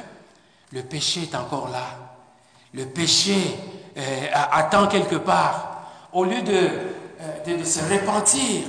le 0.71 0.83
péché 0.83 1.23
est 1.23 1.35
encore 1.35 1.71
là. 1.73 1.87
Le 2.75 2.85
péché 2.85 3.57
euh, 3.97 4.27
attend 4.53 4.87
quelque 4.87 5.17
part. 5.17 5.81
Au 6.13 6.25
lieu 6.25 6.43
de, 6.43 6.53
euh, 6.53 7.57
de 7.59 7.65
se 7.65 7.81
repentir, 7.91 8.65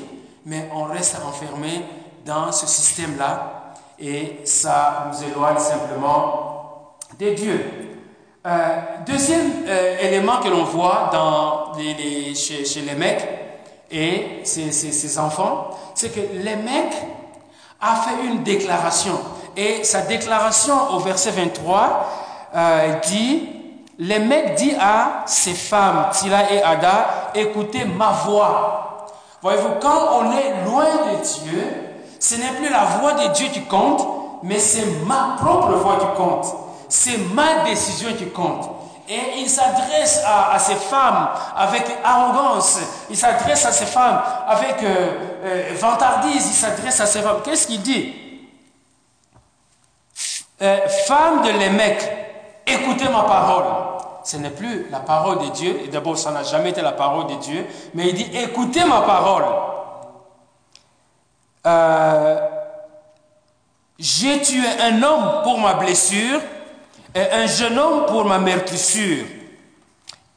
mais 0.47 0.69
on 0.73 0.85
reste 0.85 1.17
enfermé 1.27 1.83
dans 2.25 2.51
ce 2.53 2.65
système-là 2.65 3.73
et 3.99 4.39
ça 4.45 5.11
nous 5.11 5.29
éloigne 5.29 5.57
simplement 5.59 6.95
des 7.19 7.35
dieux. 7.35 7.65
Euh, 8.45 8.77
deuxième 9.05 9.51
euh, 9.67 9.97
élément 9.99 10.37
que 10.37 10.47
l'on 10.47 10.63
voit 10.63 11.11
chez, 12.33 12.81
les 12.81 12.95
mecs 12.95 13.27
et 13.91 14.39
ses, 14.45 15.19
enfants, 15.19 15.71
c'est 15.93 16.15
que 16.15 16.33
les 16.33 16.55
mecs 16.55 16.95
a 17.81 17.95
fait 17.97 18.25
une 18.25 18.43
déclaration. 18.43 19.19
Et 19.57 19.83
sa 19.83 20.03
déclaration 20.03 20.93
au 20.93 20.99
verset 20.99 21.31
23 21.31 22.09
euh, 22.55 22.93
dit, 23.05 23.49
les 23.99 24.19
mecs 24.19 24.55
dit 24.55 24.75
à 24.79 25.23
ses 25.25 25.53
femmes, 25.53 26.07
Tila 26.13 26.49
et 26.53 26.63
Ada, 26.63 27.31
écoutez 27.35 27.83
ma 27.83 28.11
voix. 28.11 28.86
Voyez-vous, 29.47 29.75
quand 29.79 30.09
on 30.11 30.31
est 30.33 30.65
loin 30.65 30.83
de 30.83 31.23
Dieu, 31.23 31.63
ce 32.19 32.35
n'est 32.35 32.51
plus 32.57 32.67
la 32.67 32.83
voix 32.83 33.13
de 33.13 33.27
Dieu 33.33 33.47
qui 33.47 33.61
compte, 33.61 34.05
mais 34.43 34.59
c'est 34.59 34.85
ma 35.05 35.37
propre 35.39 35.71
voix 35.75 35.97
qui 35.99 36.21
compte. 36.21 36.47
C'est 36.89 37.17
ma 37.33 37.63
décision 37.63 38.09
qui 38.17 38.27
compte. 38.27 38.69
Et 39.07 39.37
il 39.37 39.49
s'adresse 39.49 40.21
à, 40.27 40.59
ces 40.59 40.75
femmes 40.75 41.29
avec 41.55 41.85
arrogance. 42.03 42.77
Il 43.09 43.15
s'adresse 43.15 43.65
à 43.65 43.71
ces 43.71 43.85
femmes 43.85 44.21
avec 44.49 44.83
euh, 44.83 45.11
euh, 45.45 45.69
vantardise. 45.79 46.45
Il 46.45 46.53
s'adresse 46.53 46.99
à 46.99 47.05
ces 47.05 47.21
femmes. 47.21 47.39
Qu'est-ce 47.41 47.67
qu'il 47.67 47.81
dit? 47.81 48.15
Euh, 50.61 50.89
Femmes 51.07 51.43
de 51.43 51.51
l'émec, 51.51 52.03
écoutez 52.67 53.07
ma 53.07 53.21
parole 53.21 53.63
ce 54.27 54.35
n'est 54.35 54.49
plus 54.49 54.87
la 54.91 54.99
parole 54.99 55.39
de 55.39 55.49
Dieu. 55.51 55.79
Et 55.85 55.87
d'abord, 55.87 56.17
ça 56.17 56.31
n'a 56.31 56.43
jamais 56.43 56.71
été 56.71 56.81
la 56.81 56.91
parole 56.91 57.27
de 57.27 57.35
Dieu. 57.35 57.65
Mais 57.93 58.09
il 58.09 58.13
dit, 58.13 58.27
écoutez 58.37 58.83
ma 58.83 58.99
parole. 58.99 59.45
Euh, 61.65 62.37
j'ai 63.97 64.41
tué 64.41 64.67
un 64.81 65.01
homme 65.01 65.43
pour 65.43 65.57
ma 65.59 65.75
blessure 65.75 66.41
et 67.15 67.21
un 67.21 67.47
jeune 67.47 67.79
homme 67.79 68.05
pour 68.07 68.25
ma 68.25 68.37
meurtrissure. 68.37 69.23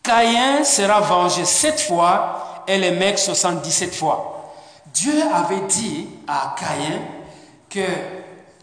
Caïn 0.04 0.62
sera 0.62 1.00
vengé 1.00 1.44
sept 1.44 1.80
fois 1.80 2.62
et 2.68 2.78
les 2.78 2.92
mecs 2.92 3.18
77 3.18 3.92
fois. 3.92 4.52
Dieu 4.94 5.20
avait 5.34 5.66
dit 5.66 6.06
à 6.28 6.54
Caïn 6.56 7.00
que 7.68 7.80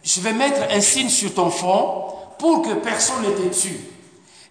je 0.02 0.22
vais 0.22 0.32
mettre 0.32 0.62
un 0.74 0.80
signe 0.80 1.10
sur 1.10 1.34
ton 1.34 1.50
front 1.50 2.14
pour 2.40 2.62
que 2.62 2.76
personne 2.76 3.24
ne 3.24 3.32
te 3.32 3.54
tue. 3.54 3.97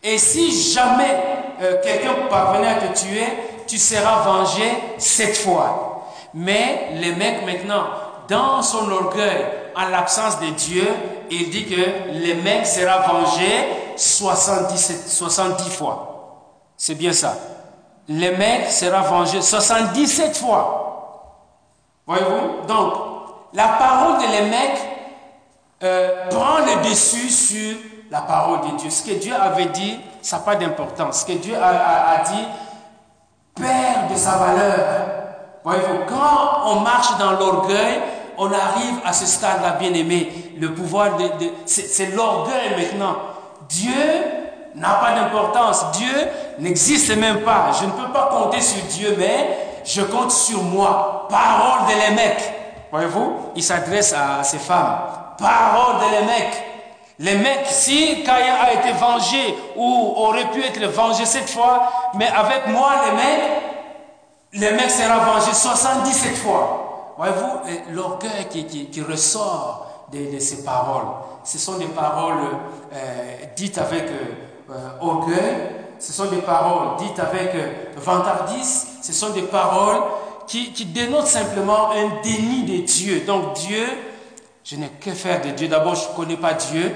Et 0.09 0.19
si 0.19 0.73
jamais 0.73 1.19
euh, 1.61 1.83
quelqu'un 1.83 2.15
parvenait 2.31 2.69
à 2.69 2.75
te 2.75 2.97
tuer, 2.97 3.27
tu 3.67 3.77
seras 3.77 4.23
vengé 4.23 4.63
sept 4.99 5.37
fois. 5.37 6.13
Mais 6.33 6.91
le 6.95 7.17
mec 7.17 7.45
maintenant, 7.45 7.87
dans 8.29 8.63
son 8.63 8.89
orgueil, 8.89 9.45
en 9.75 9.89
l'absence 9.89 10.39
de 10.39 10.47
Dieu, 10.51 10.87
il 11.29 11.51
dit 11.51 11.67
que 11.67 11.75
le 11.75 12.41
mec 12.41 12.65
sera 12.67 12.99
vengé 13.01 13.49
77, 13.97 15.09
70 15.09 15.71
fois. 15.71 16.53
C'est 16.77 16.95
bien 16.95 17.13
ça. 17.13 17.37
Le 18.09 18.31
mec 18.37 18.71
sera 18.71 19.01
vengé 19.01 19.43
77 19.43 20.37
fois. 20.37 21.43
Voyez-vous? 22.07 22.65
Donc, 22.69 22.95
la 23.55 23.67
parole 23.67 24.19
de 24.19 24.39
le 24.39 24.51
mec 24.51 24.71
euh, 25.83 26.29
prend 26.29 26.59
le 26.59 26.89
dessus 26.89 27.29
sur 27.29 27.75
la 28.11 28.21
parole 28.21 28.71
de 28.71 28.77
Dieu. 28.77 28.91
Ce 28.91 29.03
que 29.03 29.19
Dieu 29.19 29.35
avait 29.35 29.67
dit, 29.67 29.99
ça 30.23 30.37
n'a 30.37 30.43
pas 30.43 30.57
d'importance. 30.57 31.21
Ce 31.21 31.27
que 31.27 31.39
Dieu 31.39 31.55
a, 31.61 32.23
dit 32.25 32.45
perd 33.55 34.13
de 34.13 34.17
sa 34.17 34.33
valeur. 34.33 34.85
Voyez-vous, 35.65 36.05
quand 36.09 36.71
on 36.71 36.81
marche 36.81 37.17
dans 37.19 37.33
l'orgueil, 37.33 38.01
on 38.39 38.47
arrive 38.47 39.01
à 39.05 39.13
ce 39.13 39.27
stade-là, 39.27 39.73
bien-aimé. 39.73 40.53
Le 40.59 40.75
pouvoir 40.75 41.17
de, 41.17 41.25
c'est 41.65 42.15
l'orgueil 42.15 42.77
maintenant. 42.77 43.17
Dieu 43.69 43.93
n'a 44.75 44.95
pas 44.95 45.13
d'importance. 45.13 45.91
Dieu 45.93 46.29
n'existe 46.59 47.17
même 47.17 47.41
pas. 47.41 47.71
Je 47.81 47.87
ne 47.87 47.91
peux 47.93 48.13
pas 48.13 48.29
compter 48.31 48.61
sur 48.61 48.83
Dieu, 48.85 49.17
mais 49.19 49.81
je 49.85 50.03
compte 50.03 50.31
sur 50.31 50.63
moi. 50.63 51.27
Parole 51.31 51.89
de 51.89 52.01
l'émec. 52.01 52.37
Voyez-vous, 52.91 53.37
il 53.57 53.63
s'adresse 53.63 54.13
à 54.13 54.45
ces 54.45 54.59
femmes. 54.59 54.99
Parole 55.39 55.97
de 56.01 56.17
l'émec. 56.17 56.76
Les 57.19 57.35
mecs, 57.37 57.67
si 57.67 58.23
Caïn 58.25 58.55
a 58.55 58.75
été 58.75 58.93
vengé 58.93 59.55
ou 59.75 60.15
aurait 60.17 60.51
pu 60.51 60.63
être 60.63 60.85
vengé 60.91 61.25
cette 61.25 61.49
fois, 61.49 61.91
mais 62.15 62.29
avec 62.29 62.67
moi, 62.69 62.93
les 63.07 63.13
mecs, 63.13 63.63
les 64.53 64.71
mecs 64.73 64.91
sera 64.91 65.19
vengé 65.21 65.53
77 65.53 66.37
fois. 66.37 67.15
Voyez-vous, 67.17 67.95
l'orgueil 67.95 68.47
qui, 68.51 69.01
ressort 69.01 70.07
de, 70.13 70.39
ces 70.39 70.63
paroles, 70.63 71.07
ce 71.45 71.59
sont 71.59 71.79
des 71.79 71.87
paroles 71.87 72.39
euh, 72.93 73.37
dites 73.57 73.79
avec 73.79 74.05
euh, 74.71 74.75
orgueil, 75.01 75.57
ce 75.99 76.13
sont 76.13 76.27
des 76.27 76.43
paroles 76.43 76.97
dites 76.99 77.19
avec 77.19 77.55
euh, 77.55 77.73
vantardise, 77.97 78.89
ce 79.01 79.13
sont 79.15 79.31
des 79.31 79.43
paroles 79.43 80.03
qui, 80.47 80.73
qui 80.73 80.85
dénotent 80.85 81.27
simplement 81.27 81.91
un 81.93 82.21
déni 82.23 82.65
de 82.65 82.85
Dieu. 82.85 83.23
Donc 83.27 83.55
Dieu 83.55 83.87
je 84.69 84.75
n'ai 84.75 84.89
que 84.89 85.13
faire 85.13 85.41
de 85.43 85.51
Dieu. 85.51 85.69
D'abord, 85.69 85.95
je 85.95 86.09
ne 86.09 86.15
connais 86.15 86.37
pas 86.37 86.55
Dieu. 86.55 86.93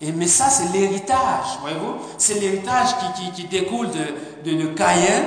Et, 0.00 0.12
mais 0.12 0.28
ça, 0.28 0.48
c'est 0.48 0.72
l'héritage, 0.72 1.58
voyez-vous 1.60 1.96
C'est 2.16 2.34
l'héritage 2.34 2.90
qui, 3.34 3.44
découle 3.44 3.88
de, 3.90 4.50
de, 4.50 4.66
Caïn 4.68 5.24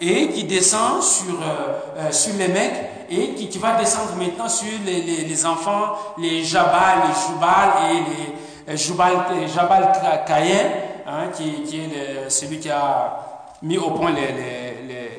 et 0.00 0.30
qui 0.30 0.44
descend 0.44 1.00
sur, 1.02 1.34
euh, 1.40 1.78
euh, 1.98 2.38
les 2.38 2.48
mecs 2.48 2.74
et 3.08 3.34
qui, 3.34 3.58
va 3.58 3.76
descendre 3.76 4.16
maintenant 4.18 4.48
sur 4.48 4.66
les, 4.84 5.46
enfants, 5.46 5.92
les 6.18 6.42
Jabal, 6.42 7.02
les 7.06 7.14
Jubal 7.14 7.70
et 7.92 7.94
les 7.94 8.72
euh, 8.72 8.76
Jubal, 8.76 9.12
Jabal 9.54 9.92
Caïn, 10.26 10.70
hein, 11.06 11.28
qui, 11.32 11.62
qui, 11.62 11.80
est 11.82 12.28
celui 12.30 12.58
qui 12.58 12.70
a 12.70 13.56
mis 13.62 13.78
au 13.78 13.90
point 13.90 14.12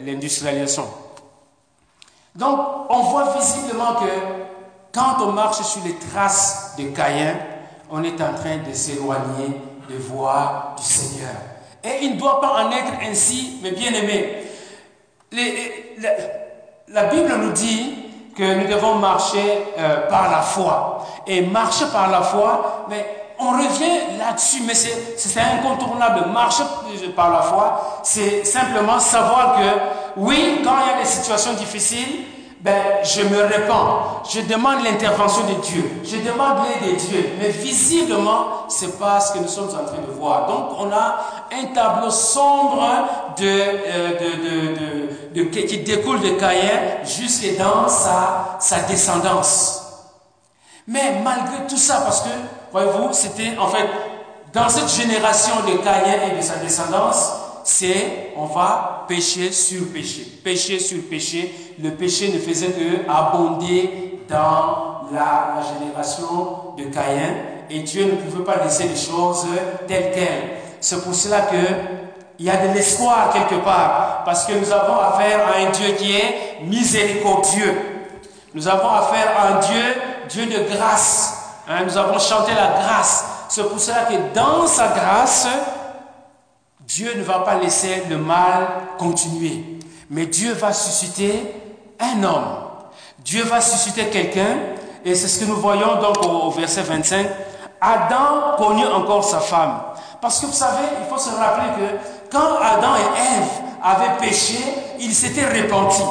l'industrialisation. 0.04 0.86
Donc, 2.36 2.60
on 2.90 3.04
voit 3.04 3.34
visiblement 3.38 3.96
que 3.96 4.47
quand 4.98 5.24
on 5.24 5.32
marche 5.32 5.62
sur 5.62 5.84
les 5.84 5.96
traces 5.96 6.74
de 6.78 6.86
Caïn, 6.86 7.36
on 7.92 8.04
est 8.04 8.20
en 8.20 8.34
train 8.34 8.58
de 8.68 8.74
s'éloigner 8.74 9.62
de 9.88 9.96
voix 9.96 10.74
du 10.76 10.84
Seigneur. 10.84 11.36
Et 11.84 12.06
il 12.06 12.16
ne 12.16 12.20
doit 12.20 12.42
pas 12.42 12.64
en 12.64 12.72
être 12.72 12.94
ainsi, 13.08 13.60
mes 13.62 13.72
bien-aimés. 13.72 14.44
La, 16.90 17.04
Bible 17.06 17.32
nous 17.38 17.52
dit 17.52 17.94
que 18.36 18.56
nous 18.56 18.68
devons 18.68 18.96
marcher 18.96 19.66
euh, 19.78 20.08
par 20.08 20.32
la 20.32 20.42
foi. 20.42 21.06
Et 21.28 21.42
marcher 21.42 21.86
par 21.94 22.10
la 22.10 22.22
foi, 22.22 22.86
mais 22.90 23.06
on 23.40 23.52
revient 23.52 24.18
là-dessus, 24.18 24.64
mais 24.66 24.74
c'est 24.74 25.40
incontournable. 25.40 26.32
Marcher 26.34 26.64
par 27.16 27.30
la 27.30 27.42
foi, 27.42 28.00
c'est 28.04 28.44
simplement 28.46 29.00
savoir 29.00 29.58
que, 29.58 30.20
oui, 30.22 30.62
quand 30.64 30.76
il 30.84 30.92
y 30.92 30.96
a 30.96 31.04
des 31.04 31.08
situations 31.08 31.54
difficiles, 31.54 32.26
ben, 32.62 32.74
je 33.04 33.22
me 33.22 33.44
répands, 33.44 34.24
je 34.28 34.42
demande 34.42 34.84
l'intervention 34.84 35.44
de 35.44 35.62
Dieu, 35.62 36.02
je 36.04 36.18
demande 36.18 36.58
l'aide 36.66 36.92
de 36.92 36.96
Dieu, 37.00 37.30
mais 37.40 37.50
visiblement, 37.50 38.66
c'est 38.68 38.98
pas 38.98 39.20
ce 39.20 39.34
que 39.34 39.40
nous 39.40 39.48
sommes 39.48 39.70
en 39.70 39.86
train 39.86 40.02
de 40.06 40.12
voir. 40.12 40.48
Donc, 40.48 40.78
on 40.80 40.92
a 40.92 41.20
un 41.54 41.66
tableau 41.74 42.10
sombre 42.10 42.84
euh, 43.40 45.08
qui 45.36 45.78
découle 45.80 46.20
de 46.22 46.30
Caïn 46.30 47.06
jusque 47.06 47.58
dans 47.58 47.88
sa, 47.88 48.58
sa 48.60 48.80
descendance. 48.80 49.84
Mais 50.88 51.20
malgré 51.24 51.68
tout 51.68 51.78
ça, 51.78 52.02
parce 52.02 52.22
que, 52.22 52.30
voyez-vous, 52.72 53.10
c'était 53.12 53.56
en 53.60 53.68
fait, 53.68 53.88
dans 54.54 54.70
cette 54.70 54.90
génération 54.90 55.54
de 55.68 55.78
Caïn 55.78 56.32
et 56.32 56.38
de 56.38 56.42
sa 56.42 56.56
descendance, 56.56 57.34
c'est 57.68 58.32
on 58.38 58.46
va 58.46 59.06
pécher 59.10 59.52
sur 59.52 59.88
péché, 59.92 60.26
pécher 60.42 60.80
sur 60.80 61.00
péché. 61.10 61.54
Le 61.84 61.92
péché 61.92 62.32
ne 62.32 62.40
faisait 62.40 62.72
que 62.72 63.10
abonder 63.12 64.22
dans 64.30 65.10
la, 65.14 65.62
génération 65.62 66.74
de 66.78 66.84
Caïn 66.86 67.36
et 67.70 67.80
Dieu 67.80 68.06
ne 68.06 68.12
pouvait 68.12 68.46
pas 68.46 68.64
laisser 68.64 68.88
les 68.88 68.96
choses 68.96 69.46
telles 69.86 70.14
quelles. 70.14 70.50
C'est 70.80 71.04
pour 71.04 71.14
cela 71.14 71.42
que 71.42 71.58
il 72.40 72.46
y 72.46 72.50
a 72.50 72.56
de 72.68 72.74
l'espoir 72.74 73.32
quelque 73.34 73.62
part 73.64 74.22
parce 74.24 74.46
que 74.46 74.54
nous 74.54 74.72
avons 74.72 75.00
affaire 75.00 75.46
à 75.48 75.60
un 75.60 75.70
Dieu 75.72 75.94
qui 75.98 76.16
est 76.16 76.62
miséricordieux. 76.64 77.76
Nous 78.54 78.68
avons 78.68 78.90
affaire 78.90 79.34
à 79.38 79.56
un 79.56 79.60
Dieu, 79.60 79.84
Dieu 80.30 80.46
de 80.46 80.74
grâce. 80.74 81.58
Hein, 81.68 81.84
nous 81.86 81.98
avons 81.98 82.18
chanté 82.18 82.54
la 82.54 82.82
grâce. 82.82 83.26
C'est 83.50 83.68
pour 83.68 83.80
cela 83.80 84.06
que 84.06 84.34
dans 84.34 84.68
sa 84.68 84.88
grâce, 84.88 85.48
Dieu 86.88 87.14
ne 87.18 87.22
va 87.22 87.40
pas 87.40 87.56
laisser 87.56 88.04
le 88.10 88.18
mal 88.18 88.66
continuer, 88.98 89.62
mais 90.10 90.26
Dieu 90.26 90.54
va 90.54 90.72
susciter 90.72 91.34
un 92.00 92.24
homme. 92.24 92.48
Dieu 93.20 93.44
va 93.44 93.60
susciter 93.60 94.06
quelqu'un, 94.06 94.56
et 95.04 95.14
c'est 95.14 95.28
ce 95.28 95.42
que 95.42 95.46
nous 95.50 95.58
voyons 95.58 96.02
donc 96.02 96.24
au, 96.24 96.50
verset 96.52 96.84
25. 96.84 97.28
Adam 97.82 98.56
connut 98.58 98.88
encore 98.88 99.26
sa 99.26 99.42
femme. 99.42 99.82
Parce 100.22 100.40
que 100.40 100.46
vous 100.46 100.54
savez, 100.54 100.88
il 101.02 101.14
faut 101.14 101.20
se 101.20 101.30
rappeler 101.36 101.68
que 101.78 102.32
quand 102.32 102.56
Adam 102.62 102.96
et 102.96 103.20
Ève 103.36 103.50
avaient 103.84 104.26
péché, 104.26 104.58
ils 105.02 105.14
s'étaient 105.14 105.46
repentis. 105.46 106.02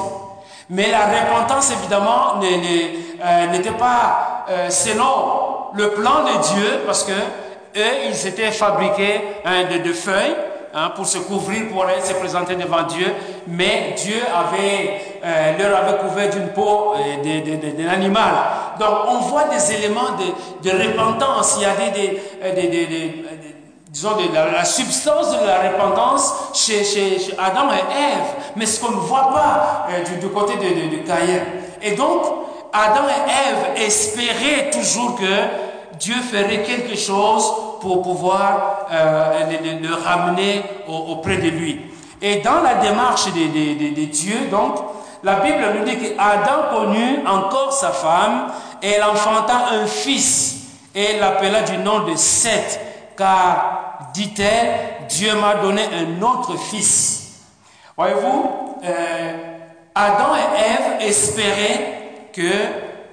Mais 0.69 0.91
la 0.91 1.07
repentance, 1.07 1.73
évidemment, 1.73 2.39
euh, 2.43 3.47
n'était 3.47 3.71
pas 3.71 4.45
euh, 4.51 4.69
selon 4.69 5.73
le 5.73 5.93
plan 5.93 6.25
de 6.25 6.55
Dieu, 6.55 6.83
parce 6.85 7.03
que 7.03 7.13
eux, 7.13 8.09
ils 8.09 8.15
s'étaient 8.15 8.53
fabriqués 8.53 9.23
hein, 9.47 9.65
de 9.83 9.93
feuilles, 9.95 10.37
Hein, 10.79 10.93
pour 10.95 11.07
se 11.07 11.17
couvrir, 11.17 11.71
pour 11.71 11.87
aller 11.87 12.03
se 12.03 12.13
présenter 12.13 12.55
devant 12.55 12.83
Dieu, 12.83 13.07
mais 13.47 13.95
Dieu 13.97 14.21
avait, 14.31 15.01
euh, 15.25 15.57
leur 15.57 15.79
avait 15.79 15.97
couvert 15.97 16.29
d'une 16.29 16.49
peau 16.49 16.93
euh, 16.93 17.73
d'un 17.79 17.89
animal. 17.89 18.35
Donc 18.79 18.91
on 19.09 19.21
voit 19.21 19.45
des 19.45 19.73
éléments 19.73 20.11
de, 20.19 20.69
de 20.69 20.77
repentance, 20.77 21.57
il 21.57 21.63
y 21.63 21.65
a 21.65 21.91
des, 21.93 22.21
euh, 22.43 23.23
disons, 23.89 24.17
de 24.17 24.35
la, 24.35 24.67
substance 24.67 25.31
de 25.41 25.47
la 25.47 25.71
repentance 25.71 26.35
chez, 26.53 26.83
Adam 27.39 27.71
et 27.73 27.79
Ève, 27.79 28.51
mais 28.57 28.67
ce 28.67 28.79
qu'on 28.79 28.93
ne 28.93 28.97
voit 28.97 29.33
pas 29.33 29.87
du, 30.21 30.29
côté 30.29 30.57
de, 30.57 30.95
de, 30.95 31.09
Caïn. 31.09 31.41
Et 31.81 31.93
donc, 31.93 32.23
Adam 32.75 33.05
et 33.09 33.31
Ève 33.31 33.83
espéraient 33.83 34.69
toujours 34.71 35.17
que 35.17 35.66
Dieu 35.99 36.15
ferait 36.15 36.63
quelque 36.63 36.97
chose 36.97 37.45
pour 37.81 38.03
pouvoir 38.03 38.87
euh, 38.91 39.81
le, 39.81 39.95
ramener 39.95 40.63
auprès 40.89 41.37
de 41.37 41.49
lui. 41.49 41.81
Et 42.21 42.37
dans 42.37 42.63
la 42.63 42.77
démarche 42.77 43.27
de, 43.27 44.05
Dieu, 44.07 44.49
donc, 44.51 44.77
la 45.23 45.37
Bible 45.41 45.59
nous 45.79 45.85
dit 45.85 45.97
qu'Adam 45.99 46.71
connut 46.73 47.27
encore 47.27 47.73
sa 47.73 47.91
femme 47.91 48.53
et 48.83 48.91
elle 48.91 49.05
enfanta 49.05 49.69
un 49.73 49.87
fils 49.87 50.57
et 50.95 51.19
l'appela 51.19 51.63
du 51.63 51.77
nom 51.79 52.01
de 52.01 52.15
Seth, 52.17 52.81
car, 53.17 54.11
dit-elle, 54.15 55.07
Dieu 55.09 55.35
m'a 55.35 55.57
donné 55.57 55.83
un 55.83 56.23
autre 56.23 56.57
fils. 56.57 57.45
Voyez-vous, 57.97 58.51
euh, 58.85 59.33
Adam 59.95 60.35
et 60.37 60.61
Ève 60.61 61.09
espéraient 61.09 62.29
que 62.33 62.43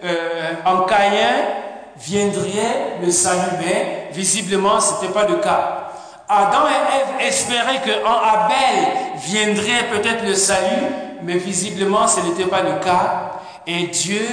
euh, 0.04 0.54
en 0.66 0.82
Caïn, 0.82 1.63
viendrait 2.06 2.98
le 3.02 3.12
salut, 3.12 3.58
mais 3.60 4.10
visiblement 4.12 4.80
ce 4.80 4.94
n'était 5.02 5.14
pas 5.14 5.28
le 5.28 5.38
cas. 5.38 5.90
Adam 6.28 6.68
et 6.68 7.22
Ève 7.22 7.28
espéraient 7.28 7.82
qu'en 7.82 8.14
Abel 8.14 9.18
viendrait 9.18 9.88
peut-être 9.92 10.26
le 10.26 10.36
salut, 10.36 10.88
mais 11.22 11.38
visiblement 11.38 12.08
ce 12.08 12.22
n'était 12.22 12.50
pas 12.50 12.62
le 12.62 12.84
cas. 12.84 13.32
Et 13.68 13.88
Dieu 13.88 14.28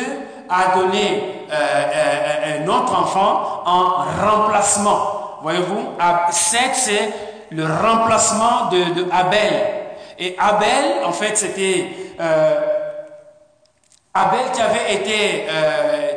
a 0.49 0.77
donné 0.77 1.47
euh, 1.51 1.55
euh, 1.55 2.65
un 2.65 2.69
autre 2.69 2.99
enfant 2.99 3.63
en 3.65 4.05
remplacement. 4.21 5.39
Voyez-vous, 5.43 5.91
Seth, 6.31 6.75
c'est 6.75 7.11
le 7.51 7.65
remplacement 7.65 8.69
de, 8.71 9.07
Abel. 9.13 9.53
Et 10.19 10.37
Abel, 10.39 11.05
en 11.05 11.13
fait, 11.13 11.37
c'était 11.37 11.87
euh, 12.21 12.80
Abel 14.13 14.51
qui 14.53 14.61
avait 14.61 14.95
été 14.95 15.47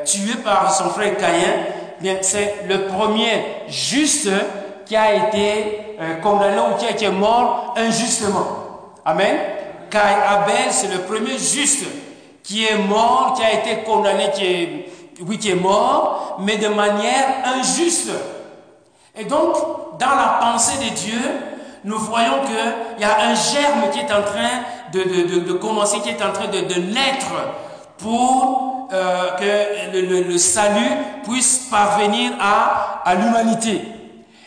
tué 0.06 0.36
par 0.44 0.74
son 0.74 0.90
frère 0.90 1.16
Caïn, 1.18 1.66
bien 2.02 2.18
c'est 2.22 2.66
le 2.68 2.88
premier 2.88 3.44
juste 3.68 4.30
qui 4.86 4.96
a 4.96 5.14
été 5.14 5.96
euh, 6.00 6.16
condamné 6.16 6.58
ou 6.60 6.78
qui 6.78 6.86
a 6.86 6.92
été 6.92 7.10
mort 7.10 7.74
injustement. 7.78 8.48
Amen. 9.06 9.38
Abel, 9.94 10.72
c'est 10.72 10.88
le 10.88 11.02
premier 11.02 11.38
juste 11.38 11.86
qui 12.42 12.66
est 12.66 12.78
mort, 12.78 13.36
qui 13.38 13.44
a 13.44 13.54
été 13.54 13.84
condamné, 13.84 14.32
qui 14.34 14.44
est, 14.46 14.90
oui, 15.22 15.38
qui 15.38 15.52
est 15.52 15.56
mort, 15.56 16.38
mais 16.40 16.58
de 16.58 16.68
manière 16.68 17.28
injuste. 17.46 18.10
Et 19.16 19.26
donc, 19.26 19.56
dans 20.00 20.16
la 20.16 20.40
pensée 20.42 20.84
de 20.84 20.96
Dieu, 20.96 21.22
nous 21.84 22.00
voyons 22.00 22.42
qu'il 22.46 23.02
y 23.02 23.04
a 23.04 23.22
un 23.22 23.36
germe 23.36 23.92
qui 23.92 24.00
est 24.00 24.12
en 24.12 24.24
train 24.24 24.64
de, 24.92 25.04
de, 25.04 25.40
de, 25.42 25.54
commencer, 25.54 26.00
qui 26.00 26.10
est 26.10 26.24
en 26.24 26.32
train 26.32 26.48
de, 26.48 26.58
naître 26.58 27.32
pour 28.04 28.90
euh, 28.92 29.30
que 29.40 30.30
le, 30.30 30.38
salut 30.38 30.92
puisse 31.24 31.70
parvenir 31.72 32.34
à, 32.40 33.02
à 33.06 33.16
l'humanité. 33.16 33.82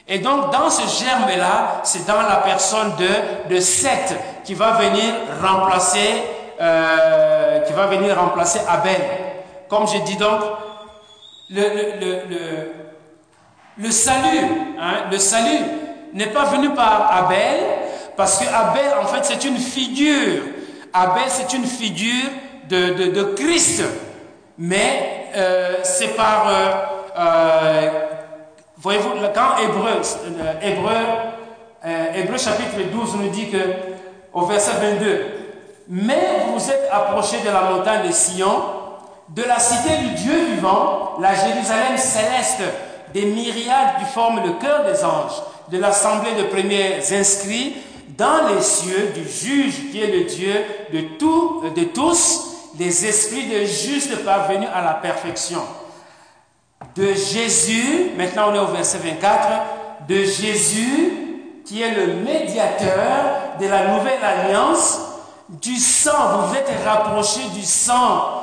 Et 0.06 0.18
donc, 0.18 0.52
dans 0.52 0.70
ce 0.70 0.82
germe-là, 1.02 1.80
c'est 1.82 2.06
dans 2.06 2.20
la 2.20 2.36
personne 2.36 2.92
de, 2.96 3.54
de 3.54 3.58
Seth 3.58 4.14
qui 4.44 4.54
va 4.54 4.72
venir 4.72 5.14
remplacer, 5.42 6.22
euh, 6.60 7.60
qui 7.60 7.72
va 7.72 7.86
venir 7.86 8.16
remplacer 8.20 8.60
Abel. 8.68 9.00
Comme 9.68 9.88
je 9.88 9.98
dis 10.04 10.16
donc, 10.16 10.42
le, 11.50 11.62
le, 12.00 12.72
le 13.78 13.90
salut, 13.90 14.46
hein, 14.78 15.08
le 15.10 15.18
salut 15.18 15.64
n'est 16.12 16.26
pas 16.26 16.44
venu 16.44 16.70
par 16.70 17.10
Abel, 17.10 17.60
parce 18.16 18.38
que 18.38 18.44
Abel, 18.46 18.92
en 19.02 19.06
fait, 19.06 19.24
c'est 19.24 19.44
une 19.44 19.58
figure. 19.58 20.42
Abel, 20.92 21.24
c'est 21.28 21.52
une 21.56 21.66
figure 21.66 22.30
de, 22.68 23.34
Christ 23.34 23.82
mais 24.58 25.28
euh, 25.34 25.76
c'est 25.82 26.16
par, 26.16 26.48
euh, 26.48 26.72
euh, 27.18 27.90
voyez-vous, 28.78 29.10
quand 29.34 29.62
Hébreu, 29.62 30.00
Hébreu, 32.14 32.38
chapitre 32.38 32.90
12 32.90 33.16
nous 33.16 33.28
dit 33.28 33.50
que, 33.50 33.58
au 34.32 34.46
verset 34.46 34.72
22, 34.80 35.26
mais 35.88 36.46
vous 36.48 36.70
êtes 36.70 36.88
approchés 36.90 37.38
de 37.44 37.50
la 37.50 37.70
montagne 37.70 38.08
de 38.08 38.12
Sion, 38.12 38.62
de 39.28 39.42
la 39.42 39.58
cité 39.58 39.96
du 39.98 40.14
Dieu 40.14 40.46
vivant, 40.54 41.16
la 41.20 41.34
Jérusalem 41.34 41.96
céleste, 41.96 42.62
des 43.12 43.26
myriades 43.26 43.98
qui 43.98 44.04
forment 44.06 44.42
le 44.44 44.52
cœur 44.54 44.84
des 44.84 45.04
anges, 45.04 45.42
de 45.70 45.78
l'assemblée 45.78 46.32
de 46.38 46.44
premiers 46.44 46.98
inscrits 47.12 47.76
dans 48.16 48.48
les 48.48 48.62
cieux 48.62 49.12
du 49.14 49.28
juge 49.28 49.90
qui 49.90 50.00
est 50.00 50.10
le 50.10 50.24
Dieu 50.24 50.54
de 50.92 51.84
tous 51.84 52.55
les 52.78 53.06
esprits 53.06 53.46
de 53.46 53.64
justes 53.64 54.24
parvenus 54.24 54.68
à 54.74 54.82
la 54.82 54.94
perfection. 54.94 55.62
De 56.94 57.14
Jésus, 57.14 58.10
maintenant 58.16 58.50
on 58.50 58.54
est 58.54 58.58
au 58.58 58.66
verset 58.66 58.98
24, 58.98 60.06
de 60.08 60.24
Jésus 60.24 61.26
qui 61.64 61.82
est 61.82 61.94
le 61.94 62.14
médiateur 62.14 63.58
de 63.60 63.66
la 63.66 63.88
nouvelle 63.88 64.22
alliance, 64.22 65.00
du 65.48 65.76
sang, 65.76 66.46
vous 66.46 66.54
êtes 66.54 66.70
rapprochés 66.84 67.48
du 67.54 67.62
sang 67.62 68.42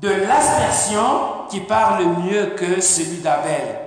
de 0.00 0.08
l'aspersion 0.08 1.46
qui 1.50 1.60
parle 1.60 2.04
mieux 2.24 2.54
que 2.56 2.80
celui 2.80 3.18
d'Abel. 3.18 3.78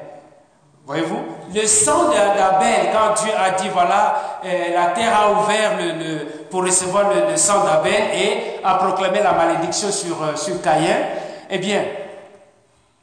Voyez-vous? 0.86 1.19
Le 1.53 1.65
sang 1.65 2.09
d'Abel, 2.09 2.89
quand 2.91 3.23
Dieu 3.23 3.31
a 3.38 3.51
dit, 3.51 3.69
voilà, 3.69 4.39
euh, 4.45 4.75
la 4.75 4.88
terre 4.88 5.17
a 5.17 5.31
ouvert 5.31 5.77
le, 5.77 6.42
pour 6.54 6.64
recevoir 6.64 7.06
le, 7.10 7.36
sang 7.36 7.64
d'Abel 7.64 8.12
et 8.14 8.60
a 8.64 8.76
proclamé 8.76 9.24
la 9.24 9.32
malédiction 9.32 9.91
sur, 9.91 10.22
euh, 10.22 10.36
sur 10.36 10.62
Caïn, 10.62 10.97
eh 11.49 11.58
bien, 11.58 11.84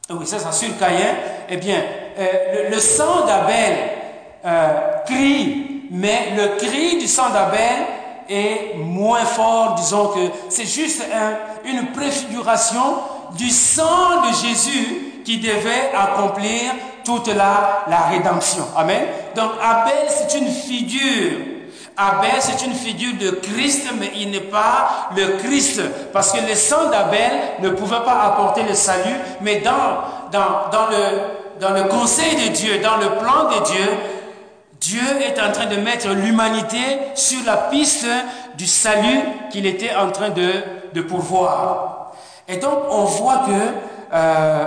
oui, 0.09 0.23
c'est 0.23 0.39
ça, 0.39 0.53
sur 0.53 0.77
Caïn, 0.77 1.15
eh 1.49 1.57
bien, 1.57 1.83
euh, 2.17 2.69
le, 2.69 2.79
sang 2.79 3.25
d'Abel 3.25 3.73
crie, 5.05 5.81
mais 5.91 6.29
le 6.37 6.55
cri 6.59 6.97
du 6.97 7.07
sang 7.07 7.29
d'Abel 7.31 7.87
est 8.29 8.77
moins 8.77 9.25
fort, 9.25 9.75
disons 9.75 10.07
que 10.07 10.29
c'est 10.47 10.65
juste 10.65 11.03
une 11.65 11.87
préfiguration 11.87 12.99
du 13.37 13.49
sang 13.49 14.21
de 14.29 14.47
Jésus 14.47 15.23
qui 15.25 15.39
devait 15.39 15.91
accomplir 15.93 16.71
toute 17.03 17.27
la, 17.27 17.83
la 17.89 17.99
rédemption. 18.11 18.63
Amen. 18.77 19.01
Donc 19.35 19.51
Abel, 19.61 20.07
c'est 20.07 20.37
une 20.37 20.47
figure. 20.47 21.50
Abel, 21.97 22.31
c'est 22.39 22.65
une 22.65 22.73
figure 22.73 23.13
de 23.19 23.31
Christ, 23.31 23.87
mais 23.99 24.11
il 24.15 24.31
n'est 24.31 24.39
pas 24.39 25.09
le 25.15 25.37
Christ. 25.37 25.81
Parce 26.13 26.31
que 26.31 26.39
le 26.47 26.55
sang 26.55 26.89
d'Abel 26.89 27.31
ne 27.61 27.69
pouvait 27.69 28.03
pas 28.05 28.21
apporter 28.23 28.63
le 28.63 28.73
salut, 28.73 29.15
mais 29.41 29.61
dans, 29.61 30.39
le 30.89 31.83
conseil 31.89 32.35
de 32.35 32.53
Dieu, 32.53 32.79
dans 32.79 32.97
le 32.97 33.09
plan 33.19 33.49
de 33.49 33.65
Dieu, 33.65 33.89
Dieu 34.79 35.21
est 35.21 35.39
en 35.39 35.51
train 35.51 35.67
de 35.67 35.75
mettre 35.75 36.09
l'humanité 36.09 36.79
sur 37.13 37.45
la 37.45 37.57
piste 37.57 38.07
du 38.57 38.65
salut 38.65 39.19
qu'il 39.51 39.67
était 39.67 39.93
en 39.95 40.11
train 40.11 40.29
de, 40.29 40.51
de 40.93 41.01
pourvoir. 41.01 42.13
Et 42.47 42.57
donc, 42.57 42.79
on 42.89 43.03
voit 43.03 43.43
que 43.45 44.13
euh, 44.13 44.65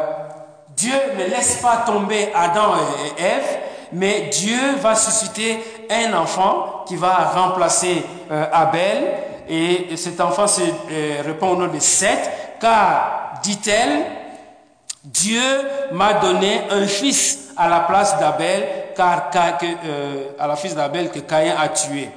Dieu 0.76 0.94
ne 1.18 1.24
laisse 1.24 1.56
pas 1.56 1.84
tomber 1.86 2.30
Adam 2.34 2.74
et 3.18 3.22
Ève, 3.22 3.58
mais 3.92 4.30
Dieu 4.32 4.58
va 4.80 4.94
susciter 4.94 5.60
un 5.90 6.14
enfant 6.14 6.84
qui 6.86 6.96
va 6.96 7.30
remplacer 7.34 8.04
euh, 8.30 8.46
Abel. 8.52 9.04
Et 9.48 9.96
cet 9.96 10.20
enfant 10.20 10.46
se 10.46 10.62
euh, 10.62 11.22
répond 11.24 11.48
au 11.48 11.56
nom 11.56 11.72
de 11.72 11.78
Seth, 11.78 12.30
car, 12.60 13.40
dit-elle, 13.42 14.04
Dieu 15.02 15.42
m'a 15.92 16.14
donné 16.14 16.62
un 16.70 16.86
fils 16.86 17.50
à 17.56 17.68
la 17.68 17.80
place 17.80 18.18
d'Abel, 18.18 18.66
car, 18.96 19.30
euh, 19.62 20.30
à 20.38 20.46
la 20.46 20.56
fils 20.56 20.74
d'Abel 20.74 21.10
que 21.10 21.20
Caïn 21.20 21.54
a 21.58 21.68
tué. 21.68 22.08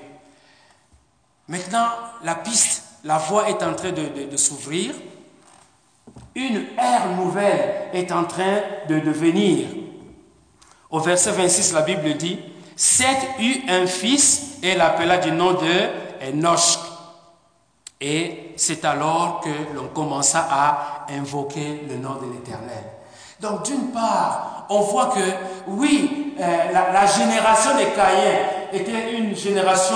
Maintenant, 1.50 1.88
la 2.24 2.36
piste, 2.36 2.84
la 3.04 3.18
voie 3.18 3.50
est 3.50 3.62
en 3.64 3.74
train 3.74 3.92
de 3.92 4.38
s'ouvrir. 4.38 4.94
Une 6.36 6.66
ère 6.78 7.10
nouvelle 7.18 7.90
est 7.94 8.12
en 8.12 8.24
train 8.26 8.60
de 8.88 9.00
devenir. 9.00 9.68
Au 10.90 11.00
verset 11.00 11.32
26, 11.32 11.74
la 11.74 11.82
Bible 11.82 12.14
dit, 12.14 12.40
Seth 12.78 13.28
eut 13.40 13.64
un 13.68 13.88
fils 13.88 14.60
et 14.62 14.76
l'appela 14.76 15.18
du 15.18 15.32
nom 15.32 15.54
de 15.54 16.30
Enoch. 16.30 16.80
Et 18.00 18.54
c'est 18.56 18.86
alors 18.86 19.42
que 19.44 19.50
l'on 19.76 19.88
commença 19.88 20.48
à 20.50 21.08
invoquer 21.12 21.82
le 21.90 21.96
nom 21.96 22.16
de 22.22 22.32
l'Éternel. 22.32 22.84
Donc 23.42 23.64
d'une 23.64 23.92
part, 23.92 24.68
on 24.70 24.82
voit 24.82 25.08
que 25.08 25.20
oui, 25.68 26.36
euh, 26.40 26.72
la, 26.72 27.06
génération 27.08 27.76
des 27.78 27.86
Caïens 27.86 28.40
était 28.72 29.14
une 29.14 29.36
génération, 29.36 29.96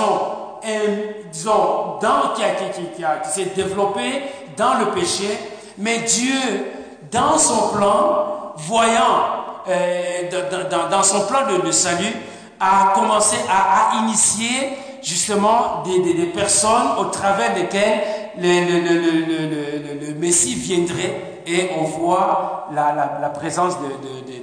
euh, 0.66 1.12
disons, 1.30 1.98
dans, 2.00 2.34
qui, 2.34 2.42
qui, 2.72 2.86
qui 2.96 3.30
s'est 3.30 3.52
développée 3.54 4.22
dans 4.56 4.74
le 4.74 4.86
péché, 4.86 5.38
mais 5.78 6.00
Dieu, 6.00 6.34
dans 7.12 7.38
son 7.38 7.68
plan, 7.76 8.54
voyant, 8.56 9.42
euh, 9.68 10.88
dans, 10.90 11.02
son 11.02 11.26
plan 11.26 11.40
de, 11.64 11.70
salut, 11.70 12.14
a 12.62 12.92
commencé 12.94 13.36
à, 13.50 13.98
initier 14.04 14.70
justement 15.02 15.82
des, 15.84 16.26
personnes 16.26 16.96
au 17.00 17.06
travers 17.06 17.54
desquelles 17.54 18.00
le, 18.38 20.14
Messie 20.14 20.54
viendrait 20.54 21.40
et 21.44 21.70
on 21.76 21.82
voit 21.82 22.68
la, 22.72 23.28
présence 23.30 23.76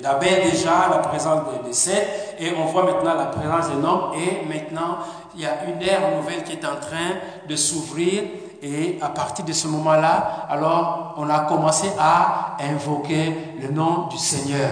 d'Abel 0.04 0.52
déjà, 0.52 0.90
la 0.92 0.98
présence 0.98 1.42
de, 1.66 1.72
Seth 1.72 2.36
et 2.40 2.52
on 2.60 2.66
voit 2.66 2.84
maintenant 2.84 3.14
la 3.16 3.28
présence 3.28 3.70
de 3.70 3.76
homme 3.86 4.12
et 4.16 4.46
maintenant 4.46 4.98
il 5.36 5.42
y 5.42 5.46
a 5.46 5.64
une 5.66 5.82
ère 5.82 6.18
nouvelle 6.18 6.44
qui 6.44 6.54
est 6.54 6.66
en 6.66 6.80
train 6.82 7.16
de 7.48 7.56
s'ouvrir 7.56 8.24
et 8.62 9.00
à 9.02 9.08
partir 9.08 9.46
de 9.46 9.54
ce 9.54 9.68
moment-là, 9.68 10.48
alors 10.50 11.16
on 11.18 11.30
a 11.30 11.40
commencé 11.42 11.88
à 11.98 12.58
invoquer 12.60 13.34
le 13.62 13.70
nom 13.70 14.08
du 14.08 14.18
Seigneur. 14.18 14.70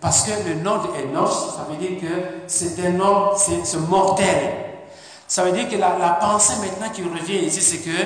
Parce 0.00 0.22
que 0.22 0.30
le 0.48 0.54
nom 0.62 0.78
d'Enoch, 0.78 1.28
ça 1.28 1.66
veut 1.68 1.76
dire 1.76 2.00
que 2.00 2.42
c'est 2.46 2.86
un 2.86 2.90
nom, 2.90 3.32
c'est 3.36 3.78
mortel. 3.88 4.54
Ça 5.28 5.44
veut 5.44 5.52
dire 5.52 5.68
que 5.68 5.76
la, 5.76 6.18
pensée 6.20 6.54
maintenant 6.60 6.90
qui 6.92 7.02
revient 7.02 7.44
ici, 7.46 7.60
c'est 7.60 7.78
que 7.78 7.96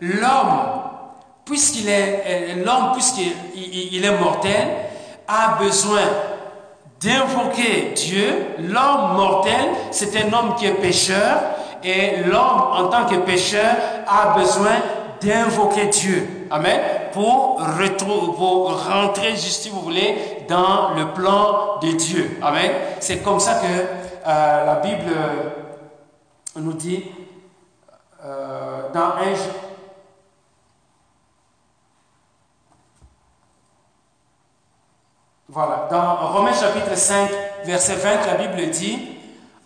l'homme, 0.00 0.82
puisqu'il 1.44 1.88
est 1.88 2.56
l'homme, 2.64 2.92
puisqu'il 2.92 3.32
il 3.54 4.04
est 4.04 4.18
mortel, 4.18 4.68
a 5.26 5.58
besoin 5.58 6.02
d'invoquer 7.00 7.92
Dieu. 7.96 8.46
L'homme 8.58 9.16
mortel, 9.16 9.70
c'est 9.90 10.14
un 10.16 10.32
homme 10.32 10.54
qui 10.56 10.66
est 10.66 10.74
pécheur, 10.74 11.40
et 11.82 12.18
l'homme, 12.26 12.62
en 12.72 12.88
tant 12.88 13.06
que 13.06 13.16
pécheur, 13.16 13.74
a 14.06 14.38
besoin 14.38 14.76
d'invoquer 15.20 15.86
Dieu. 15.86 16.46
Amen. 16.50 16.80
Pour, 17.12 17.60
pour 18.36 18.86
rentrer, 18.86 19.30
juste 19.30 19.62
si 19.62 19.70
vous 19.70 19.80
voulez, 19.80 20.44
dans 20.48 20.94
le 20.94 21.12
plan 21.12 21.78
de 21.82 21.92
Dieu. 21.92 22.38
Amen. 22.42 22.70
C'est 23.00 23.18
comme 23.18 23.40
ça 23.40 23.54
que 23.54 23.66
euh, 23.66 24.64
la 24.66 24.76
Bible 24.76 25.12
nous 26.56 26.72
dit 26.72 27.04
euh, 28.24 28.88
dans. 28.92 29.12
Voilà, 35.48 35.86
dans 35.90 36.32
Romains 36.32 36.54
chapitre 36.54 36.96
5, 36.96 37.28
verset 37.64 37.96
20, 37.96 38.26
la 38.26 38.34
Bible 38.36 38.70
dit 38.70 38.98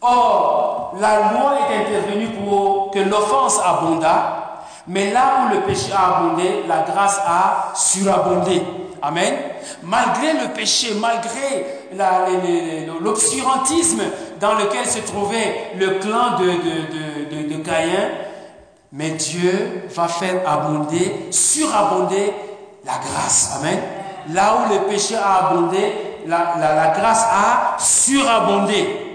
Or, 0.01 0.97
la 0.99 1.33
loi 1.33 1.59
est 1.61 1.77
intervenue 1.77 2.29
pour 2.31 2.91
que 2.91 2.99
l'offense 2.99 3.61
abondât, 3.65 4.46
mais 4.89 5.11
là 5.13 5.41
où 5.41 5.55
le 5.55 5.61
péché 5.63 5.93
a 5.93 6.19
abondé, 6.19 6.65
la 6.69 6.83
grâce 6.83 7.19
a 7.27 7.73
surabondé. 7.75 8.63
Amen. 9.03 9.35
Malgré 9.83 10.33
le 10.33 10.53
péché, 10.55 10.95
malgré 11.01 11.67
l'obscurantisme 13.01 14.03
dans 14.41 14.55
lequel 14.55 14.87
se 14.87 15.01
trouvait 15.01 15.73
le 15.79 15.99
clan 15.99 16.39
de, 16.39 16.47
de, 16.47 17.49
de, 17.49 17.55
de, 17.55 17.63
Caïn, 17.63 18.11
mais 18.93 19.11
Dieu 19.11 19.85
va 19.95 20.09
faire 20.09 20.49
abonder, 20.49 21.29
surabonder 21.31 22.33
la 22.85 22.93
grâce. 22.93 23.59
Amen. 23.59 23.79
Là 24.33 24.57
où 24.57 24.73
le 24.73 24.89
péché 24.89 25.15
a 25.17 25.49
abondé, 25.49 25.93
la, 26.27 26.55
la, 26.59 26.75
la 26.75 26.99
grâce 26.99 27.25
a 27.25 27.77
surabondé. 27.79 29.07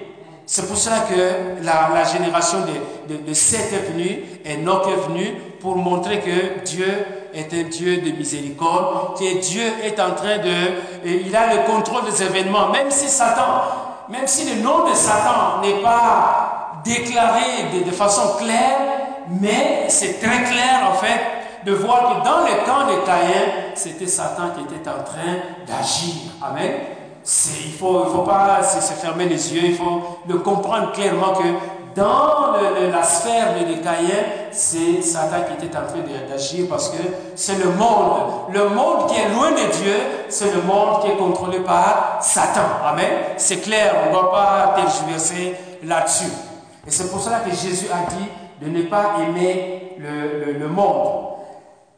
C'est 0.46 0.68
pour 0.68 0.78
cela 0.78 0.98
que 1.10 1.64
la, 1.64 2.04
génération 2.04 2.60
de, 3.08 3.16
de, 3.16 3.34
Seth 3.34 3.72
est 3.74 3.92
venue, 3.92 4.24
et 4.44 4.56
Enoch 4.56 4.86
est 4.88 5.08
venu 5.08 5.34
pour 5.62 5.76
montrer 5.76 6.20
que 6.20 6.64
Dieu 6.66 7.06
est 7.34 7.54
un 7.54 7.70
Dieu 7.70 7.98
de 7.98 8.12
miséricorde, 8.12 9.18
que 9.18 9.40
Dieu 9.40 9.64
est 9.84 10.00
en 10.00 10.12
train 10.12 10.38
de... 10.38 11.06
il 11.06 11.36
a 11.36 11.54
le 11.54 11.72
contrôle 11.72 12.06
des 12.06 12.24
événements, 12.24 12.70
même 12.70 12.90
si 12.90 13.08
Satan, 13.08 13.62
même 14.10 14.28
si 14.28 14.50
le 14.54 14.62
nom 14.62 14.90
de 14.90 14.94
Satan 14.94 15.62
n'est 15.62 15.82
pas 15.82 16.82
déclaré 16.84 17.82
de, 17.86 17.92
façon 17.92 18.38
claire, 18.38 18.78
mais 19.30 19.86
c'est 19.88 20.20
très 20.20 20.44
clair 20.44 20.90
en 20.90 20.96
fait 20.96 21.22
de 21.66 21.74
voir 21.74 22.10
que 22.10 22.26
dans 22.26 22.40
le 22.40 22.66
camp 22.66 22.92
de 22.92 23.06
Caïn, 23.06 23.74
c'était 23.76 24.08
Satan 24.08 24.50
qui 24.56 24.64
était 24.74 24.90
en 24.90 25.04
train 25.04 25.38
d'agir. 25.68 26.32
Amen 26.42 26.72
il 27.24 27.72
ne 27.72 27.78
faut, 27.78 28.04
il 28.08 28.12
faut 28.12 28.24
pas 28.24 28.64
se, 28.64 28.94
fermer 28.94 29.26
les 29.26 29.54
yeux, 29.54 29.62
il 29.66 29.76
faut 29.76 30.20
le 30.28 30.40
comprendre 30.40 30.92
clairement 30.92 31.34
que 31.34 31.44
dans 31.96 32.54
la 32.92 33.04
sphère 33.04 33.54
de 33.56 33.84
Caïn, 33.84 34.10
c'est 34.52 35.02
Satan 35.02 35.44
qui 35.48 35.66
était 35.66 35.76
en 35.78 35.88
train 35.88 36.28
d'agir 36.30 36.68
parce 36.70 36.90
que 36.90 36.98
c'est 37.36 37.58
le 37.58 37.72
monde. 37.72 38.52
Le 38.54 38.70
monde 38.70 39.10
qui 39.10 39.20
est 39.20 39.30
loin 39.30 39.52
de 39.52 39.72
Dieu, 39.72 39.96
c'est 40.30 40.54
le 40.54 40.62
monde 40.62 41.02
qui 41.02 41.12
est 41.12 41.18
contrôlé 41.18 41.60
par 41.60 42.18
Satan. 42.22 42.62
Amen? 42.86 43.10
C'est 43.38 43.58
clair, 43.62 43.96
on 44.04 44.08
ne 44.08 44.14
doit 44.14 44.32
pas 44.32 44.74
tergiverser 44.76 45.56
là-dessus. 45.84 46.32
Et 46.88 46.92
c'est 46.92 47.10
pour 47.12 47.22
cela 47.22 47.40
que 47.40 47.52
Jésus 47.52 47.88
a 47.92 48.10
dit 48.10 48.28
de 48.62 48.70
ne 48.70 48.84
pas 48.84 49.16
aimer 49.22 49.96
le, 50.00 50.54
le 50.54 50.68
monde. 50.68 51.32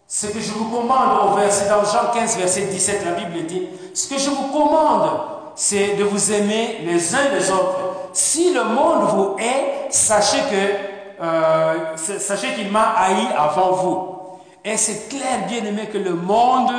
Ce 0.08 0.28
que 0.28 0.40
je 0.40 0.52
vous 0.52 0.66
commande 0.66 1.32
au 1.32 1.36
verset, 1.36 1.70
dans 1.70 1.84
Jean 1.84 2.12
15, 2.14 2.38
verset 2.38 2.66
17, 2.66 3.06
la 3.06 3.12
Bible 3.12 3.46
dit, 3.48 3.68
ce 3.94 4.08
que 4.08 4.20
je 4.20 4.30
vous 4.30 4.48
commande, 4.52 5.10
c'est 5.56 5.96
de 5.96 6.04
vous 6.04 6.32
aimer 6.32 6.80
les 6.84 7.16
uns 7.16 7.30
les 7.34 7.50
autres. 7.52 7.93
Si 8.14 8.54
le 8.54 8.64
monde 8.64 9.10
vous 9.10 9.36
hait, 9.40 9.90
euh, 11.22 11.98
sachez 11.98 12.54
qu'il 12.56 12.72
m'a 12.72 12.94
haï 12.98 13.28
avant 13.38 13.72
vous. 13.72 14.14
Et 14.64 14.78
c'est 14.78 15.10
clair, 15.10 15.48
bien 15.48 15.66
aimé, 15.66 15.90
que 15.92 15.98
le 15.98 16.14
monde 16.14 16.72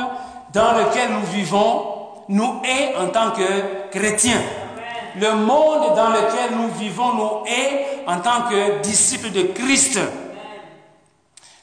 dans 0.53 0.71
lequel 0.71 1.11
nous 1.11 1.25
vivons 1.33 1.85
nous 2.29 2.61
hait 2.63 2.95
en 2.97 3.09
tant 3.09 3.31
que 3.31 3.89
chrétiens. 3.91 4.41
Le 5.19 5.35
monde 5.35 5.95
dans 5.95 6.09
lequel 6.09 6.57
nous 6.57 6.69
vivons 6.79 7.13
nous 7.13 7.45
hait 7.45 7.85
en 8.07 8.19
tant 8.19 8.49
que 8.49 8.81
disciples 8.81 9.31
de 9.31 9.43
Christ. 9.43 9.99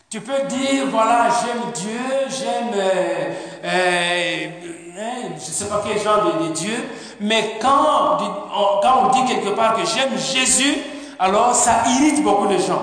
Tu 0.09 0.21
peux 0.21 0.47
dire, 0.47 0.87
voilà, 0.91 1.29
j'aime 1.41 1.73
Dieu, 1.75 1.99
j'aime, 2.29 2.71
euh, 2.75 3.31
euh, 3.65 4.47
je 4.95 5.35
ne 5.35 5.41
sais 5.41 5.65
pas 5.67 5.83
quel 5.87 5.99
genre 6.01 6.25
de, 6.41 6.53
Dieu, 6.53 6.77
mais 7.21 7.59
quand 7.61 8.19
on, 8.21 8.81
quand 8.83 9.05
on 9.05 9.09
dit 9.11 9.25
quelque 9.25 9.55
part 9.55 9.75
que 9.75 9.87
j'aime 9.87 10.19
Jésus, 10.19 10.77
alors 11.19 11.55
ça 11.55 11.83
irrite 11.87 12.23
beaucoup 12.23 12.47
de 12.47 12.59
gens. 12.59 12.83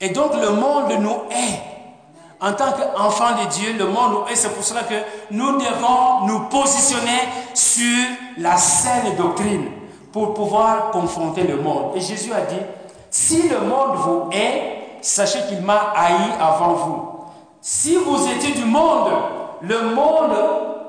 Et 0.00 0.10
donc 0.10 0.32
le 0.34 0.50
monde 0.50 0.92
nous 1.00 1.16
hait. 1.30 1.60
En 2.40 2.52
tant 2.52 2.70
qu'enfants 2.70 3.32
de 3.42 3.48
Dieu, 3.50 3.72
le 3.76 3.86
monde 3.86 4.12
nous 4.12 4.32
hait. 4.32 4.36
C'est 4.36 4.54
pour 4.54 4.62
cela 4.62 4.82
que 4.82 4.94
nous 5.30 5.58
devons 5.58 6.26
nous 6.26 6.48
positionner 6.48 7.28
sur 7.52 8.06
la 8.38 8.56
saine 8.56 9.16
doctrine 9.16 9.66
pour 10.12 10.34
pouvoir 10.34 10.90
confronter 10.92 11.42
le 11.42 11.56
monde. 11.56 11.96
Et 11.96 12.00
Jésus 12.00 12.32
a 12.32 12.42
dit, 12.42 12.60
si 13.10 13.48
le 13.48 13.60
monde 13.60 13.96
vous 13.96 14.30
hait, 14.32 15.00
sachez 15.02 15.40
qu'il 15.48 15.60
m'a 15.62 15.92
haï 15.96 16.14
avant 16.40 16.74
vous. 16.74 17.08
Si 17.60 17.96
vous 17.96 18.26
étiez 18.28 18.52
du 18.52 18.64
monde, 18.64 19.10
le 19.60 19.94
monde 19.94 20.36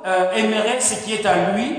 euh, 0.09 0.33
aimerait 0.33 0.81
ce 0.81 0.95
qui 1.03 1.13
est 1.13 1.25
à 1.25 1.51
lui, 1.51 1.75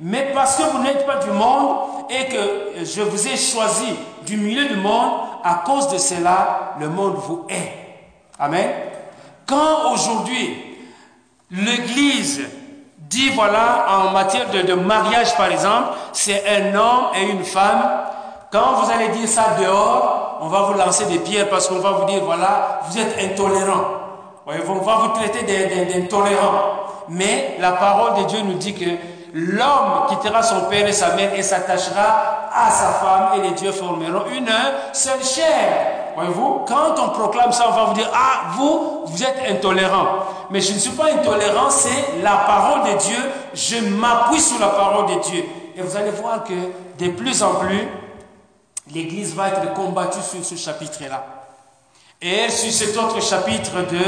mais 0.00 0.30
parce 0.34 0.56
que 0.56 0.62
vous 0.62 0.82
n'êtes 0.82 1.06
pas 1.06 1.16
du 1.16 1.30
monde 1.30 1.76
et 2.08 2.26
que 2.26 2.84
je 2.84 3.02
vous 3.02 3.28
ai 3.28 3.36
choisi 3.36 3.94
du 4.26 4.38
milieu 4.38 4.66
du 4.68 4.76
monde, 4.76 5.12
à 5.44 5.62
cause 5.66 5.88
de 5.88 5.98
cela, 5.98 6.74
le 6.80 6.88
monde 6.88 7.16
vous 7.16 7.46
hait. 7.50 7.72
Amen. 8.38 8.70
Quand 9.46 9.92
aujourd'hui 9.92 10.78
l'Église 11.50 12.40
dit, 12.98 13.30
voilà, 13.30 13.86
en 13.88 14.10
matière 14.12 14.50
de, 14.50 14.62
de 14.62 14.74
mariage 14.74 15.36
par 15.36 15.50
exemple, 15.50 15.90
c'est 16.12 16.42
un 16.48 16.74
homme 16.74 17.08
et 17.14 17.30
une 17.30 17.44
femme, 17.44 17.82
quand 18.50 18.74
vous 18.80 18.90
allez 18.90 19.08
dire 19.08 19.28
ça 19.28 19.56
dehors, 19.60 20.38
on 20.40 20.48
va 20.48 20.62
vous 20.62 20.74
lancer 20.74 21.04
des 21.06 21.18
pierres 21.18 21.48
parce 21.50 21.68
qu'on 21.68 21.80
va 21.80 21.90
vous 21.90 22.06
dire, 22.06 22.24
voilà, 22.24 22.80
vous 22.88 22.98
êtes 22.98 23.16
intolérant. 23.22 23.84
On 24.46 24.52
va 24.80 24.96
vous 24.96 25.08
traiter 25.08 25.42
d'intolérant. 25.42 26.84
Mais 27.08 27.56
la 27.60 27.72
parole 27.72 28.22
de 28.22 28.28
Dieu 28.28 28.40
nous 28.42 28.54
dit 28.54 28.74
que 28.74 28.90
l'homme 29.34 30.06
quittera 30.08 30.42
son 30.42 30.62
père 30.62 30.86
et 30.86 30.92
sa 30.92 31.14
mère 31.14 31.34
et 31.34 31.42
s'attachera 31.42 32.48
à 32.52 32.70
sa 32.70 32.88
femme 32.92 33.28
et 33.36 33.48
les 33.48 33.54
dieux 33.54 33.72
formeront 33.72 34.24
une 34.32 34.50
seule 34.92 35.24
chair. 35.24 36.12
Voyez-vous, 36.14 36.64
quand 36.66 36.94
on 36.98 37.08
proclame 37.10 37.50
ça, 37.50 37.68
on 37.68 37.72
va 37.72 37.84
vous 37.86 37.94
dire, 37.94 38.08
ah, 38.14 38.52
vous, 38.56 39.02
vous 39.06 39.22
êtes 39.22 39.50
intolérant. 39.50 40.06
Mais 40.50 40.60
je 40.60 40.72
ne 40.72 40.78
suis 40.78 40.92
pas 40.92 41.12
intolérant, 41.12 41.68
c'est 41.70 42.22
la 42.22 42.36
parole 42.46 42.92
de 42.92 42.98
Dieu. 42.98 43.18
Je 43.52 43.76
m'appuie 43.96 44.40
sur 44.40 44.60
la 44.60 44.68
parole 44.68 45.06
de 45.06 45.20
Dieu. 45.20 45.44
Et 45.76 45.82
vous 45.82 45.96
allez 45.96 46.10
voir 46.10 46.44
que 46.44 46.52
de 47.02 47.10
plus 47.10 47.42
en 47.42 47.54
plus, 47.54 47.88
l'Église 48.92 49.34
va 49.34 49.48
être 49.48 49.74
combattue 49.74 50.22
sur 50.22 50.44
ce 50.44 50.54
chapitre-là. 50.54 51.24
Et 52.22 52.48
sur 52.48 52.70
cet 52.70 52.96
autre 52.96 53.20
chapitre 53.20 53.72
de 53.90 53.98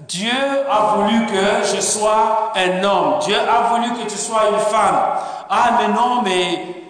Dieu 0.00 0.30
a 0.70 0.96
voulu 0.96 1.26
que 1.26 1.74
je 1.74 1.80
sois 1.80 2.52
un 2.54 2.82
homme. 2.84 3.18
Dieu 3.20 3.36
a 3.36 3.74
voulu 3.74 3.92
que 3.94 4.10
tu 4.10 4.16
sois 4.16 4.50
une 4.50 4.58
femme. 4.58 5.00
Ah, 5.48 5.78
mais 5.78 5.88
non, 5.88 6.22
mais 6.22 6.84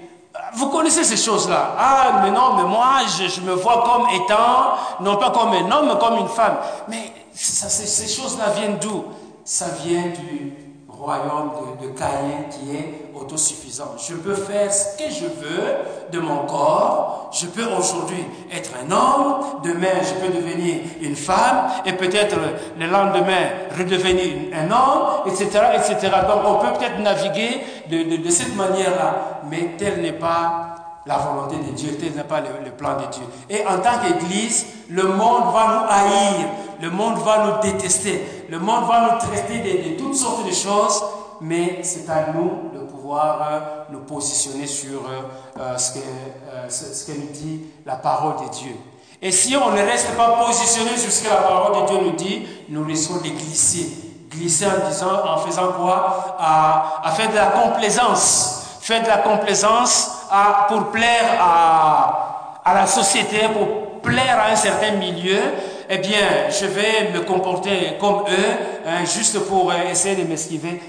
vous 0.54 0.68
connaissez 0.68 1.04
ces 1.04 1.16
choses-là. 1.16 1.74
Ah, 1.78 2.20
mais 2.22 2.30
non, 2.30 2.54
mais 2.54 2.64
moi, 2.64 3.00
je, 3.18 3.40
me 3.40 3.52
vois 3.52 3.84
comme 3.84 4.08
étant, 4.14 4.74
non 5.00 5.16
pas 5.16 5.30
comme 5.30 5.52
un 5.52 5.70
homme, 5.70 5.88
mais 5.88 5.98
comme 5.98 6.18
une 6.18 6.28
femme. 6.28 6.56
Mais 6.88 7.12
ces 7.32 8.08
choses-là 8.08 8.50
viennent 8.56 8.78
d'où? 8.78 9.04
Ça 9.44 9.66
vient 9.84 10.04
du, 10.06 10.63
royaume 11.04 11.50
de, 11.80 11.86
de 11.86 11.92
Caïn 11.92 12.48
qui 12.50 12.76
est 12.76 13.04
autosuffisant. 13.14 13.94
Je 13.96 14.14
peux 14.14 14.34
faire 14.34 14.72
ce 14.72 14.96
que 14.96 15.10
je 15.10 15.26
veux 15.26 16.10
de 16.12 16.18
mon 16.18 16.46
corps. 16.46 17.30
Je 17.32 17.46
peux 17.46 17.66
aujourd'hui 17.78 18.24
être 18.52 18.70
un 18.84 18.90
homme, 18.90 19.60
demain 19.64 20.00
je 20.02 20.14
peux 20.14 20.32
devenir 20.32 20.80
une 21.00 21.16
femme 21.16 21.68
et 21.84 21.92
peut-être 21.92 22.36
le 22.78 22.86
lendemain 22.86 23.48
redevenir 23.76 24.54
un 24.54 24.70
homme, 24.70 25.26
etc., 25.26 25.48
etc. 25.74 26.12
Donc 26.28 26.42
on 26.46 26.54
peut 26.64 26.78
peut-être 26.78 26.98
naviguer 27.00 27.60
de, 27.90 28.30
cette 28.30 28.56
manière-là, 28.56 29.40
mais 29.50 29.70
tel 29.78 30.00
n'est 30.00 30.12
pas 30.12 30.70
la 31.06 31.18
volonté 31.18 31.56
de 31.56 31.74
Dieu, 31.74 31.96
tel 32.00 32.12
n'est 32.14 32.24
pas 32.24 32.40
le, 32.40 32.70
plan 32.70 32.94
de 32.96 33.12
Dieu. 33.12 33.24
Et 33.50 33.66
en 33.66 33.78
tant 33.78 33.98
qu'Église, 34.02 34.66
le 34.88 35.02
monde 35.02 35.52
va 35.52 35.66
nous 35.66 35.90
haïr, 35.90 36.46
le 36.80 36.90
monde 36.90 37.18
va 37.18 37.44
nous 37.46 37.70
détester, 37.72 38.43
le 38.54 38.60
monde 38.60 38.86
va 38.86 39.00
nous 39.00 39.18
traiter 39.18 39.58
de, 39.58 39.98
toutes 39.98 40.14
sortes 40.14 40.46
de 40.46 40.52
choses, 40.52 41.02
mais 41.40 41.80
c'est 41.82 42.08
à 42.08 42.32
nous 42.32 42.70
de 42.72 42.84
pouvoir 42.86 43.40
euh, 43.42 43.60
nous 43.90 43.98
positionner 44.02 44.68
sur 44.68 45.00
euh, 45.00 45.22
euh, 45.58 45.76
ce, 45.76 47.04
que, 47.04 47.18
nous 47.18 47.32
dit 47.32 47.62
la 47.84 47.96
parole 47.96 48.46
de 48.46 48.52
Dieu. 48.52 48.76
Et 49.20 49.32
si 49.32 49.56
on 49.56 49.70
ne 49.72 49.78
reste 49.78 50.16
pas 50.16 50.44
positionné 50.46 50.96
sur 50.96 51.10
ce 51.10 51.24
que 51.24 51.30
la 51.30 51.38
parole 51.38 51.82
de 51.82 51.88
Dieu 51.88 51.98
nous 52.00 52.12
dit, 52.12 52.46
nous 52.68 52.84
risquons 52.84 53.16
de 53.16 53.28
glisser. 53.30 53.90
Glisser 54.30 54.66
en 54.66 54.88
disant, 54.88 55.26
en 55.26 55.38
faisant 55.38 55.72
quoi? 55.72 56.36
À, 56.38 57.10
faire 57.16 57.30
de 57.30 57.34
la 57.34 57.46
complaisance. 57.46 58.78
Faire 58.82 59.02
de 59.02 59.08
la 59.08 59.18
complaisance 59.18 60.26
à, 60.30 60.66
pour 60.68 60.92
plaire 60.92 61.40
à 61.40 62.72
la 62.72 62.86
société, 62.86 63.48
pour 63.52 64.00
plaire 64.00 64.38
à 64.38 64.52
un 64.52 64.56
certain 64.56 64.92
milieu, 64.92 65.40
eh 65.88 65.98
bien, 65.98 66.48
je 66.50 66.66
vais 66.66 67.10
me 67.12 67.20
comporter 67.20 67.96
comme 68.00 68.22
eux, 68.28 68.86
hein, 68.86 69.04
juste 69.04 69.38
pour 69.46 69.70
euh, 69.70 69.90
essayer 69.90 70.16
de 70.16 70.28
m'esquiver. 70.28 70.80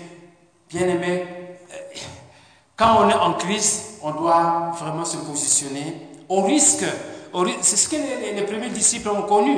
Bien 0.70 0.88
aimé, 0.88 1.26
euh, 1.72 1.76
quand 2.76 2.98
on 3.00 3.10
est 3.10 3.14
en 3.14 3.34
crise, 3.34 3.98
on 4.02 4.12
doit 4.12 4.72
vraiment 4.80 5.06
se 5.06 5.18
positionner 5.18 5.96
au 6.30 6.42
risque. 6.42 6.86
C'est 7.62 7.76
ce 7.76 7.90
que 7.90 7.96
les, 7.96 8.42
premiers 8.44 8.70
disciples 8.70 9.10
ont 9.10 9.24
connu. 9.24 9.58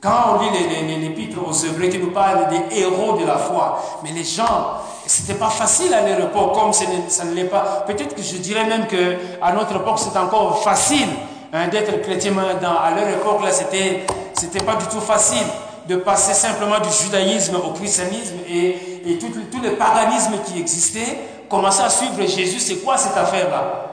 Quand 0.00 0.36
on 0.36 0.42
lit 0.42 0.98
l'épître 1.00 1.38
aux 1.44 1.52
Hébreux 1.52 1.88
qui 1.88 1.98
nous 1.98 2.10
parlent 2.10 2.48
des 2.50 2.80
héros 2.80 3.16
de 3.18 3.26
la 3.26 3.36
foi, 3.38 4.00
mais 4.04 4.12
les 4.12 4.24
gens, 4.24 4.78
c'était 5.06 5.34
pas 5.34 5.48
facile 5.48 5.92
à 5.94 6.06
leur 6.06 6.20
époque, 6.20 6.54
comme 6.54 6.72
ça 6.72 7.24
ne 7.24 7.34
l'est 7.34 7.44
pas. 7.44 7.84
Peut-être 7.86 8.14
que 8.14 8.22
je 8.22 8.36
dirais 8.36 8.66
même 8.66 8.86
que 8.86 9.16
à 9.42 9.52
notre 9.52 9.76
époque, 9.76 9.98
c'est 9.98 10.16
encore 10.18 10.62
facile 10.62 11.08
hein, 11.52 11.68
d'être 11.68 12.00
chrétien. 12.02 12.32
Dans, 12.32 12.76
à 12.78 12.90
leur 12.94 13.08
époque, 13.08 13.42
là, 13.42 13.50
c'était, 13.50 14.06
c'était 14.38 14.64
pas 14.64 14.76
du 14.76 14.86
tout 14.86 15.00
facile 15.00 15.46
de 15.88 15.96
passer 15.96 16.34
simplement 16.34 16.78
du 16.80 16.90
judaïsme 16.90 17.56
au 17.56 17.72
christianisme 17.72 18.36
et, 18.48 19.02
et 19.06 19.18
tout, 19.18 19.28
tout, 19.50 19.60
le 19.62 19.72
paganisme 19.72 20.34
qui 20.46 20.60
existait, 20.60 21.18
commencer 21.48 21.82
à 21.82 21.88
suivre 21.88 22.20
Jésus. 22.26 22.60
C'est 22.60 22.76
quoi 22.76 22.96
cette 22.96 23.16
affaire-là? 23.16 23.86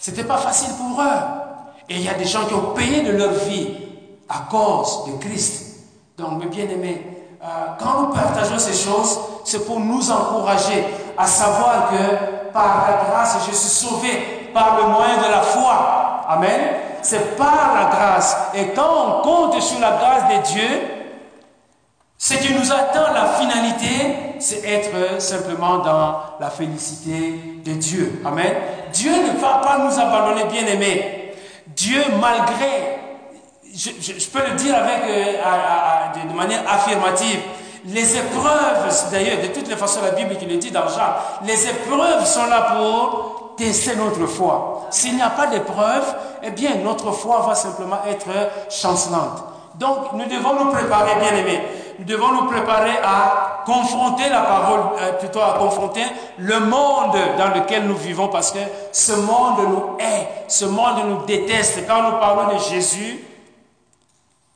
C'était 0.00 0.24
pas 0.24 0.38
facile 0.38 0.70
pour 0.76 1.00
eux. 1.00 1.18
Et 1.88 1.94
il 1.94 2.02
y 2.02 2.08
a 2.08 2.14
des 2.14 2.24
gens 2.24 2.44
qui 2.46 2.54
ont 2.54 2.74
payé 2.74 3.02
de 3.02 3.12
leur 3.12 3.32
vie 3.32 3.68
à 4.28 4.46
cause 4.50 5.06
de 5.06 5.24
Christ. 5.24 5.86
Donc, 6.18 6.42
mes 6.42 6.46
bien-aimés, 6.46 7.26
euh, 7.42 7.46
quand 7.78 8.02
nous 8.02 8.08
partageons 8.08 8.58
ces 8.58 8.74
choses, 8.74 9.18
c'est 9.44 9.64
pour 9.64 9.78
nous 9.80 10.10
encourager 10.10 10.84
à 11.16 11.26
savoir 11.26 11.90
que 11.90 12.52
par 12.52 12.88
la 12.88 13.04
grâce, 13.04 13.36
je 13.48 13.54
suis 13.54 13.68
sauvé 13.68 14.50
par 14.52 14.76
le 14.76 14.88
moyen 14.88 15.16
de 15.18 15.30
la 15.30 15.40
foi. 15.40 16.24
Amen. 16.28 16.87
C'est 17.02 17.36
par 17.36 17.74
la 17.74 17.90
grâce. 17.90 18.36
Et 18.54 18.68
quand 18.68 18.88
on 19.06 19.22
compte 19.22 19.62
sur 19.62 19.80
la 19.80 19.92
grâce 19.92 20.22
de 20.28 20.52
Dieu, 20.52 20.68
ce 22.16 22.34
qui 22.34 22.52
nous 22.52 22.72
attend, 22.72 23.12
la 23.12 23.26
finalité, 23.38 24.34
c'est 24.40 24.64
être 24.64 25.20
simplement 25.20 25.78
dans 25.78 26.16
la 26.40 26.50
félicité 26.50 27.60
de 27.64 27.72
Dieu. 27.72 28.22
Amen. 28.24 28.54
Dieu 28.92 29.12
ne 29.12 29.38
va 29.38 29.60
pas 29.62 29.78
nous 29.78 30.00
abandonner, 30.00 30.44
bien 30.50 30.66
aimés. 30.66 31.34
Dieu, 31.68 32.02
malgré 32.20 32.98
je, 33.74 34.28
peux 34.30 34.44
le 34.48 34.56
dire 34.56 34.74
avec, 34.74 35.02
euh, 35.08 36.28
de 36.28 36.34
manière 36.34 36.62
affirmative. 36.68 37.40
Les 37.86 38.16
épreuves, 38.16 39.10
d'ailleurs, 39.12 39.40
de 39.40 39.48
toutes 39.48 39.68
les 39.68 39.76
façons, 39.76 40.00
la 40.02 40.10
Bible 40.10 40.36
qui 40.36 40.46
le 40.46 40.56
dit 40.56 40.70
dans 40.70 40.88
Jean, 40.88 41.14
les 41.44 41.66
épreuves 41.68 42.26
sont 42.26 42.46
là 42.46 42.74
pour 42.74 43.54
tester 43.56 43.94
notre 43.96 44.26
foi. 44.26 44.86
S'il 44.90 45.14
n'y 45.14 45.22
a 45.22 45.30
pas 45.30 45.46
d'épreuve, 45.46 46.14
eh 46.42 46.50
bien, 46.50 46.76
notre 46.84 47.12
foi 47.12 47.40
va 47.46 47.54
simplement 47.54 47.98
être 48.08 48.28
chancelante. 48.70 49.44
Donc, 49.74 50.12
nous 50.14 50.24
devons 50.24 50.64
nous 50.64 50.72
préparer, 50.72 51.12
bien 51.20 51.36
aimés. 51.36 51.60
Nous 51.98 52.04
devons 52.04 52.32
nous 52.32 52.46
préparer 52.46 52.96
à 53.02 53.62
confronter 53.64 54.28
la 54.28 54.40
parole, 54.40 54.80
euh, 55.00 55.12
plutôt 55.12 55.40
à 55.40 55.56
confronter 55.58 56.02
le 56.38 56.60
monde 56.60 57.16
dans 57.36 57.54
lequel 57.54 57.86
nous 57.86 57.96
vivons, 57.96 58.28
parce 58.28 58.50
que 58.50 58.58
ce 58.92 59.12
monde 59.12 59.58
nous 59.68 59.96
hait, 59.98 60.28
ce 60.48 60.64
monde 60.64 61.04
nous 61.08 61.26
déteste. 61.26 61.86
Quand 61.86 62.02
nous 62.02 62.18
parlons 62.18 62.54
de 62.54 62.58
Jésus, 62.58 63.24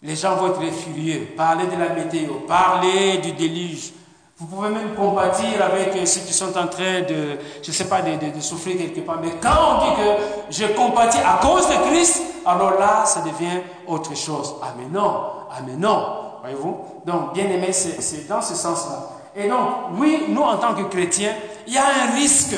les 0.03 0.17
gens 0.17 0.35
vont 0.35 0.49
être 0.49 0.75
furieux. 0.75 1.29
Parler 1.37 1.67
de 1.67 1.81
la 1.81 1.91
météo, 1.91 2.35
parler 2.49 3.19
du 3.19 3.33
déluge. 3.33 3.93
Vous 4.39 4.47
pouvez 4.47 4.71
même 4.71 4.95
compatir 4.95 5.63
avec 5.63 6.07
ceux 6.07 6.21
qui 6.21 6.33
sont 6.33 6.57
en 6.59 6.67
train 6.67 7.03
de, 7.03 7.39
je 7.63 7.69
ne 7.69 7.73
sais 7.73 7.85
pas, 7.85 8.03
de, 8.03 8.41
souffrir 8.41 8.77
quelque 8.77 9.01
part. 9.01 9.19
Mais 9.23 9.31
quand 9.41 9.51
on 9.51 9.85
dit 9.85 9.97
que 9.97 10.53
je 10.53 10.65
compatis 10.73 11.19
à 11.19 11.39
cause 11.41 11.69
de 11.69 11.75
Christ, 11.91 12.23
alors 12.45 12.79
là, 12.79 13.05
ça 13.05 13.21
devient 13.21 13.61
autre 13.87 14.17
chose. 14.17 14.55
Ah 14.63 14.75
mais 14.77 14.87
non, 14.87 15.23
ah 15.51 15.61
mais 15.65 15.75
non, 15.75 16.07
voyez-vous? 16.41 16.77
Donc, 17.07 17.35
bien 17.35 17.45
aimé, 17.45 17.73
c'est 17.73 18.27
dans 18.29 18.43
ce 18.43 18.55
sens-là. 18.55 19.11
Et 19.37 19.49
donc, 19.49 19.69
oui, 19.99 20.25
nous, 20.29 20.43
en 20.43 20.57
tant 20.57 20.75
que 20.75 20.83
chrétiens, 20.83 21.35
il 21.67 21.75
y 21.75 21.79
a 21.79 21.85
un 21.85 22.15
risque 22.17 22.57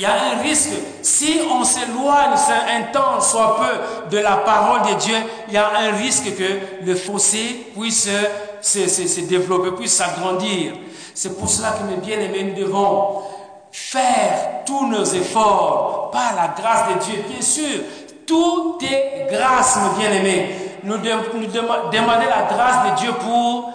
il 0.00 0.04
y 0.04 0.06
a 0.06 0.14
un 0.14 0.40
risque. 0.40 0.70
Si 1.02 1.40
on 1.52 1.62
s'éloigne 1.62 2.32
un 2.32 2.82
temps, 2.90 3.20
soit 3.20 3.58
peu, 3.58 4.16
de 4.16 4.22
la 4.22 4.38
parole 4.38 4.94
de 4.94 4.98
Dieu, 4.98 5.16
il 5.48 5.52
y 5.52 5.58
a 5.58 5.68
un 5.78 5.92
risque 5.94 6.34
que 6.38 6.86
le 6.86 6.94
fossé 6.94 7.66
puisse 7.78 8.08
se, 8.60 8.88
se 8.88 9.20
développer, 9.22 9.72
puisse 9.72 9.94
s'agrandir. 9.94 10.74
C'est 11.14 11.38
pour 11.38 11.48
cela 11.48 11.72
que, 11.72 11.84
mes 11.90 11.96
bien-aimés, 11.96 12.52
nous 12.54 12.64
devons 12.64 13.22
faire 13.72 14.64
tous 14.66 14.86
nos 14.86 15.04
efforts 15.04 16.10
par 16.10 16.34
la 16.34 16.54
grâce 16.60 16.94
de 16.94 17.04
Dieu. 17.04 17.24
Bien 17.28 17.42
sûr, 17.42 17.80
Tout 18.26 18.78
est 18.82 19.26
grâce, 19.30 19.76
mes 19.76 20.02
bien-aimés. 20.02 20.54
Nous, 20.84 20.98
demander 20.98 22.26
la 22.26 22.42
grâce 22.48 22.90
de 22.90 23.00
Dieu 23.00 23.12
pour 23.14 23.72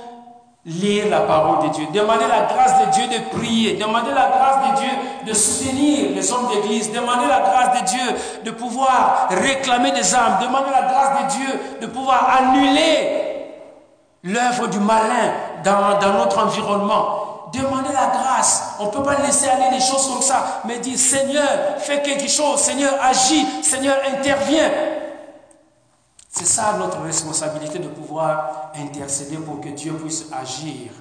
lire 0.66 1.10
la 1.10 1.22
parole 1.22 1.68
de 1.68 1.74
Dieu, 1.74 1.86
demander 1.94 2.26
la 2.28 2.44
grâce 2.52 2.74
de 2.80 2.92
Dieu 2.92 3.04
de 3.08 3.38
prier, 3.38 3.74
demander 3.76 4.10
la 4.10 4.30
grâce 4.30 4.72
de 4.72 4.82
Dieu 4.82 4.90
de 5.28 5.34
soutenir 5.34 6.10
les 6.16 6.32
hommes 6.32 6.48
d'église, 6.48 6.92
demander 6.92 7.28
la 7.28 7.42
grâce 7.42 7.82
de 7.82 7.86
Dieu 7.86 8.16
de 8.46 8.52
pouvoir 8.52 9.28
réclamer 9.30 9.92
des 9.92 10.16
âmes, 10.16 10.40
demander 10.42 10.72
la 10.72 10.88
grâce 10.88 11.22
de 11.22 11.38
Dieu 11.38 11.60
de 11.82 11.88
pouvoir 11.88 12.36
annuler 12.40 13.25
l'œuvre 14.26 14.68
du 14.68 14.80
malin 14.80 15.34
dans, 15.64 16.00
dans 16.00 16.14
notre 16.18 16.44
environnement. 16.44 17.22
Demander 17.54 17.94
la 17.94 18.08
grâce. 18.08 18.76
On 18.80 18.88
ne 18.88 18.92
peut 18.92 19.04
pas 19.04 19.22
laisser 19.22 19.48
aller 19.48 19.70
les 19.72 19.80
choses 19.80 20.10
comme 20.12 20.22
ça, 20.22 20.62
mais 20.66 20.80
dire 20.80 20.98
Seigneur, 20.98 21.78
fais 21.78 22.02
quelque 22.02 22.28
chose, 22.28 22.60
Seigneur, 22.60 22.94
agis, 23.02 23.46
Seigneur, 23.64 23.98
interviens. 24.14 24.70
C'est 26.30 26.48
ça 26.48 26.74
notre 26.78 27.00
responsabilité 27.02 27.80
de 27.80 27.88
pouvoir 27.88 28.72
intercéder 28.76 29.38
pour 29.38 29.62
que 29.62 29.70
Dieu 29.70 29.94
puisse 29.94 30.26
agir. 30.38 30.92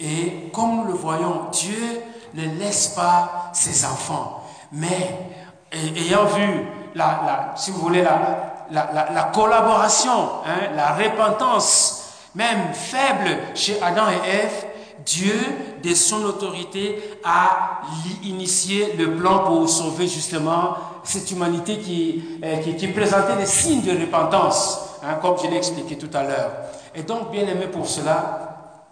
Et 0.00 0.50
comme 0.52 0.78
nous 0.78 0.84
le 0.84 0.94
voyons, 0.94 1.46
Dieu 1.52 2.02
ne 2.34 2.58
laisse 2.58 2.88
pas 2.88 3.50
ses 3.52 3.84
enfants. 3.84 4.42
Mais 4.72 5.30
ayant 5.72 6.24
vu, 6.24 6.66
la, 6.96 7.52
si 7.54 7.70
vous 7.70 7.80
voulez, 7.80 8.02
la, 8.02 8.66
la, 8.70 9.30
collaboration, 9.32 10.30
hein, 10.44 10.72
la 10.74 10.94
repentance, 10.94 11.95
même 12.36 12.72
faible 12.74 13.38
chez 13.54 13.80
Adam 13.82 14.04
et 14.10 14.28
Ève, 14.28 14.66
Dieu, 15.04 15.34
de 15.82 15.94
son 15.94 16.22
autorité, 16.24 17.18
a 17.24 17.80
initié 18.22 18.92
le 18.94 19.16
plan 19.16 19.40
pour 19.40 19.68
sauver 19.68 20.06
justement 20.06 20.76
cette 21.02 21.30
humanité 21.30 21.78
qui, 21.78 22.40
euh, 22.44 22.92
présentait 22.92 23.36
des 23.36 23.46
signes 23.46 23.82
de 23.82 23.98
repentance, 23.98 24.96
hein, 25.02 25.14
comme 25.22 25.36
je 25.42 25.48
l'ai 25.48 25.56
expliqué 25.56 25.96
tout 25.96 26.10
à 26.12 26.22
l'heure. 26.24 26.50
Et 26.94 27.02
donc, 27.02 27.30
bien 27.30 27.46
aimé 27.46 27.68
pour 27.68 27.86
cela, 27.86 28.82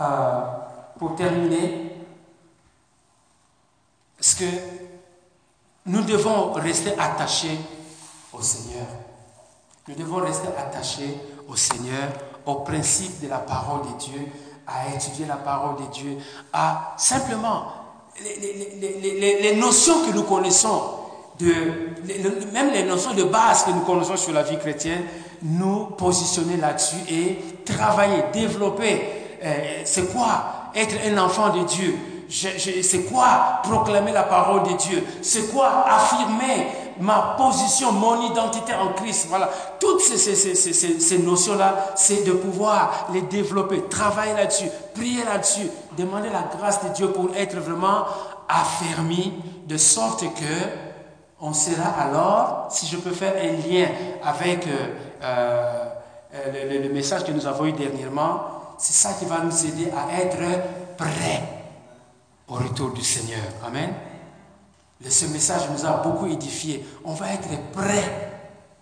euh, 0.00 0.40
pour 0.98 1.14
terminer, 1.16 1.92
est-ce 4.18 4.36
que 4.36 4.44
nous 5.86 6.02
devons 6.02 6.52
rester 6.52 6.92
attachés 6.98 7.58
au 8.32 8.40
Seigneur. 8.40 8.86
Nous 9.86 9.94
devons 9.94 10.16
rester 10.16 10.48
attachés 10.56 11.14
au 11.48 11.56
Seigneur, 11.56 12.08
au 12.46 12.56
principe 12.56 13.22
de 13.22 13.28
la 13.28 13.38
parole 13.38 13.82
de 13.82 13.98
Dieu, 13.98 14.20
à 14.66 14.94
étudier 14.94 15.26
la 15.26 15.36
parole 15.36 15.76
de 15.76 15.92
Dieu, 15.92 16.16
à 16.52 16.94
simplement 16.96 17.66
les, 18.22 19.56
notions 19.56 20.06
que 20.06 20.14
nous 20.14 20.22
connaissons, 20.22 20.82
de, 21.38 21.52
même 22.52 22.70
les 22.72 22.84
notions 22.84 23.12
de 23.12 23.24
base 23.24 23.64
que 23.64 23.70
nous 23.70 23.80
connaissons 23.80 24.16
sur 24.16 24.32
la 24.32 24.42
vie 24.42 24.58
chrétienne, 24.58 25.02
nous 25.42 25.86
positionner 25.86 26.56
là-dessus 26.56 26.96
et 27.08 27.38
travailler, 27.64 28.24
développer. 28.32 29.02
Euh, 29.42 29.82
c'est 29.84 30.12
quoi 30.12 30.70
être 30.74 30.94
un 31.06 31.18
enfant 31.18 31.50
de 31.50 31.64
Dieu? 31.64 31.94
C'est 32.30 33.04
quoi 33.10 33.60
proclamer 33.62 34.12
la 34.12 34.22
parole 34.22 34.62
de 34.62 34.76
Dieu? 34.76 35.04
C'est 35.22 35.52
quoi 35.52 35.84
affirmer 35.86 36.66
ma 37.00 37.34
position, 37.36 37.92
mon 37.92 38.30
identité 38.30 38.72
en 38.74 38.92
Christ. 38.92 39.26
Voilà. 39.28 39.50
Toutes 39.80 40.00
ces, 40.00 41.18
notions-là, 41.18 41.92
c'est 41.96 42.24
de 42.24 42.32
pouvoir 42.32 43.08
les 43.12 43.22
développer, 43.22 43.82
travailler 43.88 44.34
là-dessus, 44.34 44.68
prier 44.94 45.24
là-dessus, 45.24 45.68
demander 45.96 46.30
la 46.30 46.44
grâce 46.56 46.84
de 46.84 46.88
Dieu 46.90 47.08
pour 47.08 47.30
être 47.36 47.56
vraiment 47.56 48.04
affermi, 48.48 49.32
de 49.66 49.76
sorte 49.76 50.20
que 50.22 50.84
on 51.40 51.52
sera 51.52 51.88
alors, 52.00 52.68
si 52.70 52.86
je 52.86 52.96
peux 52.96 53.10
faire 53.10 53.34
un 53.36 53.68
lien 53.68 53.86
avec 54.22 54.66
euh, 54.66 55.88
euh, 56.32 56.82
le, 56.82 56.88
message 56.88 57.24
que 57.24 57.32
nous 57.32 57.46
avons 57.46 57.66
eu 57.66 57.72
dernièrement, 57.72 58.40
c'est 58.78 58.94
ça 58.94 59.14
qui 59.18 59.26
va 59.26 59.40
nous 59.40 59.66
aider 59.66 59.90
à 59.90 60.22
être 60.22 60.38
prêts 60.96 61.42
au 62.48 62.54
retour 62.54 62.92
du 62.92 63.02
Seigneur. 63.02 63.42
Amen 63.66 63.92
ce 65.10 65.26
message 65.26 65.62
nous 65.70 65.84
a 65.84 65.98
beaucoup 65.98 66.26
édifié. 66.26 66.86
On 67.04 67.14
va 67.14 67.32
être 67.32 67.48
prêt 67.72 68.32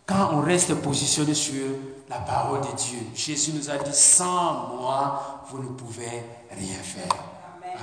quand 0.07 0.31
on 0.33 0.41
reste 0.41 0.75
positionné 0.77 1.35
sur 1.35 1.65
la 2.09 2.19
parole 2.19 2.61
de 2.61 2.77
Dieu. 2.77 2.99
Jésus 3.15 3.53
nous 3.55 3.71
a 3.71 3.79
dit, 3.79 3.95
sans 3.95 4.75
moi, 4.77 5.43
vous 5.51 5.63
ne 5.63 5.69
pouvez 5.69 6.23
rien 6.51 6.83
faire. 6.83 7.15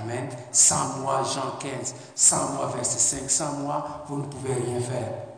Amen. 0.01 0.29
Sans 0.51 0.99
moi, 0.99 1.21
Jean 1.23 1.57
15, 1.59 1.95
sans 2.15 2.53
moi, 2.53 2.71
verset 2.75 2.99
5, 2.99 3.29
sans 3.29 3.53
moi, 3.53 4.03
vous 4.07 4.17
ne 4.17 4.25
pouvez 4.25 4.53
rien 4.53 4.79
faire. 4.79 5.28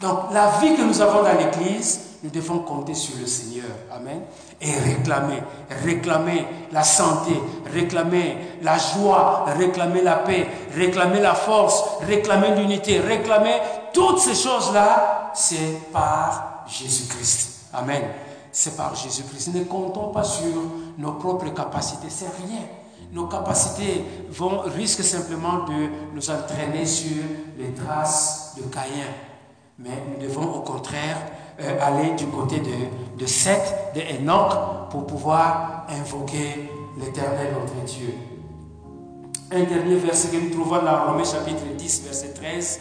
Donc, 0.00 0.32
la 0.32 0.58
vie 0.60 0.76
que 0.76 0.82
nous 0.82 1.00
avons 1.00 1.22
dans 1.22 1.38
l'Église, 1.38 2.00
nous 2.22 2.30
devons 2.30 2.58
compter 2.60 2.94
sur 2.94 3.18
le 3.18 3.26
Seigneur. 3.26 3.70
Amen. 3.90 4.22
Et 4.60 4.72
réclamer, 4.72 5.42
réclamer 5.84 6.46
la 6.72 6.82
santé, 6.82 7.32
réclamer 7.72 8.36
la 8.62 8.76
joie, 8.76 9.46
réclamer 9.56 10.02
la 10.02 10.16
paix, 10.16 10.46
réclamer 10.74 11.20
la 11.20 11.34
force, 11.34 11.82
réclamer 12.06 12.54
l'unité, 12.56 13.00
réclamer 13.00 13.54
toutes 13.92 14.18
ces 14.18 14.34
choses-là, 14.34 15.32
c'est 15.34 15.90
par 15.92 16.64
Jésus-Christ. 16.66 17.68
Amen. 17.72 18.02
C'est 18.52 18.76
par 18.76 18.94
Jésus-Christ. 18.94 19.54
Ne 19.54 19.64
comptons 19.64 20.08
pas 20.08 20.24
sur 20.24 20.52
nos 20.98 21.12
propres 21.12 21.48
capacités, 21.54 22.08
c'est 22.10 22.28
rien. 22.46 22.62
Nos 23.12 23.28
capacités 23.28 24.04
vont, 24.30 24.60
risquent 24.60 25.04
simplement 25.04 25.64
de 25.64 25.88
nous 26.14 26.30
entraîner 26.30 26.84
sur 26.84 27.22
les 27.56 27.72
traces 27.72 28.54
de 28.56 28.62
Caïn. 28.62 29.06
Mais 29.78 29.90
nous 30.08 30.26
devons 30.26 30.54
au 30.54 30.60
contraire 30.60 31.18
euh, 31.60 31.78
aller 31.80 32.14
du 32.14 32.26
côté 32.26 32.60
de, 32.60 33.18
de 33.18 33.26
Seth, 33.26 33.92
de 33.94 34.00
Enoch, 34.00 34.88
pour 34.90 35.06
pouvoir 35.06 35.86
invoquer 35.88 36.70
l'éternel 36.98 37.48
notre 37.52 37.84
Dieu. 37.84 38.14
Un 39.52 39.62
dernier 39.64 39.96
verset 39.96 40.28
que 40.28 40.36
nous 40.42 40.50
trouvons 40.50 40.82
dans 40.82 41.12
Romains 41.12 41.24
chapitre 41.24 41.64
10, 41.76 42.02
verset 42.04 42.32
13. 42.32 42.80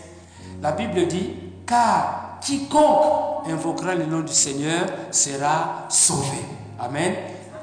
La 0.62 0.72
Bible 0.72 1.08
dit, 1.08 1.34
car 1.68 2.40
quiconque 2.42 3.48
invoquera 3.50 3.96
le 3.96 4.06
nom 4.06 4.22
du 4.22 4.34
Seigneur 4.34 4.86
sera 5.12 5.86
sauvé. 5.90 6.38
Amen. 6.80 7.14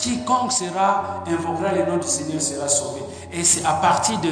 Quiconque 0.03 0.50
sera, 0.50 1.22
invoquera 1.28 1.72
le 1.72 1.86
nom 1.86 1.96
du 1.96 2.09
Seigneur 2.09 2.42
sera 2.42 2.66
sauvé. 2.66 3.03
Et 3.32 3.44
c'est 3.44 3.64
à 3.64 3.74
partir 3.74 4.18
de, 4.20 4.30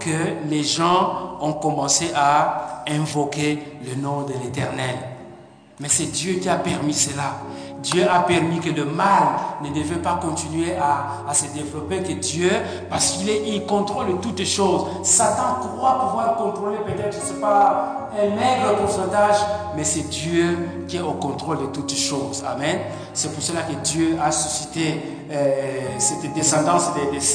que 0.00 0.48
les 0.48 0.64
gens 0.64 1.36
ont 1.42 1.52
commencé 1.52 2.10
à 2.14 2.84
invoquer 2.88 3.62
le 3.84 4.00
nom 4.00 4.22
de 4.22 4.32
l'Éternel. 4.42 4.96
Mais 5.78 5.88
c'est 5.90 6.06
Dieu 6.06 6.34
qui 6.34 6.48
a 6.48 6.56
permis 6.56 6.94
cela. 6.94 7.34
Dieu 7.82 8.06
a 8.10 8.20
permis 8.20 8.60
que 8.60 8.70
le 8.70 8.84
mal 8.84 9.22
ne 9.62 9.68
devait 9.68 10.00
pas 10.00 10.18
continuer 10.20 10.74
à, 10.76 11.32
se 11.32 11.46
développer, 11.54 12.02
que 12.02 12.12
Dieu, 12.12 12.50
parce 12.88 13.12
qu'il 13.12 13.28
il 13.28 13.66
contrôle 13.66 14.06
toutes 14.20 14.44
choses. 14.44 14.86
Satan 15.02 15.60
croit 15.60 16.00
pouvoir 16.00 16.36
contrôler 16.36 16.78
peut-être, 16.78 17.12
je 17.12 17.18
ne 17.18 17.34
sais 17.34 17.40
pas, 17.40 18.10
un 18.12 18.34
maigre 18.34 18.76
pourcentage, 18.80 19.36
mais 19.76 19.84
c'est 19.84 20.08
Dieu 20.08 20.84
qui 20.88 20.96
est 20.96 21.02
au 21.02 21.12
contrôle 21.12 21.58
de 21.58 21.66
toutes 21.66 21.94
choses. 21.94 22.42
Amen. 22.46 22.78
C'est 23.12 23.32
pour 23.32 23.42
cela 23.42 23.62
que 23.62 23.74
Dieu 23.86 24.16
a 24.22 24.32
suscité 24.32 25.02
euh, 25.30 25.80
cette 25.98 26.32
descendance 26.34 26.90
des, 26.94 27.10
des 27.10 27.26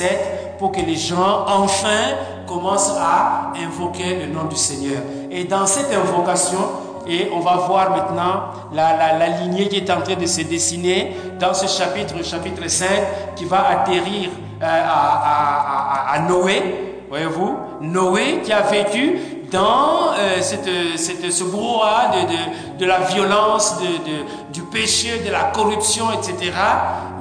pour 0.58 0.72
que 0.72 0.82
les 0.82 0.96
gens, 0.96 1.46
enfin, 1.48 2.16
commencent 2.48 2.94
à 3.00 3.52
invoquer 3.58 4.26
le 4.26 4.34
nom 4.34 4.46
du 4.46 4.56
Seigneur. 4.56 5.02
Et 5.30 5.46
dans 5.46 5.66
cette 5.66 5.92
invocation, 5.92 6.60
et 7.08 7.30
on 7.34 7.39
va 7.39 7.56
voir 7.56 7.91
maintenant 7.91 8.43
la, 8.74 9.18
la, 9.18 9.28
lignée 9.30 9.68
qui 9.68 9.78
est 9.78 9.89
en 9.91 10.02
train 10.02 10.16
de 10.16 10.26
se 10.26 10.41
dessiner 10.41 11.16
dans 11.39 11.54
ce 11.54 11.68
chapitre, 11.68 12.24
chapitre 12.24 12.68
5, 12.68 12.88
qui 13.36 13.45
va 13.45 13.68
atterrir 13.70 14.30
euh, 14.62 14.66
à, 14.66 16.12
à, 16.12 16.16
à, 16.16 16.20
Noé, 16.20 17.04
voyez-vous, 17.10 17.58
Noé 17.82 18.41
qui 18.43 18.54
a 18.54 18.62
vécu 18.62 19.18
dans 19.52 20.14
euh, 20.18 20.41
cette, 20.41 20.70
cette, 20.97 21.32
ce 21.32 21.43
brouhaha 21.43 22.12
de, 22.16 22.22
de, 22.22 22.80
de, 22.80 22.86
la 22.86 22.99
violence, 22.99 23.80
de, 23.80 24.54
du 24.54 24.62
péché, 24.64 25.22
de 25.26 25.32
la 25.32 25.45
corruption, 25.45 26.06
etc. 26.12 26.52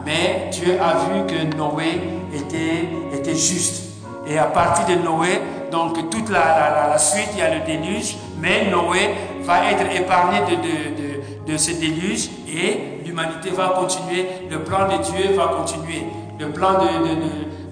Mais 0.04 0.48
Dieu 0.52 0.78
a 0.80 0.94
vu 1.06 1.26
que 1.26 1.56
Noé 1.56 2.00
était, 2.34 2.88
était 3.12 3.34
juste. 3.34 3.82
Et 4.26 4.38
à 4.38 4.44
partir 4.44 4.86
de 4.86 5.02
Noé, 5.02 5.40
donc 5.70 6.10
toute 6.10 6.30
la, 6.30 6.88
la, 6.90 6.98
suite, 6.98 7.28
il 7.32 7.38
y 7.38 7.42
a 7.42 7.54
le 7.54 7.64
déluge, 7.64 8.16
mais 8.38 8.70
Noé 8.70 9.14
va 9.42 9.70
être 9.70 9.94
épargné 9.94 10.40
de, 10.40 10.56
de, 10.56 11.52
de, 11.52 11.56
ce 11.56 11.72
déluge 11.72 12.30
et 12.48 13.04
l'humanité 13.04 13.50
va 13.50 13.68
continuer, 13.68 14.26
le 14.50 14.60
plan 14.60 14.86
de 14.88 15.02
Dieu 15.02 15.34
va 15.36 15.48
continuer. 15.58 16.04
Le 16.38 16.50
plan 16.50 16.72
de, 16.74 16.86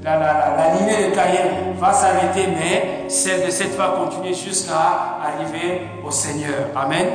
la, 0.04 0.18
la, 0.18 0.56
la, 0.56 0.74
lignée 0.74 1.08
de 1.10 1.14
Caïn 1.14 1.72
va 1.78 1.92
s'arrêter, 1.92 2.46
mais 2.48 3.08
celle 3.08 3.46
de 3.46 3.50
cette 3.50 3.76
va 3.76 3.94
continuer 3.98 4.34
jusqu'à 4.34 5.18
arriver 5.24 5.82
au 6.06 6.10
Seigneur. 6.10 6.68
Amen. 6.76 7.06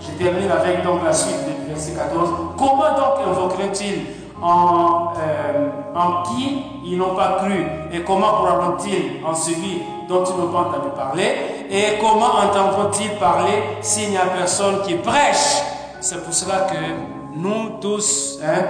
Je 0.00 0.10
termine 0.22 0.50
avec 0.50 0.82
donc 0.84 1.04
la 1.04 1.12
suite 1.12 1.36
du 1.36 1.72
verset 1.72 1.92
14. 1.92 2.30
Comment 2.58 2.94
donc 2.96 3.26
invoquerait-il 3.26 4.06
en, 4.42 5.12
euh, 5.16 5.68
en 5.94 6.22
qui 6.24 6.64
ils 6.84 6.98
n'ont 6.98 7.14
pas 7.14 7.38
cru 7.42 7.64
et 7.92 8.02
comment 8.02 8.32
croiront-ils 8.32 9.24
en 9.24 9.34
celui 9.34 9.82
dont 10.08 10.24
ils 10.24 10.36
n'ont 10.40 10.52
pas 10.52 10.68
entendu 10.68 10.90
parler 10.96 11.66
Et 11.70 11.98
comment 12.00 12.34
entendront-ils 12.44 13.18
parler 13.18 13.62
s'il 13.80 14.10
n'y 14.10 14.16
a 14.16 14.26
personne 14.26 14.82
qui 14.82 14.94
prêche? 14.94 15.62
C'est 16.00 16.22
pour 16.24 16.32
cela 16.32 16.66
que 16.70 17.36
nous 17.36 17.78
tous, 17.80 18.38
hein, 18.42 18.64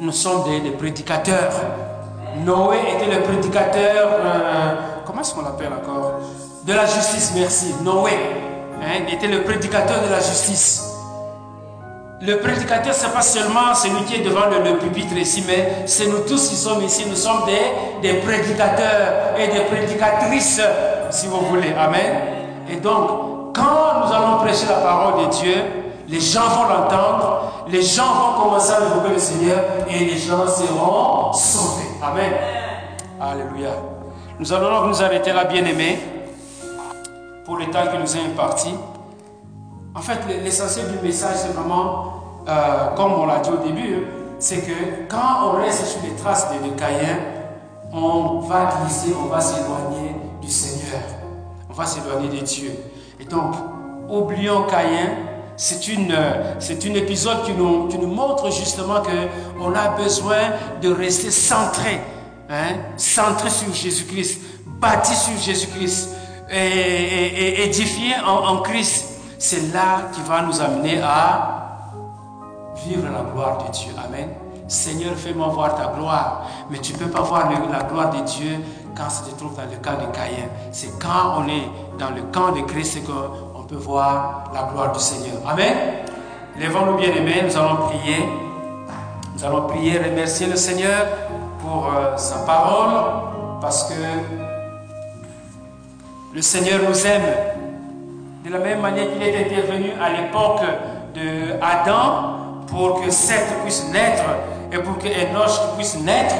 nous 0.00 0.12
sommes 0.12 0.44
des, 0.62 0.70
prédicateurs. 0.70 1.52
Noé 2.44 2.78
était 2.94 3.14
le 3.14 3.22
prédicateur, 3.22 4.08
euh, 4.12 4.74
comment 5.04 5.20
est-ce 5.20 5.34
qu'on 5.34 5.42
l'appelle 5.42 5.72
encore? 5.72 6.20
De 6.64 6.72
la 6.72 6.86
justice, 6.86 7.32
merci. 7.34 7.74
Noé 7.82 8.12
hein, 8.80 9.04
était 9.12 9.26
le 9.26 9.42
prédicateur 9.42 10.02
de 10.06 10.10
la 10.10 10.20
justice. 10.20 10.87
Le 12.20 12.36
prédicateur, 12.38 12.92
ce 12.92 13.06
n'est 13.06 13.12
pas 13.12 13.22
seulement 13.22 13.74
celui 13.74 14.02
qui 14.04 14.16
est 14.16 14.24
devant 14.24 14.46
le, 14.50 14.76
pupitre 14.78 15.16
ici, 15.16 15.44
mais 15.46 15.84
c'est 15.86 16.06
nous 16.08 16.20
tous 16.26 16.48
qui 16.48 16.56
sommes 16.56 16.82
ici. 16.82 17.04
Nous 17.08 17.14
sommes 17.14 17.42
des, 18.02 18.14
prédicateurs 18.14 19.38
et 19.38 19.46
des 19.46 19.60
prédicatrices, 19.60 20.60
si 21.10 21.26
vous 21.28 21.40
voulez. 21.46 21.72
Amen. 21.78 22.20
Et 22.68 22.76
donc, 22.76 23.54
quand 23.54 24.04
nous 24.04 24.12
allons 24.12 24.38
prêcher 24.38 24.66
la 24.68 24.80
parole 24.80 25.26
de 25.26 25.30
Dieu, 25.30 25.54
les 26.08 26.20
gens 26.20 26.48
vont 26.48 26.64
l'entendre, 26.64 27.66
les 27.68 27.82
gens 27.82 28.12
vont 28.12 28.42
commencer 28.42 28.72
à 28.72 28.84
évoquer 28.84 29.12
le 29.14 29.18
Seigneur 29.20 29.60
et 29.88 30.04
les 30.04 30.18
gens 30.18 30.44
seront 30.48 31.32
sauvés. 31.32 31.86
Amen. 32.02 32.32
Alléluia. 33.20 33.70
Nous 34.40 34.52
allons 34.52 34.70
donc 34.70 34.88
nous 34.88 35.02
arrêter 35.02 35.32
là, 35.32 35.44
bien-aimés, 35.44 36.00
pour 37.44 37.58
le 37.58 37.66
temps 37.66 37.86
qui 37.92 37.98
nous 37.98 38.16
est 38.16 38.26
imparti. 38.26 38.74
En 39.98 40.00
fait, 40.00 40.20
l'essentiel 40.44 40.86
du 40.92 41.04
message, 41.04 41.38
c'est 41.38 41.52
vraiment, 41.52 42.22
euh, 42.46 42.94
comme 42.94 43.14
on 43.14 43.26
l'a 43.26 43.40
dit 43.40 43.50
au 43.50 43.66
début, 43.66 43.94
hein, 43.96 44.08
c'est 44.38 44.58
que 44.58 45.08
quand 45.08 45.48
on 45.48 45.50
reste 45.56 45.86
sur 45.86 46.00
les 46.04 46.14
traces 46.14 46.46
de, 46.52 46.68
Caïn, 46.78 47.18
on 47.92 48.38
va 48.38 48.70
glisser, 48.84 49.12
on 49.20 49.26
va 49.26 49.40
s'éloigner 49.40 50.14
du 50.40 50.48
Seigneur. 50.48 51.00
On 51.68 51.72
va 51.72 51.84
s'éloigner 51.84 52.28
de 52.28 52.44
Dieu. 52.44 52.70
Et 53.18 53.24
donc, 53.24 53.56
oublions 54.08 54.62
Caïn. 54.70 55.08
C'est 55.56 55.88
une, 55.88 56.14
c'est 56.60 56.86
un 56.86 56.94
épisode 56.94 57.42
qui 57.42 57.50
nous, 57.50 57.88
montre 58.06 58.52
justement 58.52 59.02
qu'on 59.02 59.74
a 59.74 59.88
besoin 60.00 60.52
de 60.80 60.92
rester 60.92 61.32
centré, 61.32 62.00
hein, 62.48 62.76
centré 62.96 63.50
sur 63.50 63.74
Jésus-Christ, 63.74 64.40
bâti 64.64 65.16
sur 65.16 65.36
Jésus-Christ, 65.36 66.10
et, 66.48 67.64
édifié 67.64 68.14
en 68.24 68.58
Christ 68.58 69.17
c'est 69.38 69.72
là 69.72 70.08
qui 70.12 70.20
va 70.22 70.42
nous 70.42 70.60
amener 70.60 71.00
à 71.02 71.68
vivre 72.84 73.04
la 73.04 73.30
gloire 73.32 73.64
de 73.64 73.72
Dieu. 73.72 73.92
Amen. 74.04 74.28
Seigneur, 74.66 75.14
fais-moi 75.16 75.48
voir 75.48 75.76
ta 75.76 75.92
gloire. 75.96 76.42
Mais 76.70 76.78
tu 76.78 76.92
ne 76.92 76.98
peux 76.98 77.08
pas 77.08 77.22
voir 77.22 77.50
la 77.50 77.82
gloire 77.84 78.10
de 78.10 78.20
Dieu 78.24 78.58
quand 78.96 79.08
ça 79.08 79.24
se 79.24 79.30
trouve 79.36 79.56
dans 79.56 79.62
le 79.62 79.76
camp 79.82 80.04
de 80.04 80.14
Caïn. 80.14 80.48
C'est 80.72 80.98
quand 80.98 81.38
on 81.38 81.48
est 81.48 81.68
dans 81.98 82.10
le 82.10 82.22
camp 82.32 82.52
de 82.52 82.60
Christ 82.62 83.00
qu'on 83.06 83.62
peut 83.62 83.76
voir 83.76 84.50
la 84.52 84.64
gloire 84.64 84.92
du 84.92 84.98
Seigneur. 84.98 85.36
Amen. 85.48 85.74
Lèvons-nous 86.58 86.96
bien 86.96 87.14
aimés, 87.14 87.42
nous 87.44 87.56
allons 87.56 87.76
prier. 87.86 88.28
Nous 89.34 89.44
allons 89.44 89.68
prier, 89.68 89.98
remercier 89.98 90.48
le 90.48 90.56
Seigneur 90.56 91.06
pour 91.60 91.86
euh, 91.86 92.16
sa 92.16 92.38
parole, 92.38 93.60
parce 93.60 93.84
que 93.84 93.94
le 96.34 96.42
Seigneur 96.42 96.80
nous 96.88 97.06
aime 97.06 97.22
de 98.48 98.54
la 98.54 98.60
même 98.60 98.80
manière 98.80 99.12
qu'il 99.12 99.22
est 99.22 99.44
intervenu 99.44 99.92
à 100.00 100.08
l'époque 100.08 100.62
de 101.14 101.52
Adam 101.60 102.64
pour 102.66 103.02
que 103.02 103.10
Seth 103.10 103.62
puisse 103.62 103.90
naître 103.90 104.24
et 104.72 104.78
pour 104.78 104.96
que 104.96 105.06
Enoch 105.06 105.76
puisse 105.76 105.98
naître, 106.00 106.34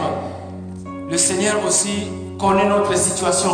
le 1.11 1.17
Seigneur 1.19 1.57
aussi 1.67 2.09
connaît 2.39 2.65
notre 2.65 2.97
situation. 2.97 3.51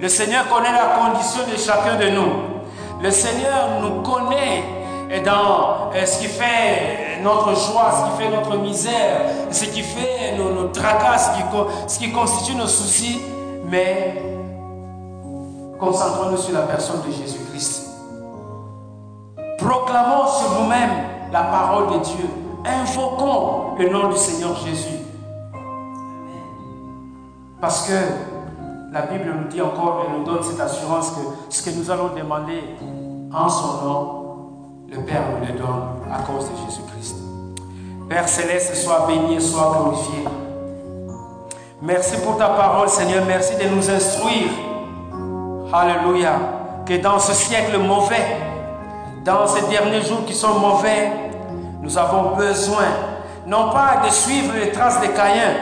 Le 0.00 0.08
Seigneur 0.08 0.48
connaît 0.48 0.72
la 0.72 0.96
condition 0.96 1.40
de 1.52 1.58
chacun 1.58 1.96
de 1.96 2.08
nous. 2.16 3.02
Le 3.02 3.10
Seigneur 3.10 3.80
nous 3.82 4.00
connaît 4.00 4.62
dans 5.22 5.90
ce 5.92 6.20
qui 6.20 6.28
fait 6.28 7.20
notre 7.22 7.50
joie, 7.50 7.92
ce 7.92 8.10
qui 8.10 8.22
fait 8.24 8.34
notre 8.34 8.56
misère, 8.56 9.20
ce 9.50 9.64
qui 9.66 9.82
fait 9.82 10.34
nos, 10.38 10.68
tracas, 10.68 11.34
ce 11.88 11.98
qui 11.98 12.10
constitue 12.10 12.54
nos 12.54 12.68
soucis. 12.68 13.20
Mais 13.68 14.35
Concentrons-nous 15.78 16.38
sur 16.38 16.54
la 16.54 16.62
personne 16.62 17.02
de 17.06 17.12
Jésus-Christ. 17.12 17.90
Proclamons 19.58 20.26
sur 20.26 20.60
nous-mêmes 20.60 20.90
la 21.32 21.42
parole 21.42 21.98
de 21.98 22.04
Dieu. 22.04 22.24
Invoquons 22.64 23.76
le 23.78 23.88
nom 23.90 24.08
du 24.10 24.16
Seigneur 24.16 24.56
Jésus. 24.56 24.98
Parce 27.60 27.86
que 27.88 27.92
la 28.92 29.02
Bible 29.02 29.34
nous 29.36 29.48
dit 29.48 29.60
encore 29.60 30.04
et 30.06 30.18
nous 30.18 30.24
donne 30.24 30.42
cette 30.42 30.60
assurance 30.60 31.10
que 31.10 31.54
ce 31.54 31.62
que 31.62 31.76
nous 31.76 31.90
allons 31.90 32.10
demander 32.16 32.62
en 33.34 33.48
son 33.48 33.84
nom, 33.84 34.22
le 34.88 34.98
Père 35.00 35.24
nous 35.32 35.46
le 35.46 35.52
donne 35.52 36.10
à 36.10 36.22
cause 36.22 36.48
de 36.50 36.56
Jésus-Christ. 36.66 37.16
Père 38.08 38.28
céleste, 38.28 38.74
sois 38.76 39.06
béni 39.06 39.40
sois 39.40 39.72
glorifié. 39.72 40.24
Merci 41.82 42.16
pour 42.24 42.38
ta 42.38 42.48
parole, 42.48 42.88
Seigneur. 42.88 43.24
Merci 43.26 43.56
de 43.56 43.68
nous 43.68 43.90
instruire 43.90 44.50
Alléluia. 45.72 46.32
Que 46.86 46.94
dans 46.98 47.18
ce 47.18 47.32
siècle 47.32 47.78
mauvais, 47.78 48.24
dans 49.24 49.46
ces 49.46 49.66
derniers 49.68 50.02
jours 50.02 50.24
qui 50.24 50.34
sont 50.34 50.60
mauvais, 50.60 51.10
nous 51.82 51.98
avons 51.98 52.36
besoin, 52.36 52.84
non 53.46 53.70
pas 53.70 54.02
de 54.06 54.10
suivre 54.10 54.54
les 54.54 54.70
traces 54.70 55.00
de 55.00 55.08
Caïn, 55.08 55.54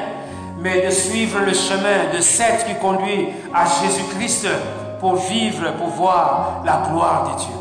mais 0.59 0.85
de 0.87 0.91
suivre 0.91 1.41
le 1.41 1.55
chemin 1.55 2.13
de 2.15 2.21
Seth 2.21 2.67
qui 2.67 2.75
conduit 2.75 3.29
à 3.55 3.65
Jésus-Christ 3.65 4.49
pour 5.01 5.17
vivre, 5.17 5.73
pour 5.79 5.89
voir 5.89 6.63
la 6.65 6.83
gloire 6.91 7.31
de 7.33 7.41
Dieu. 7.41 7.55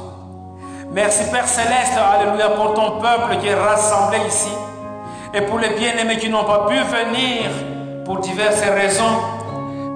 Merci 0.92 1.32
Père 1.32 1.48
Céleste, 1.48 1.94
Alléluia, 1.98 2.50
pour 2.50 2.74
ton 2.74 3.00
peuple 3.00 3.38
qui 3.42 3.48
est 3.48 3.56
rassemblé 3.56 4.20
ici 4.28 4.52
et 5.34 5.42
pour 5.42 5.60
les 5.60 5.70
bien-aimés 5.70 6.18
qui 6.18 6.30
n'ont 6.30 6.44
pas 6.44 6.68
pu 6.68 6.76
venir 6.76 7.50
pour 8.06 8.20
diverses 8.20 8.62
raisons. 8.62 9.22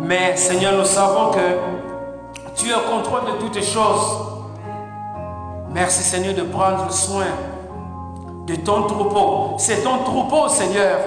Mais 0.02 0.36
Seigneur, 0.38 0.74
nous 0.78 0.86
savons 0.86 1.32
que 1.32 1.77
tu 2.58 2.70
es 2.70 2.74
au 2.74 2.80
contrôle 2.80 3.26
de 3.26 3.40
toutes 3.40 3.64
choses. 3.64 4.18
Merci 5.70 6.02
Seigneur 6.02 6.34
de 6.34 6.42
prendre 6.42 6.92
soin 6.92 7.26
de 8.48 8.56
ton 8.56 8.84
troupeau. 8.84 9.56
C'est 9.58 9.84
ton 9.84 10.00
troupeau 10.00 10.50
Seigneur. 10.50 10.98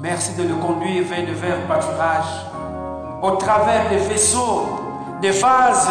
Merci 0.00 0.34
de 0.36 0.44
le 0.44 0.54
conduire 0.54 1.04
vers 1.04 1.26
de 1.26 1.32
verts 1.32 1.66
pâturages. 1.66 2.46
Au 3.22 3.32
travers 3.32 3.88
des 3.90 3.96
vaisseaux, 3.96 4.66
des 5.20 5.30
vases 5.30 5.90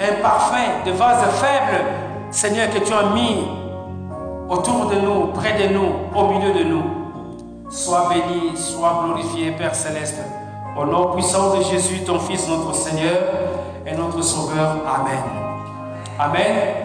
imparfaits, 0.00 0.84
des 0.84 0.92
vases 0.92 1.24
faibles, 1.34 1.84
Seigneur, 2.30 2.70
que 2.70 2.78
tu 2.78 2.92
as 2.92 3.10
mis 3.14 3.46
autour 4.48 4.86
de 4.86 4.96
nous, 4.96 5.26
près 5.34 5.52
de 5.52 5.72
nous, 5.72 5.92
au 6.14 6.28
milieu 6.28 6.52
de 6.52 6.64
nous. 6.64 6.82
Sois 7.70 8.08
béni, 8.08 8.56
sois 8.56 9.02
glorifié, 9.04 9.52
Père 9.52 9.74
céleste. 9.74 10.20
Au 10.78 10.86
nom 10.86 11.12
puissant 11.12 11.56
de 11.56 11.62
Jésus, 11.62 12.00
ton 12.04 12.18
Fils, 12.18 12.48
notre 12.48 12.74
Seigneur 12.74 13.12
et 13.86 13.94
notre 13.94 14.22
Sauveur. 14.22 14.76
Amen. 14.86 15.22
Amen. 16.18 16.74